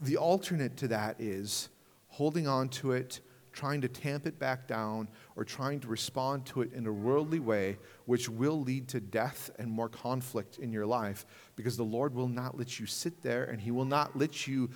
the 0.00 0.16
alternate 0.16 0.78
to 0.78 0.88
that 0.88 1.20
is 1.20 1.68
holding 2.08 2.48
on 2.48 2.70
to 2.70 2.92
it 2.92 3.20
trying 3.52 3.80
to 3.80 3.88
tamp 3.88 4.26
it 4.26 4.38
back 4.38 4.66
down 4.66 5.08
or 5.36 5.44
trying 5.44 5.80
to 5.80 5.88
respond 5.88 6.46
to 6.46 6.62
it 6.62 6.72
in 6.72 6.86
a 6.86 6.92
worldly 6.92 7.40
way, 7.40 7.78
which 8.06 8.28
will 8.28 8.60
lead 8.60 8.88
to 8.88 9.00
death 9.00 9.50
and 9.58 9.70
more 9.70 9.88
conflict 9.88 10.58
in 10.58 10.72
your 10.72 10.86
life 10.86 11.26
because 11.56 11.76
the 11.76 11.82
Lord 11.82 12.14
will 12.14 12.28
not 12.28 12.58
let 12.58 12.80
you 12.80 12.86
sit 12.86 13.22
there 13.22 13.44
and 13.44 13.60
He 13.60 13.70
will 13.70 13.84
not 13.84 14.18
let 14.18 14.46
you 14.46 14.70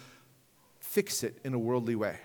fix 0.80 1.22
it 1.22 1.38
in 1.44 1.54
a 1.54 1.58
worldly 1.58 1.96
way. 1.96 2.18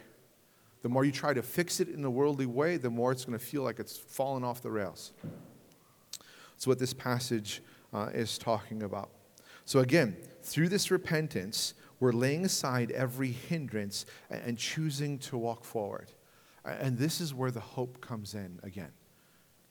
The 0.81 0.89
more 0.89 1.05
you 1.05 1.11
try 1.11 1.33
to 1.33 1.43
fix 1.43 1.79
it 1.79 1.89
in 1.89 2.03
a 2.03 2.09
worldly 2.09 2.47
way, 2.47 2.77
the 2.77 2.89
more 2.89 3.11
it's 3.11 3.25
going 3.25 3.37
to 3.37 3.43
feel 3.43 3.63
like 3.63 3.79
it's 3.79 3.97
fallen 3.97 4.43
off 4.43 4.61
the 4.61 4.71
rails. 4.71 5.13
That's 6.51 6.67
what 6.67 6.79
this 6.79 6.93
passage 6.93 7.61
uh, 7.93 8.09
is 8.13 8.37
talking 8.37 8.83
about. 8.83 9.09
So, 9.65 9.79
again, 9.79 10.17
through 10.41 10.69
this 10.69 10.89
repentance, 10.89 11.75
we're 11.99 12.11
laying 12.11 12.45
aside 12.45 12.91
every 12.91 13.31
hindrance 13.31 14.05
and 14.29 14.57
choosing 14.57 15.19
to 15.19 15.37
walk 15.37 15.63
forward. 15.63 16.11
And 16.65 16.97
this 16.97 17.21
is 17.21 17.33
where 17.33 17.51
the 17.51 17.59
hope 17.59 18.01
comes 18.01 18.35
in 18.35 18.59
again. 18.63 18.91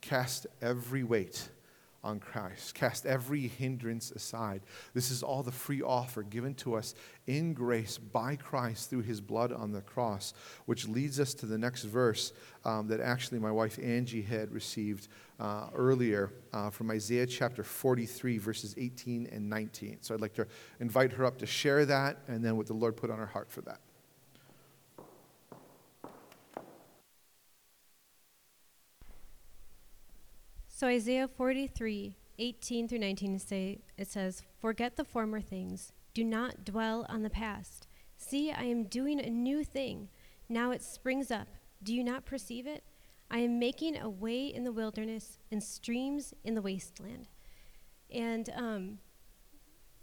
Cast 0.00 0.46
every 0.60 1.04
weight 1.04 1.48
on 2.02 2.18
Christ, 2.18 2.74
cast 2.74 3.04
every 3.04 3.46
hindrance 3.46 4.10
aside. 4.10 4.62
This 4.94 5.10
is 5.10 5.22
all 5.22 5.42
the 5.42 5.52
free 5.52 5.82
offer 5.82 6.22
given 6.22 6.54
to 6.54 6.74
us 6.74 6.94
in 7.26 7.52
grace 7.52 7.98
by 7.98 8.36
Christ 8.36 8.88
through 8.88 9.02
his 9.02 9.20
blood 9.20 9.52
on 9.52 9.70
the 9.70 9.82
cross, 9.82 10.32
which 10.64 10.88
leads 10.88 11.20
us 11.20 11.34
to 11.34 11.46
the 11.46 11.58
next 11.58 11.84
verse 11.84 12.32
um, 12.64 12.88
that 12.88 13.00
actually 13.00 13.38
my 13.38 13.50
wife 13.50 13.78
Angie 13.82 14.22
had 14.22 14.50
received 14.50 15.08
uh, 15.38 15.68
earlier 15.74 16.32
uh, 16.52 16.70
from 16.70 16.90
Isaiah 16.90 17.26
chapter 17.26 17.62
43, 17.62 18.38
verses 18.38 18.74
18 18.78 19.28
and 19.30 19.48
19. 19.48 19.98
So 20.00 20.14
I'd 20.14 20.22
like 20.22 20.34
to 20.34 20.46
invite 20.80 21.12
her 21.12 21.26
up 21.26 21.36
to 21.38 21.46
share 21.46 21.84
that 21.84 22.18
and 22.28 22.42
then 22.42 22.56
what 22.56 22.66
the 22.66 22.74
Lord 22.74 22.96
put 22.96 23.10
on 23.10 23.18
her 23.18 23.26
heart 23.26 23.50
for 23.50 23.60
that. 23.62 23.80
So 30.80 30.86
Isaiah 30.86 31.28
43, 31.28 32.16
18 32.38 32.88
through 32.88 33.00
19 33.00 33.38
say 33.38 33.80
it 33.98 34.08
says, 34.08 34.42
Forget 34.62 34.96
the 34.96 35.04
former 35.04 35.42
things, 35.42 35.92
do 36.14 36.24
not 36.24 36.64
dwell 36.64 37.04
on 37.10 37.22
the 37.22 37.28
past. 37.28 37.86
See, 38.16 38.50
I 38.50 38.62
am 38.62 38.84
doing 38.84 39.20
a 39.20 39.28
new 39.28 39.62
thing. 39.62 40.08
Now 40.48 40.70
it 40.70 40.82
springs 40.82 41.30
up. 41.30 41.48
Do 41.82 41.92
you 41.92 42.02
not 42.02 42.24
perceive 42.24 42.66
it? 42.66 42.82
I 43.30 43.40
am 43.40 43.58
making 43.58 43.98
a 43.98 44.08
way 44.08 44.46
in 44.46 44.64
the 44.64 44.72
wilderness 44.72 45.36
and 45.52 45.62
streams 45.62 46.32
in 46.44 46.54
the 46.54 46.62
wasteland. 46.62 47.28
And 48.10 48.48
um, 48.56 48.98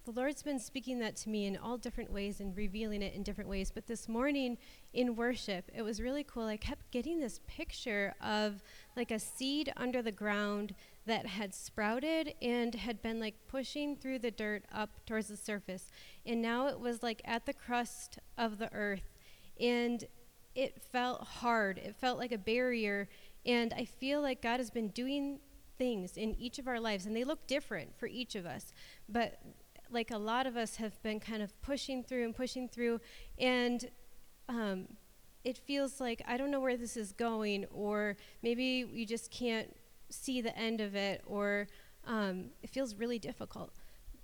the 0.07 0.21
Lord's 0.21 0.41
been 0.41 0.57
speaking 0.57 0.99
that 0.99 1.17
to 1.17 1.29
me 1.29 1.47
in 1.47 1.57
all 1.57 1.77
different 1.77 2.13
ways 2.13 2.39
and 2.39 2.55
revealing 2.55 3.01
it 3.01 3.13
in 3.13 3.23
different 3.23 3.49
ways. 3.49 3.71
But 3.71 3.87
this 3.87 4.07
morning 4.07 4.57
in 4.93 5.17
worship, 5.17 5.69
it 5.75 5.81
was 5.81 6.01
really 6.01 6.23
cool. 6.23 6.45
I 6.45 6.55
kept 6.55 6.91
getting 6.91 7.19
this 7.19 7.41
picture 7.45 8.13
of 8.21 8.63
like 8.95 9.11
a 9.11 9.19
seed 9.19 9.73
under 9.75 10.01
the 10.01 10.13
ground 10.13 10.75
that 11.07 11.25
had 11.25 11.53
sprouted 11.53 12.35
and 12.41 12.73
had 12.73 13.01
been 13.01 13.19
like 13.19 13.35
pushing 13.49 13.97
through 13.97 14.19
the 14.19 14.31
dirt 14.31 14.63
up 14.73 15.05
towards 15.05 15.27
the 15.27 15.35
surface. 15.35 15.91
And 16.25 16.41
now 16.41 16.67
it 16.67 16.79
was 16.79 17.03
like 17.03 17.21
at 17.25 17.45
the 17.45 17.53
crust 17.53 18.17
of 18.37 18.59
the 18.59 18.73
earth. 18.73 19.13
And 19.59 20.05
it 20.55 20.81
felt 20.81 21.21
hard, 21.21 21.79
it 21.79 21.97
felt 21.99 22.17
like 22.17 22.31
a 22.31 22.37
barrier. 22.37 23.09
And 23.45 23.73
I 23.73 23.83
feel 23.83 24.21
like 24.21 24.41
God 24.41 24.61
has 24.61 24.69
been 24.69 24.87
doing 24.87 25.39
things 25.77 26.17
in 26.17 26.33
each 26.35 26.59
of 26.59 26.67
our 26.67 26.79
lives, 26.79 27.05
and 27.05 27.15
they 27.15 27.23
look 27.23 27.45
different 27.47 27.97
for 27.97 28.07
each 28.07 28.35
of 28.35 28.45
us. 28.45 28.73
But 29.07 29.39
like 29.91 30.11
a 30.11 30.17
lot 30.17 30.47
of 30.47 30.57
us 30.57 30.77
have 30.77 31.01
been 31.03 31.19
kind 31.19 31.41
of 31.41 31.59
pushing 31.61 32.03
through 32.03 32.25
and 32.25 32.35
pushing 32.35 32.67
through, 32.67 32.99
and 33.37 33.89
um, 34.49 34.87
it 35.43 35.57
feels 35.57 35.99
like 35.99 36.21
I 36.27 36.37
don't 36.37 36.51
know 36.51 36.59
where 36.59 36.77
this 36.77 36.97
is 36.97 37.11
going, 37.11 37.65
or 37.71 38.17
maybe 38.41 38.85
you 38.91 39.05
just 39.05 39.31
can't 39.31 39.75
see 40.09 40.41
the 40.41 40.57
end 40.57 40.81
of 40.81 40.95
it, 40.95 41.21
or 41.25 41.67
um, 42.05 42.51
it 42.61 42.69
feels 42.69 42.95
really 42.95 43.19
difficult. 43.19 43.73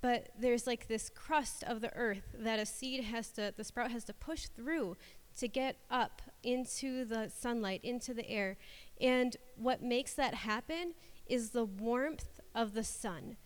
But 0.02 0.30
there's 0.38 0.68
like 0.68 0.88
this 0.88 1.10
crust 1.10 1.64
of 1.64 1.80
the 1.80 1.94
earth 1.96 2.36
that 2.38 2.60
a 2.60 2.66
seed 2.66 3.06
has 3.06 3.30
to, 3.32 3.54
the 3.56 3.64
sprout 3.64 3.92
has 3.92 4.04
to 4.06 4.14
push 4.14 4.48
through 4.48 4.98
to 5.38 5.48
get 5.48 5.78
up 5.90 6.22
into 6.44 7.06
the 7.06 7.30
sunlight, 7.30 7.80
into 7.84 8.14
the 8.14 8.30
air. 8.30 8.58
And 9.00 9.38
what 9.56 9.82
makes 9.82 10.14
that 10.16 10.34
happen 10.34 10.94
is 11.26 11.52
the 11.52 11.64
warmth 11.64 12.42
of 12.54 12.74
the 12.74 12.84
sun. 12.84 13.38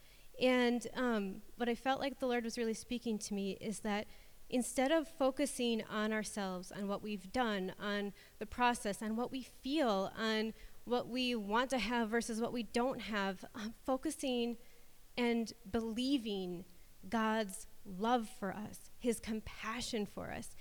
And 0.42 0.86
um, 0.96 1.42
what 1.58 1.68
I 1.68 1.76
felt 1.76 2.00
like 2.00 2.20
the 2.20 2.28
Lord 2.28 2.44
was 2.44 2.58
really 2.58 2.74
speaking 2.74 3.18
to 3.20 3.34
me 3.34 3.58
is 3.60 3.80
that 3.80 4.06
instead 4.50 4.92
of 4.92 5.08
focusing 5.08 5.84
on 5.90 6.14
ourselves, 6.14 6.72
on 6.72 6.88
what 6.88 7.02
we've 7.04 7.32
done, 7.32 7.74
on 7.82 8.14
the 8.40 8.46
process, 8.46 9.02
on 9.02 9.16
what 9.16 9.32
we 9.32 9.42
feel, 9.42 10.12
on 10.18 10.54
what 10.86 11.10
we 11.10 11.36
want 11.36 11.70
to 11.72 11.78
have 11.78 12.10
versus 12.10 12.40
what 12.40 12.54
we 12.54 12.64
don't 12.64 13.02
have, 13.02 13.44
um, 13.56 13.74
focusing 13.86 14.58
and 15.18 15.54
believing 15.70 16.64
God's 17.10 17.68
love 17.86 18.30
for 18.40 18.54
us, 18.54 18.92
His 19.00 19.20
compassion 19.20 20.06
for 20.06 20.32
us. 20.32 20.56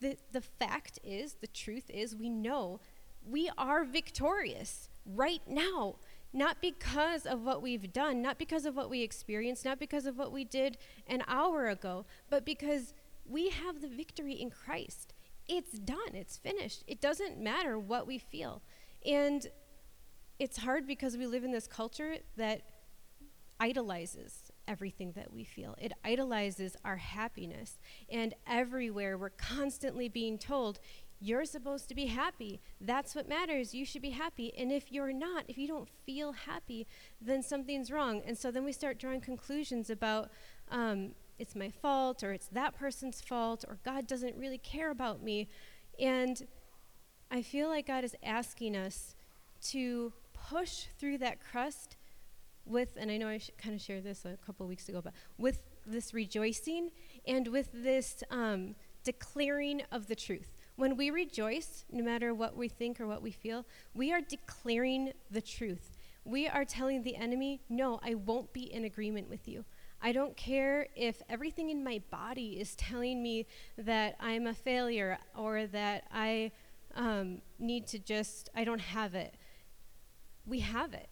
The, 0.00 0.16
the 0.32 0.40
fact 0.40 0.98
is, 1.02 1.34
the 1.34 1.46
truth 1.46 1.90
is, 1.90 2.14
we 2.14 2.28
know 2.28 2.80
we 3.24 3.50
are 3.56 3.84
victorious 3.84 4.88
right 5.06 5.42
now 5.46 5.96
not 6.32 6.60
because 6.60 7.26
of 7.26 7.42
what 7.42 7.62
we've 7.62 7.92
done, 7.92 8.22
not 8.22 8.38
because 8.38 8.64
of 8.64 8.76
what 8.76 8.90
we 8.90 9.02
experienced, 9.02 9.64
not 9.64 9.78
because 9.78 10.06
of 10.06 10.16
what 10.16 10.32
we 10.32 10.44
did 10.44 10.78
an 11.06 11.22
hour 11.28 11.68
ago, 11.68 12.06
but 12.30 12.44
because 12.44 12.94
we 13.24 13.50
have 13.50 13.80
the 13.80 13.88
victory 13.88 14.34
in 14.34 14.50
Christ. 14.50 15.14
It's 15.48 15.78
done, 15.78 16.14
it's 16.14 16.36
finished. 16.36 16.84
It 16.86 17.00
doesn't 17.00 17.38
matter 17.38 17.78
what 17.78 18.06
we 18.06 18.18
feel. 18.18 18.62
And 19.04 19.46
it's 20.38 20.58
hard 20.58 20.86
because 20.86 21.16
we 21.16 21.26
live 21.26 21.44
in 21.44 21.52
this 21.52 21.66
culture 21.66 22.16
that 22.36 22.62
idolizes 23.60 24.50
everything 24.66 25.12
that 25.12 25.32
we 25.32 25.44
feel. 25.44 25.76
It 25.80 25.92
idolizes 26.04 26.76
our 26.84 26.96
happiness. 26.96 27.78
And 28.10 28.34
everywhere 28.46 29.16
we're 29.16 29.30
constantly 29.30 30.08
being 30.08 30.38
told, 30.38 30.80
you're 31.22 31.44
supposed 31.44 31.88
to 31.88 31.94
be 31.94 32.06
happy. 32.06 32.60
That's 32.80 33.14
what 33.14 33.28
matters. 33.28 33.74
You 33.74 33.84
should 33.84 34.02
be 34.02 34.10
happy. 34.10 34.52
And 34.58 34.72
if 34.72 34.90
you're 34.90 35.12
not, 35.12 35.44
if 35.46 35.56
you 35.56 35.68
don't 35.68 35.88
feel 35.88 36.32
happy, 36.32 36.86
then 37.20 37.42
something's 37.42 37.92
wrong. 37.92 38.22
And 38.26 38.36
so 38.36 38.50
then 38.50 38.64
we 38.64 38.72
start 38.72 38.98
drawing 38.98 39.20
conclusions 39.20 39.88
about 39.88 40.30
um, 40.68 41.12
it's 41.38 41.54
my 41.54 41.70
fault, 41.70 42.24
or 42.24 42.32
it's 42.32 42.48
that 42.48 42.74
person's 42.74 43.20
fault, 43.20 43.64
or 43.68 43.78
God 43.84 44.08
doesn't 44.08 44.36
really 44.36 44.58
care 44.58 44.90
about 44.90 45.22
me. 45.22 45.48
And 45.98 46.44
I 47.30 47.40
feel 47.42 47.68
like 47.68 47.86
God 47.86 48.02
is 48.02 48.16
asking 48.24 48.76
us 48.76 49.14
to 49.68 50.12
push 50.32 50.86
through 50.98 51.18
that 51.18 51.38
crust 51.40 51.96
with, 52.64 52.96
and 52.96 53.10
I 53.10 53.16
know 53.16 53.28
I 53.28 53.40
kind 53.58 53.74
of 53.74 53.80
shared 53.80 54.02
this 54.02 54.24
a 54.24 54.36
couple 54.44 54.66
weeks 54.66 54.88
ago, 54.88 55.00
but 55.00 55.14
with 55.38 55.62
this 55.86 56.12
rejoicing 56.12 56.90
and 57.26 57.48
with 57.48 57.70
this 57.72 58.24
um, 58.30 58.74
declaring 59.04 59.82
of 59.90 60.08
the 60.08 60.16
truth. 60.16 60.56
When 60.76 60.96
we 60.96 61.10
rejoice, 61.10 61.84
no 61.90 62.02
matter 62.02 62.34
what 62.34 62.56
we 62.56 62.68
think 62.68 63.00
or 63.00 63.06
what 63.06 63.22
we 63.22 63.30
feel, 63.30 63.66
we 63.94 64.12
are 64.12 64.20
declaring 64.20 65.12
the 65.30 65.42
truth. 65.42 65.96
We 66.24 66.48
are 66.48 66.64
telling 66.64 67.02
the 67.02 67.16
enemy, 67.16 67.60
no, 67.68 68.00
I 68.02 68.14
won't 68.14 68.52
be 68.52 68.72
in 68.72 68.84
agreement 68.84 69.28
with 69.28 69.46
you. 69.48 69.64
I 70.00 70.12
don't 70.12 70.36
care 70.36 70.88
if 70.96 71.22
everything 71.28 71.70
in 71.70 71.84
my 71.84 72.00
body 72.10 72.60
is 72.60 72.74
telling 72.74 73.22
me 73.22 73.46
that 73.78 74.16
I'm 74.18 74.46
a 74.46 74.54
failure 74.54 75.18
or 75.36 75.66
that 75.66 76.04
I 76.12 76.50
um, 76.94 77.42
need 77.58 77.86
to 77.88 77.98
just, 77.98 78.50
I 78.54 78.64
don't 78.64 78.80
have 78.80 79.14
it. 79.14 79.36
We 80.44 80.60
have 80.60 80.92
it. 80.92 81.08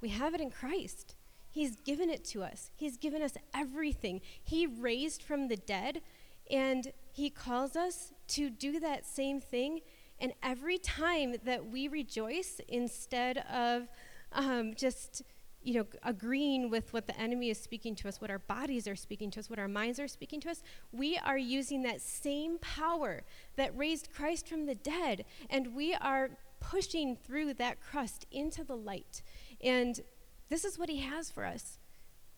We 0.00 0.10
have 0.10 0.34
it 0.34 0.40
in 0.40 0.50
Christ. 0.50 1.14
He's 1.50 1.76
given 1.76 2.10
it 2.10 2.22
to 2.26 2.42
us. 2.42 2.70
He's 2.76 2.98
given 2.98 3.22
us 3.22 3.34
everything. 3.54 4.20
He 4.42 4.66
raised 4.66 5.22
from 5.22 5.48
the 5.48 5.56
dead, 5.56 6.02
and 6.50 6.92
He 7.12 7.30
calls 7.30 7.76
us 7.76 8.12
to 8.28 8.50
do 8.50 8.80
that 8.80 9.06
same 9.06 9.40
thing. 9.40 9.80
And 10.18 10.32
every 10.42 10.78
time 10.78 11.36
that 11.44 11.66
we 11.66 11.88
rejoice 11.88 12.60
instead 12.68 13.38
of 13.52 13.88
um, 14.32 14.74
just, 14.74 15.22
you 15.62 15.74
know, 15.74 15.86
agreeing 16.02 16.70
with 16.70 16.92
what 16.92 17.06
the 17.06 17.18
enemy 17.20 17.50
is 17.50 17.58
speaking 17.58 17.94
to 17.96 18.08
us, 18.08 18.20
what 18.20 18.30
our 18.30 18.38
bodies 18.38 18.88
are 18.88 18.96
speaking 18.96 19.30
to 19.32 19.40
us, 19.40 19.50
what 19.50 19.58
our 19.58 19.68
minds 19.68 20.00
are 20.00 20.08
speaking 20.08 20.40
to 20.40 20.50
us, 20.50 20.62
we 20.92 21.18
are 21.18 21.38
using 21.38 21.82
that 21.82 22.00
same 22.00 22.58
power 22.58 23.22
that 23.56 23.76
raised 23.76 24.08
Christ 24.14 24.48
from 24.48 24.66
the 24.66 24.74
dead, 24.74 25.24
and 25.50 25.74
we 25.74 25.94
are 25.94 26.30
pushing 26.60 27.16
through 27.16 27.54
that 27.54 27.80
crust 27.80 28.26
into 28.30 28.64
the 28.64 28.76
light. 28.76 29.22
And 29.60 30.00
this 30.48 30.64
is 30.64 30.78
what 30.78 30.88
he 30.88 31.00
has 31.00 31.30
for 31.30 31.44
us. 31.44 31.78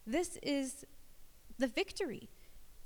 This 0.07 0.39
is 0.43 0.85
the 1.59 1.67
victory. 1.67 2.31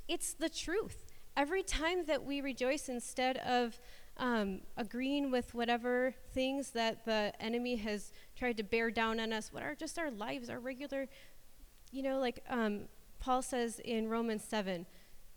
It's 0.08 0.34
the 0.34 0.48
truth. 0.48 1.11
Every 1.36 1.62
time 1.62 2.04
that 2.06 2.24
we 2.24 2.40
rejoice 2.40 2.88
instead 2.88 3.38
of 3.38 3.78
um, 4.18 4.60
agreeing 4.76 5.30
with 5.30 5.54
whatever 5.54 6.14
things 6.34 6.70
that 6.70 7.04
the 7.04 7.32
enemy 7.40 7.76
has 7.76 8.12
tried 8.36 8.56
to 8.58 8.62
bear 8.62 8.90
down 8.90 9.18
on 9.18 9.32
us, 9.32 9.52
what 9.52 9.62
are 9.62 9.74
just 9.74 9.98
our 9.98 10.10
lives, 10.10 10.50
our 10.50 10.60
regular, 10.60 11.08
you 11.90 12.02
know, 12.02 12.18
like 12.18 12.44
um, 12.48 12.82
Paul 13.20 13.42
says 13.42 13.80
in 13.84 14.08
Romans 14.08 14.44
7, 14.44 14.86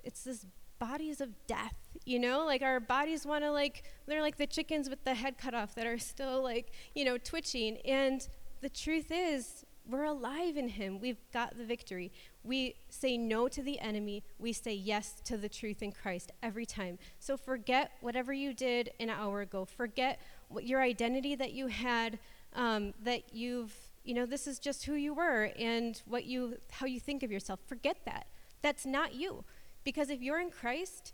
it's 0.03 0.23
this 0.23 0.45
bodies 0.79 1.21
of 1.21 1.29
death, 1.47 1.75
you 2.05 2.19
know, 2.19 2.45
like 2.45 2.61
our 2.61 2.79
bodies 2.79 3.25
want 3.25 3.43
to, 3.43 3.51
like, 3.51 3.83
they're 4.05 4.21
like 4.21 4.37
the 4.37 4.47
chickens 4.47 4.89
with 4.89 5.03
the 5.03 5.13
head 5.13 5.37
cut 5.37 5.53
off 5.53 5.75
that 5.75 5.87
are 5.87 5.97
still, 5.97 6.43
like, 6.43 6.71
you 6.93 7.05
know, 7.05 7.17
twitching. 7.17 7.77
And 7.85 8.27
the 8.61 8.69
truth 8.69 9.07
is, 9.09 9.65
we're 9.87 10.03
alive 10.03 10.57
in 10.57 10.67
Him. 10.67 10.99
We've 10.99 11.21
got 11.31 11.57
the 11.57 11.63
victory. 11.63 12.11
We 12.45 12.75
say 12.89 13.17
no 13.17 13.47
to 13.47 13.61
the 13.61 13.79
enemy. 13.79 14.23
We 14.39 14.53
say 14.53 14.73
yes 14.73 15.21
to 15.25 15.37
the 15.37 15.49
truth 15.49 15.81
in 15.81 15.91
Christ 15.91 16.31
every 16.43 16.65
time. 16.65 16.99
So 17.19 17.37
forget 17.37 17.91
whatever 18.01 18.33
you 18.33 18.53
did 18.53 18.91
an 18.99 19.09
hour 19.09 19.41
ago. 19.41 19.65
Forget 19.65 20.19
what 20.49 20.65
your 20.65 20.81
identity 20.81 21.35
that 21.35 21.53
you 21.53 21.67
had, 21.67 22.19
um, 22.53 22.93
that 23.03 23.33
you've, 23.33 23.73
you 24.03 24.13
know, 24.13 24.25
this 24.25 24.47
is 24.47 24.59
just 24.59 24.85
who 24.85 24.93
you 24.93 25.13
were 25.13 25.51
and 25.57 26.01
what 26.05 26.25
you, 26.25 26.57
how 26.71 26.85
you 26.85 26.99
think 26.99 27.23
of 27.23 27.31
yourself. 27.31 27.59
Forget 27.65 27.97
that. 28.05 28.27
That's 28.61 28.85
not 28.85 29.15
you. 29.15 29.43
Because 29.83 30.09
if 30.09 30.21
you're 30.21 30.39
in 30.39 30.51
Christ, 30.51 31.13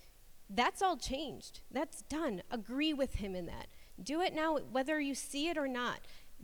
that's 0.49 0.81
all 0.81 0.97
changed. 0.97 1.61
That's 1.71 2.01
done. 2.03 2.41
Agree 2.51 2.93
with 2.93 3.15
Him 3.15 3.35
in 3.35 3.45
that. 3.45 3.67
Do 4.01 4.21
it 4.21 4.33
now, 4.33 4.57
whether 4.57 4.99
you 4.99 5.15
see 5.15 5.47
it 5.47 5.57
or 5.57 5.67
not 5.67 5.99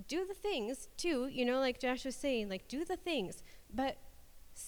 do 0.08 0.26
the 0.26 0.34
things 0.34 0.90
too, 0.98 1.28
you 1.28 1.46
know, 1.46 1.60
like 1.60 1.80
Josh 1.80 2.06
was 2.06 2.16
saying, 2.16 2.50
like 2.50 2.68
do 2.68 2.86
the 2.86 2.98
things, 2.98 3.42
but 3.74 3.98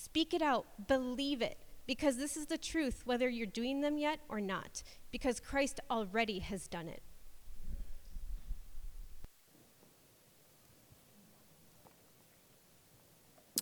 speak 0.10 0.34
it 0.34 0.41
out, 0.41 0.66
believe 0.88 1.39
it, 1.39 1.55
because 1.86 2.18
this 2.18 2.36
is 2.36 2.47
the 2.47 2.57
truth, 2.57 3.03
whether 3.05 3.30
you're 3.30 3.45
doing 3.45 3.82
them 3.82 3.95
yet 3.99 4.20
or 4.28 4.41
not, 4.41 4.82
because 5.12 5.39
Christ 5.39 5.80
already 5.91 6.39
has 6.39 6.68
done 6.68 6.88
it. 6.88 7.03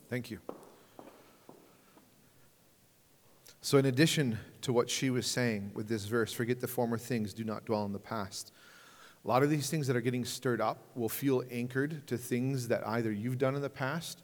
Thank 0.09 0.31
you. 0.31 0.39
So, 3.59 3.77
in 3.77 3.85
addition 3.87 4.39
to 4.61 4.71
what 4.71 4.89
she 4.89 5.09
was 5.09 5.27
saying 5.27 5.71
with 5.73 5.89
this 5.89 6.05
verse, 6.05 6.31
forget 6.31 6.61
the 6.61 6.67
former 6.67 6.97
things, 6.97 7.33
do 7.33 7.43
not 7.43 7.65
dwell 7.65 7.81
on 7.81 7.91
the 7.91 7.99
past. 7.99 8.53
A 9.25 9.27
lot 9.27 9.43
of 9.43 9.49
these 9.49 9.69
things 9.69 9.85
that 9.87 9.97
are 9.97 10.01
getting 10.01 10.23
stirred 10.23 10.61
up 10.61 10.77
will 10.95 11.09
feel 11.09 11.43
anchored 11.51 12.07
to 12.07 12.17
things 12.17 12.69
that 12.69 12.87
either 12.87 13.11
you've 13.11 13.37
done 13.37 13.53
in 13.53 13.61
the 13.61 13.69
past 13.69 14.21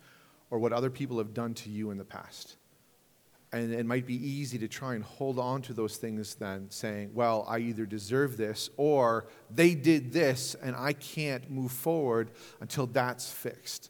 or 0.54 0.60
what 0.60 0.72
other 0.72 0.92
people 0.92 1.18
have 1.18 1.34
done 1.34 1.56
to 1.56 1.72
you 1.72 1.90
in 1.90 1.98
the 1.98 2.06
past. 2.06 2.58
And 3.52 3.74
it 3.74 3.88
might 3.88 4.06
be 4.06 4.14
easy 4.14 4.60
to 4.60 4.68
try 4.68 4.94
and 4.94 5.04
hold 5.04 5.40
on 5.40 5.64
to 5.64 5.74
those 5.74 5.98
things 5.98 6.36
then, 6.36 6.68
saying, 6.70 7.10
well, 7.16 7.44
I 7.50 7.58
either 7.58 7.88
deserve 7.88 8.38
this 8.38 8.70
or 8.78 9.26
they 9.50 9.74
did 9.74 10.14
this 10.14 10.56
and 10.62 10.76
I 10.76 10.94
can't 10.94 11.50
move 11.50 11.72
forward 11.72 12.30
until 12.62 12.86
that's 12.86 13.34
fixed. 13.34 13.90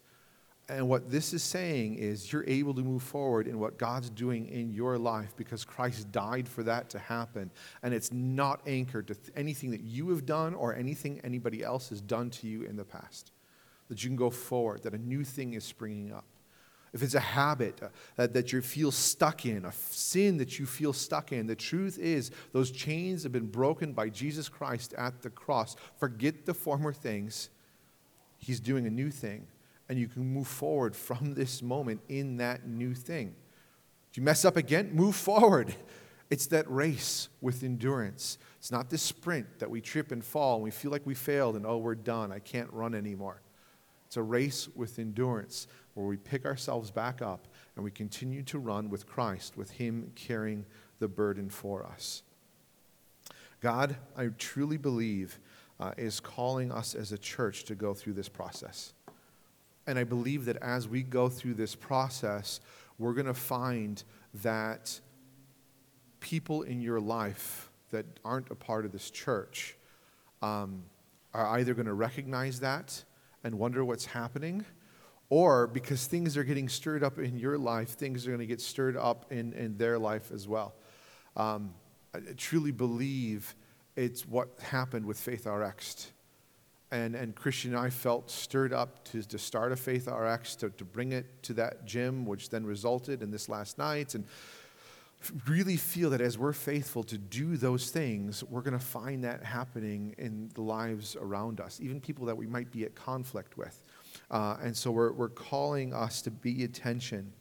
And 0.70 0.88
what 0.88 1.12
this 1.12 1.34
is 1.34 1.44
saying 1.44 1.96
is 1.96 2.32
you're 2.32 2.48
able 2.48 2.74
to 2.76 2.82
move 2.82 3.04
forward 3.04 3.46
in 3.46 3.60
what 3.60 3.78
God's 3.78 4.10
doing 4.10 4.48
in 4.48 4.72
your 4.72 4.98
life 4.98 5.34
because 5.36 5.66
Christ 5.66 6.14
died 6.14 6.48
for 6.48 6.64
that 6.64 6.90
to 6.92 7.00
happen. 7.00 7.52
And 7.82 7.94
it's 7.94 8.14
not 8.14 8.62
anchored 8.66 9.08
to 9.08 9.18
anything 9.36 9.72
that 9.72 9.82
you 9.82 10.12
have 10.12 10.26
done 10.26 10.54
or 10.54 10.74
anything 10.74 11.20
anybody 11.26 11.62
else 11.62 11.90
has 11.90 12.00
done 12.00 12.30
to 12.30 12.48
you 12.48 12.64
in 12.64 12.78
the 12.78 12.86
past. 12.86 13.34
That 13.90 14.02
you 14.02 14.10
can 14.10 14.16
go 14.16 14.30
forward, 14.30 14.84
that 14.84 14.94
a 14.94 14.98
new 14.98 15.26
thing 15.26 15.56
is 15.56 15.66
springing 15.66 16.14
up. 16.14 16.24
If 16.94 17.02
it's 17.02 17.16
a 17.16 17.20
habit 17.20 17.80
uh, 17.82 17.88
that, 18.18 18.34
that 18.34 18.54
you 18.54 18.62
feel 18.62 18.92
stuck 18.92 19.46
in, 19.46 19.66
a 19.66 19.74
sin 19.90 20.38
that 20.38 20.60
you 20.60 20.68
feel 20.68 20.94
stuck 20.94 21.32
in, 21.32 21.48
the 21.48 21.56
truth 21.56 21.98
is 21.98 22.30
those 22.52 22.70
chains 22.70 23.24
have 23.24 23.32
been 23.32 23.48
broken 23.48 23.94
by 23.94 24.10
Jesus 24.10 24.48
Christ 24.48 24.94
at 24.94 25.24
the 25.24 25.32
cross. 25.32 25.76
Forget 25.98 26.46
the 26.46 26.54
former 26.54 26.94
things. 26.94 27.50
He's 28.38 28.60
doing 28.60 28.86
a 28.86 28.92
new 28.92 29.10
thing 29.10 29.48
and 29.90 29.98
you 29.98 30.08
can 30.08 30.24
move 30.24 30.48
forward 30.48 30.96
from 30.96 31.34
this 31.34 31.62
moment 31.62 32.02
in 32.10 32.38
that 32.38 32.68
new 32.68 32.94
thing. 32.94 33.36
If 34.12 34.18
you 34.18 34.24
mess 34.24 34.46
up 34.46 34.58
again, 34.58 34.92
move 34.94 35.16
forward. 35.16 35.76
It's 36.30 36.48
that 36.48 36.68
race 36.68 37.30
with 37.42 37.62
endurance. 37.62 38.40
It's 38.58 38.72
not 38.72 38.90
this 38.90 39.04
sprint 39.04 39.60
that 39.60 39.70
we 39.70 39.82
trip 39.82 40.12
and 40.12 40.26
fall 40.26 40.56
and 40.56 40.64
we 40.64 40.72
feel 40.72 40.90
like 40.90 41.06
we 41.06 41.14
failed 41.14 41.56
and 41.56 41.64
oh, 41.64 41.78
we're 41.78 41.94
done. 41.94 42.32
I 42.32 42.40
can't 42.40 42.74
run 42.74 42.96
anymore. 42.96 43.44
It's 44.08 44.18
a 44.18 44.24
race 44.24 44.68
with 44.74 44.98
endurance 44.98 45.68
where 45.94 46.06
we 46.06 46.18
pick 46.18 46.46
ourselves 46.46 46.92
back 46.92 47.22
up 47.22 47.48
and 47.76 47.84
we 47.84 47.92
continue 47.92 48.44
to 48.44 48.60
run 48.60 48.90
with 48.90 49.06
Christ, 49.06 49.58
with 49.58 49.72
Him 49.72 50.12
carrying 50.16 50.66
the 51.00 51.08
burden 51.08 51.50
for 51.50 51.86
us. 51.86 52.24
God, 53.62 53.96
I 54.18 54.28
truly 54.38 54.78
believe, 54.78 55.40
uh, 55.80 55.92
is 55.98 56.20
calling 56.20 56.72
us 56.72 56.96
as 56.96 57.12
a 57.12 57.18
church 57.18 57.64
to 57.66 57.76
go 57.76 57.94
through 57.94 58.14
this 58.14 58.30
process. 58.30 58.94
And 59.88 60.00
I 60.00 60.04
believe 60.04 60.46
that 60.46 60.58
as 60.58 60.88
we 60.88 61.04
go 61.04 61.30
through 61.30 61.56
this 61.56 61.76
process, 61.76 62.60
we're 62.98 63.14
going 63.14 63.26
to 63.26 63.34
find 63.34 64.04
that 64.36 65.00
people 66.20 66.62
in 66.62 66.82
your 66.82 67.00
life 67.00 67.70
that 67.92 68.06
aren't 68.24 68.50
a 68.50 68.56
part 68.56 68.86
of 68.86 68.92
this 68.92 69.10
church 69.12 69.76
um, 70.42 70.84
are 71.34 71.58
either 71.60 71.74
going 71.74 71.86
to 71.86 71.94
recognize 71.94 72.60
that 72.62 73.04
and 73.44 73.58
wonder 73.58 73.84
what's 73.84 74.06
happening, 74.06 74.66
or 75.34 75.66
because 75.66 76.06
things 76.06 76.38
are 76.38 76.44
getting 76.44 76.70
stirred 76.70 77.04
up 77.04 77.18
in 77.18 77.40
your 77.40 77.58
life, 77.58 77.90
things 77.90 78.28
are 78.28 78.30
going 78.30 78.40
to 78.40 78.46
get 78.46 78.62
stirred 78.62 78.96
up 78.96 79.26
in, 79.32 79.52
in 79.54 79.76
their 79.78 79.98
life 79.98 80.32
as 80.32 80.48
well. 80.48 80.76
Um, 81.36 81.74
I 82.14 82.20
truly 82.38 82.70
believe 82.70 83.56
it's 83.96 84.28
what 84.28 84.50
happened 84.62 85.08
with 85.08 85.20
Faith 85.20 85.48
RX 85.48 86.12
and, 86.92 87.16
and 87.16 87.34
Christian 87.34 87.72
and 87.72 87.80
I 87.80 87.90
felt 87.90 88.30
stirred 88.30 88.74
up 88.74 89.04
to, 89.06 89.24
to 89.24 89.40
start 89.40 89.72
a 89.72 89.76
Faith 89.76 90.08
RX, 90.08 90.56
to, 90.58 90.70
to 90.70 90.86
bring 90.86 91.14
it 91.14 91.26
to 91.42 91.54
that 91.54 91.84
gym, 91.84 92.28
which 92.28 92.52
then 92.52 92.64
resulted 92.64 93.24
in 93.24 93.32
this 93.32 93.50
last 93.50 93.80
night. 93.80 94.14
And 94.14 94.26
really 95.48 95.78
feel 95.78 96.12
that 96.12 96.22
as 96.22 96.38
we're 96.38 96.54
faithful 96.54 97.02
to 97.06 97.18
do 97.18 97.58
those 97.58 97.90
things, 97.90 98.44
we're 98.44 98.62
going 98.62 98.78
to 98.78 98.86
find 98.86 99.24
that 99.24 99.44
happening 99.44 100.14
in 100.20 100.52
the 100.54 100.62
lives 100.62 101.16
around 101.20 101.60
us, 101.60 101.80
even 101.82 102.00
people 102.00 102.28
that 102.28 102.38
we 102.38 102.46
might 102.46 102.72
be 102.72 102.84
at 102.84 102.94
conflict 102.94 103.58
with. 103.58 103.83
Uh, 104.34 104.58
and 104.64 104.76
so 104.76 104.90
we're, 104.90 105.14
we're 105.14 105.30
calling 105.30 105.94
us 105.94 106.24
to 106.24 106.32
be 106.32 106.64
attention. 106.64 107.32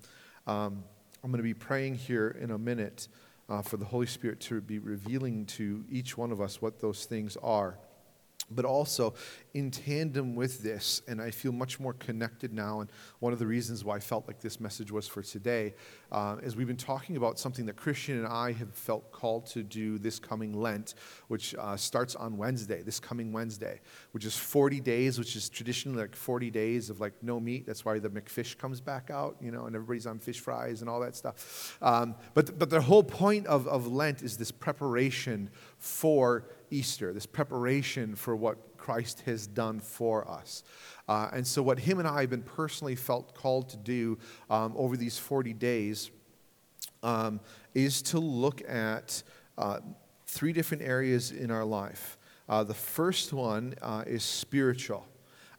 Um, 0.47 0.84
I'm 1.24 1.30
going 1.30 1.38
to 1.38 1.43
be 1.43 1.55
praying 1.55 1.95
here 1.95 2.36
in 2.38 2.51
a 2.51 2.59
minute 2.59 3.09
uh, 3.49 3.62
for 3.62 3.78
the 3.78 3.84
Holy 3.86 4.07
Spirit 4.07 4.40
to 4.40 4.61
be 4.61 4.78
revealing 4.78 5.47
to 5.47 5.86
each 5.90 6.18
one 6.18 6.30
of 6.30 6.43
us 6.43 6.61
what 6.61 6.80
those 6.80 7.07
things 7.07 7.38
are 7.43 7.78
but 8.51 8.64
also 8.64 9.14
in 9.55 9.70
tandem 9.70 10.34
with 10.34 10.62
this, 10.62 11.03
and 11.07 11.20
I 11.20 11.30
feel 11.30 11.53
much 11.53 11.78
more 11.78 11.93
connected 11.93 12.53
now. 12.53 12.80
And 12.80 12.90
one 13.18 13.32
of 13.32 13.38
the 13.38 13.47
reasons 13.47 13.84
why 13.84 13.97
I 13.97 14.01
felt 14.01 14.26
like 14.26 14.40
this 14.40 14.61
message 14.61 14.90
was 14.90 15.07
for 15.07 15.22
today 15.22 15.74
uh, 16.11 16.36
is 16.43 16.57
we've 16.57 16.66
been 16.66 16.76
talking 16.76 17.16
about 17.16 17.38
something 17.38 17.66
that 17.66 17.76
Christian 17.76 18.18
and 18.18 18.26
I 18.26 18.53
have 18.53 18.74
felt 18.74 19.12
called 19.12 19.47
to 19.47 19.62
do 19.62 19.99
this 19.99 20.18
coming 20.18 20.53
Lent, 20.53 20.95
which 21.28 21.55
uh, 21.55 21.76
starts 21.76 22.14
on 22.14 22.36
Wednesday, 22.36 22.82
this 22.82 22.99
coming 22.99 23.32
Wednesday, 23.32 23.80
which 24.12 24.24
is 24.24 24.36
40 24.36 24.80
days, 24.80 25.18
which 25.18 25.36
is 25.36 25.49
traditionally 25.49 26.01
like 26.01 26.16
40 26.16 26.51
days 26.51 26.90
of 26.90 27.01
like 27.01 27.14
no 27.22 27.38
meat. 27.40 27.66
That's 27.66 27.84
why 27.84 27.99
the 27.99 28.09
McFish 28.09 28.57
comes 28.59 28.80
back 28.80 29.11
out, 29.11 29.36
you 29.40 29.51
know, 29.51 29.66
and 29.66 29.74
everybody's 29.74 30.07
on 30.07 30.18
fish 30.18 30.40
fries 30.40 30.80
and 30.80 30.88
all 30.88 31.01
that 31.01 31.16
stuff. 31.16 31.78
Um, 31.82 32.14
but, 32.34 32.59
but 32.59 32.70
the 32.70 32.80
whole 32.80 33.05
point 33.05 33.47
of, 33.47 33.66
of 33.68 33.86
Lent 33.86 34.22
is 34.22 34.36
this 34.36 34.51
preparation 34.51 35.51
for 35.78 36.45
Easter, 36.73 37.12
this 37.12 37.27
preparation 37.27 38.14
for 38.14 38.35
what 38.35 38.77
Christ 38.77 39.23
has 39.27 39.47
done 39.47 39.79
for 39.79 40.29
us. 40.29 40.64
Uh, 41.09 41.29
and 41.33 41.47
so, 41.47 41.62
what 41.62 41.79
him 41.79 41.99
and 41.99 42.09
I 42.09 42.23
have 42.23 42.31
been 42.31 42.43
personally 42.43 42.97
felt 42.97 43.35
called 43.35 43.68
to 43.70 43.77
do 43.77 44.18
um, 44.51 44.75
over 44.77 44.97
these 44.97 45.18
40 45.18 45.53
days 45.53 46.11
um, 47.03 47.41
is 47.75 48.03
to 48.03 48.18
look 48.18 48.62
at 48.68 49.23
uh, 49.59 49.81
three 50.27 50.53
different 50.53 50.83
areas 50.83 51.31
in 51.31 51.51
our 51.51 51.64
life. 51.64 52.18
Uh, 52.49 52.64
the 52.64 52.75
first 52.75 53.33
one 53.33 53.75
uh, 53.83 54.05
is 54.07 54.23
spiritual. 54.23 55.07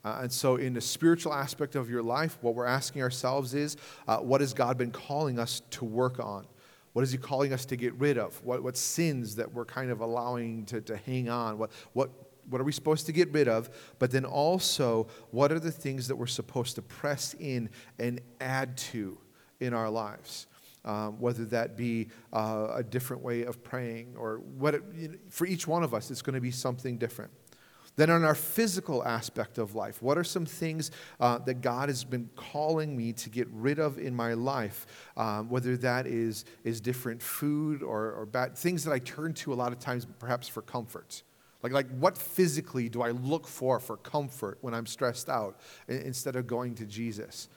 Uh, 0.03 0.19
and 0.23 0.31
so, 0.31 0.57
in 0.57 0.73
the 0.73 0.81
spiritual 0.81 1.33
aspect 1.33 1.75
of 1.75 1.89
your 1.89 2.03
life, 2.03 2.37
what 2.41 2.55
we're 2.55 2.65
asking 2.65 3.01
ourselves 3.01 3.53
is 3.53 3.77
uh, 4.07 4.17
what 4.17 4.41
has 4.41 4.53
God 4.53 4.77
been 4.77 4.91
calling 4.91 5.39
us 5.39 5.61
to 5.71 5.85
work 5.85 6.19
on? 6.19 6.45
What 6.93 7.01
is 7.01 7.11
he 7.11 7.17
calling 7.17 7.53
us 7.53 7.65
to 7.65 7.75
get 7.75 7.93
rid 7.95 8.17
of? 8.17 8.43
What, 8.43 8.63
what 8.63 8.77
sins 8.77 9.35
that 9.35 9.51
we're 9.51 9.65
kind 9.65 9.91
of 9.91 10.01
allowing 10.01 10.65
to, 10.65 10.81
to 10.81 10.95
hang 10.95 11.29
on? 11.29 11.57
What, 11.57 11.71
what 11.93 12.11
what 12.49 12.59
are 12.59 12.63
we 12.63 12.71
supposed 12.71 13.05
to 13.05 13.11
get 13.11 13.31
rid 13.31 13.47
of? 13.47 13.69
But 13.99 14.11
then 14.11 14.25
also, 14.25 15.07
what 15.31 15.51
are 15.51 15.59
the 15.59 15.71
things 15.71 16.07
that 16.07 16.15
we're 16.15 16.27
supposed 16.27 16.75
to 16.75 16.81
press 16.81 17.35
in 17.39 17.69
and 17.99 18.21
add 18.41 18.77
to 18.77 19.17
in 19.59 19.73
our 19.73 19.89
lives? 19.89 20.47
Um, 20.85 21.17
whether 21.21 21.45
that 21.45 21.77
be 21.77 22.09
uh, 22.33 22.67
a 22.73 22.83
different 22.83 23.23
way 23.23 23.43
of 23.43 23.63
praying 23.63 24.15
or 24.17 24.39
what, 24.57 24.75
it, 24.75 24.81
for 25.29 25.47
each 25.47 25.65
one 25.65 25.81
of 25.81 25.93
us, 25.93 26.11
it's 26.11 26.21
going 26.21 26.33
to 26.33 26.41
be 26.41 26.51
something 26.51 26.97
different. 26.97 27.31
Then, 27.95 28.09
on 28.09 28.23
our 28.23 28.33
physical 28.33 29.03
aspect 29.03 29.59
of 29.59 29.75
life, 29.75 30.01
what 30.01 30.17
are 30.17 30.23
some 30.23 30.47
things 30.47 30.89
uh, 31.19 31.37
that 31.39 31.61
God 31.61 31.89
has 31.89 32.03
been 32.03 32.27
calling 32.35 32.97
me 32.97 33.13
to 33.13 33.29
get 33.29 33.47
rid 33.51 33.77
of 33.77 33.99
in 33.99 34.15
my 34.15 34.33
life? 34.33 34.87
Um, 35.15 35.47
whether 35.49 35.77
that 35.77 36.07
is, 36.07 36.43
is 36.63 36.81
different 36.81 37.21
food 37.21 37.83
or, 37.83 38.11
or 38.13 38.25
bad 38.25 38.57
things 38.57 38.83
that 38.85 38.91
I 38.91 38.99
turn 38.99 39.33
to 39.35 39.53
a 39.53 39.55
lot 39.55 39.71
of 39.71 39.79
times, 39.79 40.07
perhaps 40.17 40.47
for 40.47 40.63
comfort. 40.63 41.21
Like, 41.61 41.71
like, 41.71 41.87
what 41.99 42.17
physically 42.17 42.89
do 42.89 43.03
I 43.03 43.11
look 43.11 43.47
for 43.47 43.79
for 43.79 43.97
comfort 43.97 44.57
when 44.61 44.73
I'm 44.73 44.87
stressed 44.87 45.29
out 45.29 45.59
instead 45.87 46.35
of 46.35 46.47
going 46.47 46.73
to 46.75 46.85
Jesus? 46.85 47.47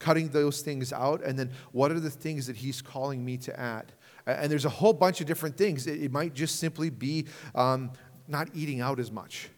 Cutting 0.00 0.28
those 0.28 0.60
things 0.60 0.92
out, 0.92 1.22
and 1.22 1.38
then 1.38 1.50
what 1.70 1.92
are 1.92 2.00
the 2.00 2.10
things 2.10 2.48
that 2.48 2.56
He's 2.56 2.82
calling 2.82 3.24
me 3.24 3.36
to 3.38 3.58
add? 3.58 3.92
And 4.26 4.50
there's 4.50 4.64
a 4.64 4.70
whole 4.70 4.92
bunch 4.92 5.20
of 5.20 5.28
different 5.28 5.56
things. 5.56 5.86
It, 5.86 6.10
might 6.10 6.34
just 6.34 6.56
simply 6.56 6.90
be 6.90 7.26
um, 7.54 7.92
not 8.26 8.48
eating 8.54 8.80
out 8.80 8.98
as 8.98 9.12
much 9.12 9.50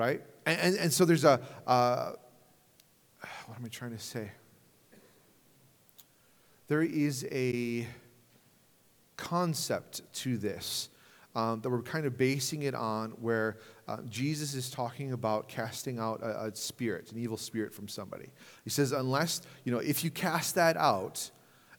right? 0.00 0.22
And, 0.46 0.58
and, 0.60 0.76
and 0.76 0.92
so 0.92 1.04
there's 1.04 1.24
a, 1.24 1.38
uh, 1.66 2.12
what 3.46 3.58
am 3.58 3.64
I 3.64 3.68
trying 3.68 3.90
to 3.90 3.98
say? 3.98 4.30
There 6.68 6.82
is 6.82 7.26
a 7.30 7.86
concept 9.18 10.00
to 10.14 10.38
this 10.38 10.88
um, 11.34 11.60
that 11.60 11.68
we're 11.68 11.82
kind 11.82 12.06
of 12.06 12.16
basing 12.16 12.62
it 12.62 12.74
on 12.74 13.10
where 13.20 13.58
uh, 13.88 13.98
Jesus 14.08 14.54
is 14.54 14.70
talking 14.70 15.12
about 15.12 15.48
casting 15.48 15.98
out 15.98 16.22
a, 16.22 16.46
a 16.46 16.56
spirit, 16.56 17.12
an 17.12 17.18
evil 17.18 17.36
spirit 17.36 17.74
from 17.74 17.86
somebody. 17.86 18.30
He 18.64 18.70
says, 18.70 18.92
unless, 18.92 19.42
you 19.64 19.72
know, 19.72 19.80
if 19.80 20.02
you 20.02 20.10
cast 20.10 20.54
that 20.54 20.78
out 20.78 21.30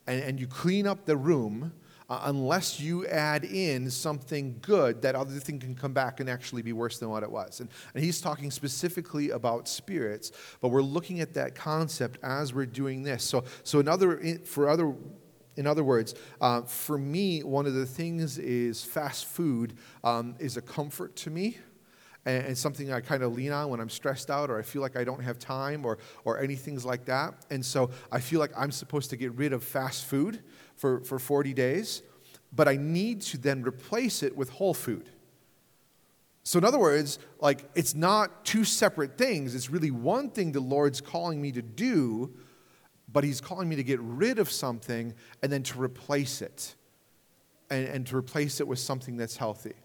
and, 0.05 0.21
and 0.21 0.39
you 0.39 0.45
clean 0.45 0.85
up 0.85 1.05
the 1.05 1.17
room, 1.17 1.73
uh, 2.11 2.23
unless 2.25 2.77
you 2.77 3.07
add 3.07 3.45
in 3.45 3.89
something 3.89 4.57
good, 4.61 5.01
that 5.01 5.15
other 5.15 5.39
thing 5.39 5.57
can 5.57 5.73
come 5.73 5.93
back 5.93 6.19
and 6.19 6.29
actually 6.29 6.61
be 6.61 6.73
worse 6.73 6.99
than 6.99 7.09
what 7.09 7.23
it 7.23 7.31
was. 7.31 7.61
And, 7.61 7.69
and 7.95 8.03
he's 8.03 8.19
talking 8.19 8.51
specifically 8.51 9.29
about 9.29 9.69
spirits, 9.69 10.33
but 10.59 10.67
we're 10.67 10.81
looking 10.81 11.21
at 11.21 11.33
that 11.35 11.55
concept 11.55 12.17
as 12.21 12.53
we're 12.53 12.65
doing 12.65 13.03
this. 13.03 13.23
So, 13.23 13.45
so 13.63 13.79
another, 13.79 14.19
for 14.43 14.67
other 14.67 14.93
in 15.55 15.65
other 15.65 15.85
words, 15.85 16.15
uh, 16.41 16.63
for 16.63 16.97
me, 16.97 17.43
one 17.43 17.65
of 17.65 17.75
the 17.75 17.85
things 17.85 18.37
is 18.37 18.83
fast 18.83 19.25
food 19.25 19.77
um, 20.03 20.35
is 20.37 20.57
a 20.57 20.61
comfort 20.61 21.15
to 21.17 21.29
me 21.29 21.59
and, 22.25 22.45
and 22.47 22.57
something 22.57 22.91
I 22.91 22.99
kind 22.99 23.23
of 23.23 23.33
lean 23.33 23.51
on 23.53 23.69
when 23.69 23.79
I'm 23.79 23.89
stressed 23.89 24.29
out 24.29 24.49
or 24.49 24.59
I 24.59 24.63
feel 24.63 24.81
like 24.81 24.97
I 24.97 25.05
don't 25.05 25.21
have 25.21 25.39
time 25.39 25.85
or, 25.85 25.97
or 26.25 26.39
anything 26.39 26.77
like 26.81 27.05
that. 27.05 27.45
And 27.49 27.65
so 27.65 27.89
I 28.11 28.19
feel 28.19 28.39
like 28.41 28.51
I'm 28.57 28.71
supposed 28.71 29.09
to 29.11 29.17
get 29.17 29.33
rid 29.33 29.53
of 29.53 29.63
fast 29.63 30.05
food 30.05 30.41
for, 30.81 30.99
for 31.01 31.19
40 31.19 31.53
days, 31.53 32.01
but 32.51 32.67
I 32.67 32.75
need 32.75 33.21
to 33.21 33.37
then 33.37 33.61
replace 33.61 34.23
it 34.23 34.35
with 34.35 34.49
whole 34.49 34.73
food. 34.73 35.09
So, 36.41 36.57
in 36.57 36.65
other 36.65 36.79
words, 36.79 37.19
like 37.39 37.69
it's 37.75 37.93
not 37.93 38.43
two 38.45 38.63
separate 38.63 39.15
things. 39.15 39.53
It's 39.53 39.69
really 39.69 39.91
one 39.91 40.31
thing 40.31 40.51
the 40.51 40.59
Lord's 40.59 40.99
calling 40.99 41.39
me 41.39 41.51
to 41.51 41.61
do, 41.61 42.33
but 43.13 43.23
He's 43.23 43.39
calling 43.39 43.69
me 43.69 43.75
to 43.75 43.83
get 43.83 43.99
rid 43.99 44.39
of 44.39 44.49
something 44.49 45.13
and 45.43 45.51
then 45.51 45.61
to 45.63 45.79
replace 45.79 46.41
it. 46.41 46.75
And, 47.69 47.87
and 47.87 48.07
to 48.07 48.17
replace 48.17 48.59
it 48.59 48.67
with 48.67 48.79
something 48.79 49.17
that's 49.17 49.37
healthy. 49.37 49.75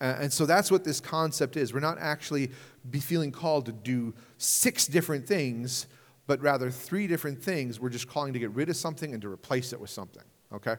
And 0.00 0.32
so 0.32 0.46
that's 0.46 0.70
what 0.70 0.82
this 0.82 0.98
concept 0.98 1.56
is. 1.56 1.74
We're 1.74 1.80
not 1.80 1.98
actually 1.98 2.52
be 2.88 3.00
feeling 3.00 3.32
called 3.32 3.66
to 3.66 3.72
do 3.72 4.14
six 4.38 4.86
different 4.86 5.26
things, 5.26 5.88
but 6.26 6.40
rather 6.40 6.70
three 6.70 7.06
different 7.06 7.42
things. 7.42 7.80
We're 7.80 7.90
just 7.90 8.08
calling 8.08 8.32
to 8.32 8.38
get 8.38 8.50
rid 8.52 8.68
of 8.68 8.76
something 8.76 9.12
and 9.12 9.20
to 9.22 9.28
replace 9.28 9.72
it 9.72 9.80
with 9.80 9.90
something, 9.90 10.22
okay? 10.52 10.76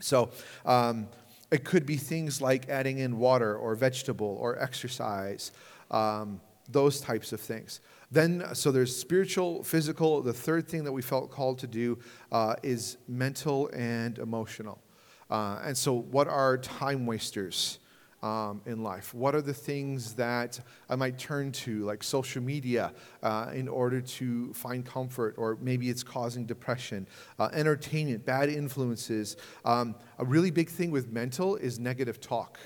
So 0.00 0.30
um, 0.64 1.08
it 1.50 1.64
could 1.64 1.86
be 1.86 1.96
things 1.96 2.40
like 2.40 2.68
adding 2.68 2.98
in 2.98 3.18
water 3.18 3.56
or 3.56 3.74
vegetable 3.74 4.38
or 4.40 4.58
exercise, 4.62 5.52
um, 5.90 6.40
those 6.70 7.00
types 7.00 7.32
of 7.32 7.40
things. 7.40 7.80
Then, 8.12 8.54
so 8.54 8.70
there's 8.70 8.96
spiritual, 8.96 9.62
physical. 9.62 10.22
The 10.22 10.32
third 10.32 10.68
thing 10.68 10.84
that 10.84 10.92
we 10.92 11.02
felt 11.02 11.30
called 11.30 11.58
to 11.60 11.66
do 11.66 11.98
uh, 12.32 12.56
is 12.62 12.96
mental 13.08 13.68
and 13.72 14.18
emotional. 14.18 14.80
Uh, 15.28 15.60
and 15.64 15.76
so, 15.76 15.94
what 15.94 16.26
are 16.26 16.58
time 16.58 17.06
wasters? 17.06 17.79
Um, 18.22 18.60
in 18.66 18.82
life? 18.82 19.14
What 19.14 19.34
are 19.34 19.42
the 19.42 19.54
things 19.54 20.14
that 20.14 20.60
I 20.88 20.96
might 20.96 21.18
turn 21.18 21.52
to, 21.52 21.84
like 21.84 22.02
social 22.02 22.42
media, 22.42 22.92
uh, 23.22 23.50
in 23.54 23.68
order 23.68 24.00
to 24.00 24.52
find 24.52 24.84
comfort, 24.84 25.34
or 25.38 25.58
maybe 25.60 25.88
it's 25.88 26.02
causing 26.02 26.46
depression? 26.46 27.06
Uh, 27.38 27.48
entertainment, 27.52 28.24
bad 28.24 28.48
influences. 28.48 29.36
Um, 29.64 29.94
a 30.18 30.24
really 30.24 30.50
big 30.50 30.68
thing 30.68 30.90
with 30.90 31.10
mental 31.10 31.56
is 31.56 31.78
negative 31.78 32.20
talk 32.20 32.58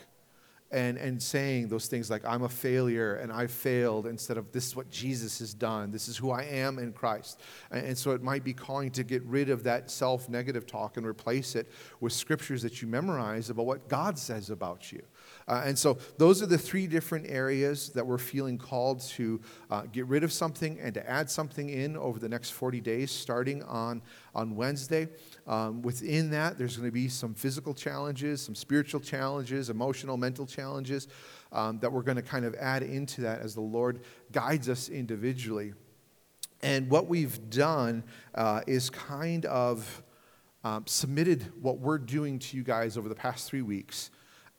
and, 0.75 0.99
and 0.99 1.23
saying 1.23 1.69
those 1.69 1.87
things 1.87 2.11
like, 2.11 2.25
I'm 2.25 2.43
a 2.43 2.49
failure 2.49 3.15
and 3.15 3.33
I 3.33 3.47
failed, 3.47 4.09
instead 4.09 4.37
of 4.37 4.51
this 4.51 4.67
is 4.67 4.77
what 4.77 4.91
Jesus 4.91 5.39
has 5.39 5.55
done, 5.55 5.93
this 5.93 6.09
is 6.09 6.17
who 6.17 6.33
I 6.33 6.43
am 6.43 6.81
in 6.81 6.93
Christ. 6.93 7.41
And, 7.71 7.87
and 7.87 7.97
so 7.97 8.11
it 8.11 8.23
might 8.23 8.43
be 8.43 8.53
calling 8.53 8.91
to 8.91 9.05
get 9.05 9.23
rid 9.25 9.51
of 9.51 9.63
that 9.65 9.89
self 9.89 10.29
negative 10.29 10.67
talk 10.67 10.97
and 10.97 11.07
replace 11.07 11.55
it 11.55 11.71
with 12.01 12.13
scriptures 12.13 12.61
that 12.63 12.83
you 12.83 12.89
memorize 12.89 13.51
about 13.51 13.67
what 13.67 13.89
God 13.89 14.19
says 14.19 14.51
about 14.51 14.91
you. 14.91 15.03
Uh, 15.47 15.63
and 15.65 15.79
so 15.79 15.99
those 16.17 16.43
are 16.43 16.47
the 16.47 16.59
three 16.59 16.87
different 16.87 17.27
areas 17.29 17.91
that 17.91 18.07
we're 18.07 18.19
feeling 18.19 18.57
called 18.57 19.01
to 19.03 19.41
uh, 19.71 19.83
get 19.93 20.07
rid 20.07 20.25
of 20.25 20.33
something 20.33 20.79
and 20.81 20.95
to 20.95 21.11
add 21.11 21.29
something 21.31 21.69
in 21.69 21.97
over 21.97 22.19
the 22.19 22.29
next 22.29 22.51
40 22.51 22.81
days, 22.81 23.11
starting 23.11 23.63
on, 23.65 24.01
on 24.35 24.57
Wednesday. 24.57 25.09
Um, 25.47 25.83
within 25.83 26.31
that, 26.31 26.57
there's 26.57 26.77
going 26.77 26.89
to 26.89 26.93
be 26.93 27.09
some 27.09 27.35
physical 27.35 27.75
challenges, 27.75 28.41
some 28.41 28.55
spiritual 28.55 29.01
challenges, 29.01 29.69
emotional, 29.69 30.17
mental 30.17 30.47
challenges 30.47 31.09
um, 31.53 31.79
that 31.81 31.93
we're 31.93 32.03
going 32.03 32.17
to 32.17 32.23
kind 32.23 32.45
of 32.45 32.55
add 32.55 32.83
into 32.83 33.21
that 33.23 33.41
as 33.41 33.55
the 33.55 33.61
Lord 33.61 34.01
guides 34.33 34.69
us 34.69 34.89
individually. 34.89 35.75
And 36.63 36.89
what 36.89 37.09
we've 37.09 37.51
done 37.51 38.05
uh, 38.35 38.63
is 38.67 38.89
kind 38.89 39.45
of 39.45 40.03
um, 40.65 40.85
submitted 40.87 41.53
what 41.61 41.79
we're 41.79 41.99
doing 41.99 42.39
to 42.39 42.57
you 42.57 42.63
guys 42.63 42.97
over 42.97 43.11
the 43.11 43.15
past 43.15 43.47
three 43.47 43.61
weeks 43.61 44.11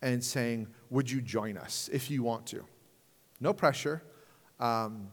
and 0.06 0.24
saying, 0.24 0.68
Would 0.92 1.10
you 1.10 1.20
join 1.20 1.58
us 1.58 1.90
if 1.92 2.10
you 2.10 2.24
want 2.24 2.46
to? 2.48 2.64
No 3.42 3.52
pressure. 3.52 4.04
Um, 4.60 5.10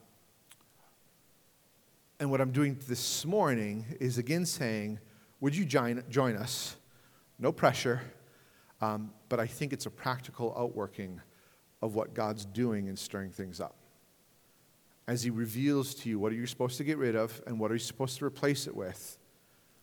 and 2.21 2.31
what 2.31 2.41
I'm 2.41 2.53
doing 2.53 2.79
this 2.87 3.25
morning 3.25 3.87
is 3.99 4.19
again 4.19 4.47
saying, 4.47 5.01
Would 5.41 5.57
you 5.57 5.65
join, 5.65 6.05
join 6.11 6.37
us? 6.37 6.77
No 7.39 7.51
pressure. 7.51 8.03
Um, 8.83 9.13
but 9.29 9.41
I 9.41 9.47
think 9.47 9.73
it's 9.73 9.87
a 9.87 9.91
practical 9.91 10.55
outworking 10.57 11.21
of 11.81 11.95
what 11.95 12.15
God's 12.15 12.45
doing 12.45 12.87
in 12.87 12.97
stirring 12.97 13.31
things 13.31 13.61
up. 13.61 13.77
As 15.09 15.23
He 15.23 15.31
reveals 15.31 15.95
to 15.97 16.11
you 16.11 16.19
what 16.19 16.33
are 16.33 16.37
you 16.37 16.47
supposed 16.47 16.77
to 16.77 16.85
get 16.85 16.99
rid 16.99 17.17
of 17.17 17.41
and 17.47 17.59
what 17.59 17.71
are 17.71 17.75
you 17.75 17.81
supposed 17.81 18.19
to 18.19 18.27
replace 18.27 18.67
it 18.67 18.77
with 18.77 19.17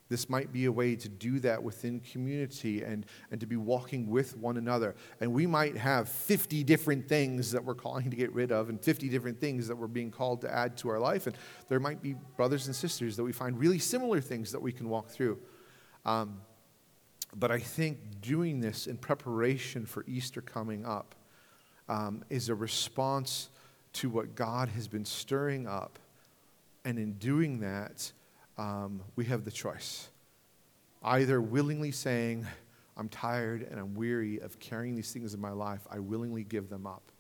this 0.10 0.28
might 0.28 0.52
be 0.52 0.66
a 0.66 0.72
way 0.72 0.96
to 0.96 1.08
do 1.08 1.40
that 1.40 1.62
within 1.62 2.00
community 2.00 2.82
and, 2.82 3.06
and 3.30 3.40
to 3.40 3.46
be 3.46 3.56
walking 3.56 4.10
with 4.10 4.36
one 4.38 4.58
another. 4.58 4.96
And 5.22 5.32
we 5.32 5.46
might 5.46 5.78
have 5.78 6.10
50 6.10 6.64
different 6.64 7.08
things 7.08 7.52
that 7.52 7.64
we're 7.64 7.76
calling 7.76 8.10
to 8.10 8.16
get 8.16 8.34
rid 8.34 8.52
of 8.52 8.70
and 8.70 8.82
50 8.82 9.08
different 9.08 9.40
things 9.40 9.68
that 9.68 9.76
we're 9.76 9.88
being 9.88 10.10
called 10.10 10.42
to 10.42 10.54
add 10.54 10.76
to 10.78 10.90
our 10.90 11.00
life. 11.00 11.28
And 11.28 11.36
there 11.68 11.80
might 11.80 12.02
be 12.02 12.16
brothers 12.36 12.66
and 12.66 12.76
sisters 12.76 13.16
that 13.18 13.24
we 13.24 13.32
find 13.32 13.60
really 13.60 13.78
similar 13.78 14.20
things 14.20 14.52
that 14.52 14.62
we 14.62 14.72
can 14.72 14.90
walk 14.90 15.10
through. 15.10 15.38
Um, 16.06 16.42
but 17.36 17.52
I 17.52 17.60
think 17.60 18.00
doing 18.22 18.60
this 18.60 18.88
in 18.88 18.98
preparation 18.98 19.86
for 19.86 20.04
Easter 20.08 20.42
coming 20.42 20.86
up 20.86 21.14
um, 21.88 22.24
is 22.32 22.50
a 22.50 22.56
response 22.56 23.50
to 23.94 24.10
what 24.10 24.36
God 24.36 24.70
has 24.70 24.88
been 24.88 25.06
stirring 25.06 25.68
up. 25.68 26.00
And 26.84 26.98
in 26.98 27.14
doing 27.14 27.60
that, 27.60 28.12
um, 28.60 29.02
we 29.16 29.24
have 29.26 29.46
the 29.46 29.52
choice. 29.52 30.10
Either 31.02 31.42
willingly 31.42 31.92
saying, 31.92 32.46
I'm 32.98 33.08
tired 33.08 33.66
and 33.72 33.80
I'm 33.80 33.96
weary 33.96 34.40
of 34.40 34.60
carrying 34.60 34.96
these 34.96 35.14
things 35.14 35.34
in 35.34 35.40
my 35.40 35.52
life, 35.52 35.88
I 35.90 36.00
willingly 36.00 36.44
give 36.44 36.70
them 36.70 36.86
up. 36.86 37.14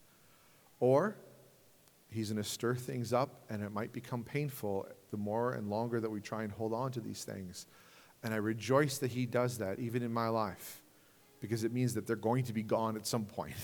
Or 0.81 1.15
he's 2.09 2.29
going 2.29 2.43
to 2.43 2.47
stir 2.47 2.75
things 2.75 3.13
up 3.13 3.45
and 3.49 3.63
it 3.63 3.71
might 3.71 3.93
become 3.93 4.23
painful 4.23 4.85
the 5.11 5.17
more 5.17 5.53
and 5.53 5.69
longer 5.69 6.01
that 6.01 6.09
we 6.09 6.19
try 6.19 6.43
and 6.43 6.51
hold 6.51 6.73
on 6.73 6.91
to 6.91 6.99
these 6.99 7.23
things. 7.23 7.67
And 8.21 8.33
I 8.33 8.37
rejoice 8.37 8.97
that 8.97 9.11
he 9.11 9.25
does 9.25 9.59
that 9.59 9.79
even 9.79 10.03
in 10.03 10.11
my 10.11 10.27
life 10.27 10.81
because 11.39 11.63
it 11.63 11.71
means 11.71 11.93
that 11.93 12.05
they're 12.05 12.17
going 12.17 12.43
to 12.43 12.53
be 12.53 12.63
gone 12.63 12.97
at 12.97 13.07
some 13.07 13.25
point. 13.25 13.55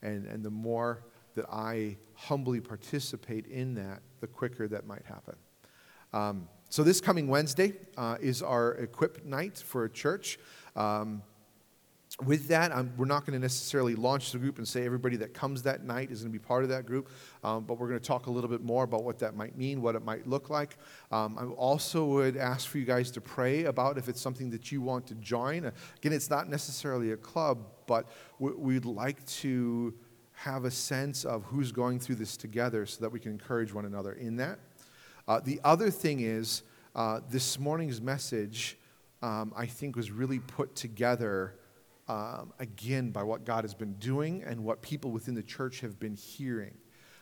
And, 0.00 0.26
and 0.26 0.44
the 0.44 0.50
more 0.50 1.02
that 1.34 1.46
I 1.50 1.96
humbly 2.14 2.60
participate 2.60 3.48
in 3.48 3.74
that, 3.74 4.00
the 4.20 4.28
quicker 4.28 4.68
that 4.68 4.86
might 4.86 5.04
happen. 5.04 5.34
Um, 6.12 6.48
so, 6.70 6.82
this 6.82 7.00
coming 7.00 7.28
Wednesday 7.28 7.72
uh, 7.96 8.16
is 8.20 8.42
our 8.42 8.72
equip 8.72 9.24
night 9.24 9.56
for 9.56 9.84
a 9.84 9.90
church. 9.90 10.38
Um, 10.76 11.22
with 12.24 12.48
that, 12.48 12.74
I'm, 12.74 12.92
we're 12.96 13.06
not 13.06 13.24
going 13.24 13.34
to 13.34 13.38
necessarily 13.38 13.94
launch 13.94 14.32
the 14.32 14.38
group 14.38 14.58
and 14.58 14.66
say 14.66 14.84
everybody 14.84 15.16
that 15.18 15.32
comes 15.32 15.62
that 15.62 15.84
night 15.84 16.10
is 16.10 16.22
going 16.22 16.32
to 16.32 16.38
be 16.38 16.44
part 16.44 16.64
of 16.64 16.68
that 16.70 16.84
group, 16.84 17.10
um, 17.44 17.64
but 17.64 17.78
we're 17.78 17.88
going 17.88 18.00
to 18.00 18.06
talk 18.06 18.26
a 18.26 18.30
little 18.30 18.50
bit 18.50 18.62
more 18.62 18.84
about 18.84 19.04
what 19.04 19.18
that 19.20 19.36
might 19.36 19.56
mean, 19.56 19.80
what 19.80 19.94
it 19.94 20.04
might 20.04 20.26
look 20.26 20.50
like. 20.50 20.76
Um, 21.12 21.38
I 21.38 21.44
also 21.44 22.04
would 22.04 22.36
ask 22.36 22.68
for 22.68 22.78
you 22.78 22.84
guys 22.84 23.10
to 23.12 23.20
pray 23.20 23.64
about 23.64 23.98
if 23.98 24.08
it's 24.08 24.20
something 24.20 24.50
that 24.50 24.72
you 24.72 24.82
want 24.82 25.06
to 25.06 25.14
join. 25.14 25.72
Again, 25.96 26.12
it's 26.12 26.28
not 26.28 26.48
necessarily 26.48 27.12
a 27.12 27.16
club, 27.16 27.64
but 27.86 28.08
we, 28.38 28.52
we'd 28.52 28.84
like 28.84 29.24
to 29.26 29.94
have 30.32 30.64
a 30.64 30.70
sense 30.70 31.24
of 31.24 31.44
who's 31.44 31.72
going 31.72 31.98
through 31.98 32.16
this 32.16 32.36
together 32.36 32.84
so 32.84 33.00
that 33.00 33.10
we 33.10 33.20
can 33.20 33.32
encourage 33.32 33.72
one 33.72 33.84
another 33.84 34.12
in 34.12 34.36
that. 34.36 34.58
Uh, 35.28 35.40
the 35.44 35.60
other 35.62 35.90
thing 35.90 36.20
is, 36.20 36.62
uh, 36.94 37.20
this 37.28 37.58
morning's 37.58 38.00
message, 38.00 38.78
um, 39.20 39.52
I 39.54 39.66
think, 39.66 39.94
was 39.94 40.10
really 40.10 40.38
put 40.38 40.74
together 40.74 41.54
um, 42.08 42.54
again 42.58 43.10
by 43.10 43.22
what 43.22 43.44
God 43.44 43.62
has 43.62 43.74
been 43.74 43.92
doing 43.94 44.42
and 44.42 44.64
what 44.64 44.80
people 44.80 45.10
within 45.10 45.34
the 45.34 45.42
church 45.42 45.80
have 45.80 46.00
been 46.00 46.14
hearing. 46.14 46.72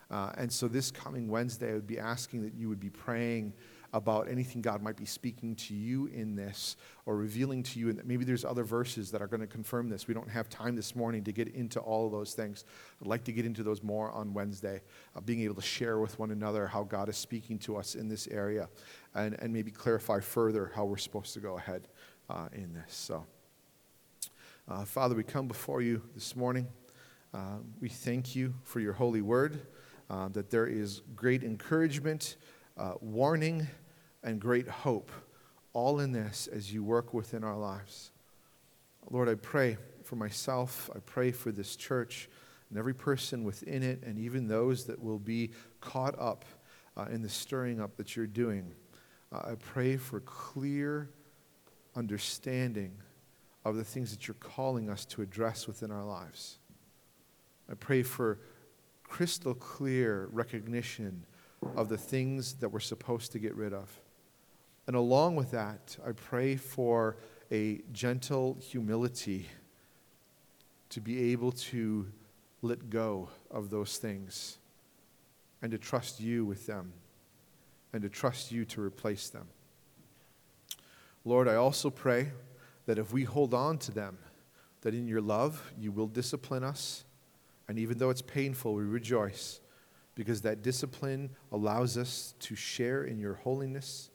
Uh, 0.08 0.30
and 0.38 0.52
so 0.52 0.68
this 0.68 0.92
coming 0.92 1.26
Wednesday, 1.26 1.70
I 1.70 1.74
would 1.74 1.88
be 1.88 1.98
asking 1.98 2.42
that 2.42 2.54
you 2.54 2.68
would 2.68 2.78
be 2.78 2.90
praying 2.90 3.52
about 3.96 4.28
anything 4.28 4.60
God 4.60 4.82
might 4.82 4.96
be 4.96 5.06
speaking 5.06 5.54
to 5.56 5.74
you 5.74 6.06
in 6.06 6.36
this 6.36 6.76
or 7.06 7.16
revealing 7.16 7.62
to 7.62 7.80
you. 7.80 7.88
And 7.88 8.04
maybe 8.04 8.24
there's 8.24 8.44
other 8.44 8.62
verses 8.62 9.10
that 9.10 9.22
are 9.22 9.26
going 9.26 9.40
to 9.40 9.46
confirm 9.46 9.88
this. 9.88 10.06
We 10.06 10.14
don't 10.14 10.28
have 10.28 10.48
time 10.48 10.76
this 10.76 10.94
morning 10.94 11.24
to 11.24 11.32
get 11.32 11.48
into 11.48 11.80
all 11.80 12.06
of 12.06 12.12
those 12.12 12.34
things. 12.34 12.64
I'd 13.00 13.08
like 13.08 13.24
to 13.24 13.32
get 13.32 13.46
into 13.46 13.62
those 13.62 13.82
more 13.82 14.10
on 14.12 14.34
Wednesday, 14.34 14.82
uh, 15.16 15.20
being 15.20 15.40
able 15.42 15.54
to 15.54 15.62
share 15.62 15.98
with 15.98 16.18
one 16.18 16.30
another 16.30 16.66
how 16.66 16.84
God 16.84 17.08
is 17.08 17.16
speaking 17.16 17.58
to 17.60 17.76
us 17.76 17.94
in 17.94 18.08
this 18.08 18.28
area 18.28 18.68
and, 19.14 19.34
and 19.40 19.52
maybe 19.52 19.70
clarify 19.70 20.20
further 20.20 20.72
how 20.74 20.84
we're 20.84 20.96
supposed 20.98 21.32
to 21.34 21.40
go 21.40 21.56
ahead 21.56 21.88
uh, 22.28 22.48
in 22.52 22.72
this. 22.74 22.94
So. 22.94 23.24
Uh, 24.68 24.84
Father, 24.84 25.14
we 25.14 25.22
come 25.22 25.46
before 25.46 25.80
you 25.80 26.02
this 26.12 26.34
morning. 26.34 26.66
Uh, 27.32 27.58
we 27.80 27.88
thank 27.88 28.34
you 28.34 28.52
for 28.64 28.80
your 28.80 28.92
holy 28.92 29.20
word, 29.20 29.60
uh, 30.10 30.26
that 30.30 30.50
there 30.50 30.66
is 30.66 31.02
great 31.14 31.44
encouragement, 31.44 32.36
uh, 32.76 32.94
warning, 33.00 33.68
and 34.26 34.40
great 34.40 34.68
hope, 34.68 35.10
all 35.72 36.00
in 36.00 36.12
this 36.12 36.48
as 36.48 36.72
you 36.72 36.82
work 36.82 37.14
within 37.14 37.44
our 37.44 37.56
lives. 37.56 38.10
Lord, 39.08 39.28
I 39.28 39.36
pray 39.36 39.78
for 40.02 40.16
myself, 40.16 40.90
I 40.94 40.98
pray 40.98 41.30
for 41.30 41.52
this 41.52 41.76
church 41.76 42.28
and 42.68 42.78
every 42.78 42.94
person 42.94 43.44
within 43.44 43.84
it, 43.84 44.02
and 44.02 44.18
even 44.18 44.48
those 44.48 44.84
that 44.86 45.00
will 45.00 45.20
be 45.20 45.52
caught 45.80 46.18
up 46.18 46.44
uh, 46.96 47.06
in 47.12 47.22
the 47.22 47.28
stirring 47.28 47.80
up 47.80 47.96
that 47.96 48.16
you're 48.16 48.26
doing. 48.26 48.74
Uh, 49.32 49.52
I 49.52 49.54
pray 49.54 49.96
for 49.96 50.18
clear 50.20 51.08
understanding 51.94 52.92
of 53.64 53.76
the 53.76 53.84
things 53.84 54.10
that 54.10 54.26
you're 54.26 54.34
calling 54.34 54.90
us 54.90 55.04
to 55.06 55.22
address 55.22 55.68
within 55.68 55.92
our 55.92 56.04
lives. 56.04 56.58
I 57.70 57.74
pray 57.74 58.02
for 58.02 58.40
crystal 59.04 59.54
clear 59.54 60.28
recognition 60.32 61.24
of 61.76 61.88
the 61.88 61.98
things 61.98 62.54
that 62.54 62.68
we're 62.68 62.80
supposed 62.80 63.30
to 63.32 63.38
get 63.38 63.54
rid 63.54 63.72
of. 63.72 63.88
And 64.86 64.94
along 64.94 65.36
with 65.36 65.50
that, 65.50 65.96
I 66.06 66.12
pray 66.12 66.56
for 66.56 67.16
a 67.50 67.80
gentle 67.92 68.56
humility 68.60 69.48
to 70.90 71.00
be 71.00 71.32
able 71.32 71.52
to 71.52 72.06
let 72.62 72.88
go 72.90 73.28
of 73.50 73.70
those 73.70 73.98
things 73.98 74.58
and 75.62 75.70
to 75.72 75.78
trust 75.78 76.20
you 76.20 76.44
with 76.44 76.66
them 76.66 76.92
and 77.92 78.02
to 78.02 78.08
trust 78.08 78.52
you 78.52 78.64
to 78.66 78.80
replace 78.80 79.28
them. 79.28 79.48
Lord, 81.24 81.48
I 81.48 81.56
also 81.56 81.90
pray 81.90 82.30
that 82.86 82.98
if 82.98 83.12
we 83.12 83.24
hold 83.24 83.52
on 83.52 83.78
to 83.78 83.92
them, 83.92 84.18
that 84.82 84.94
in 84.94 85.08
your 85.08 85.20
love 85.20 85.72
you 85.76 85.90
will 85.90 86.06
discipline 86.06 86.62
us. 86.62 87.04
And 87.68 87.78
even 87.78 87.98
though 87.98 88.10
it's 88.10 88.22
painful, 88.22 88.74
we 88.74 88.84
rejoice 88.84 89.60
because 90.14 90.42
that 90.42 90.62
discipline 90.62 91.30
allows 91.50 91.98
us 91.98 92.34
to 92.40 92.54
share 92.54 93.02
in 93.02 93.18
your 93.18 93.34
holiness 93.34 94.10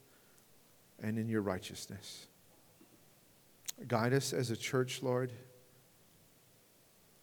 and 1.02 1.18
in 1.18 1.28
your 1.28 1.42
righteousness. 1.42 2.28
Guide 3.88 4.14
us 4.14 4.34
as 4.34 4.52
a 4.52 4.56
church, 4.56 5.02
Lord. 5.02 5.32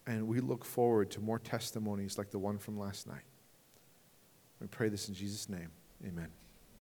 And 0.07 0.27
we 0.27 0.41
look 0.41 0.65
forward 0.65 1.11
to 1.13 1.21
more 1.21 1.39
testimonies 1.39 2.19
like 2.19 2.31
the 2.31 2.39
one 2.39 2.59
from 2.59 2.79
last 2.79 3.07
night. 3.07 3.25
We 4.61 4.67
pray 4.67 4.89
this 4.89 5.09
in 5.09 5.15
Jesus' 5.15 5.49
name. 5.49 5.71
Amen. 6.07 6.29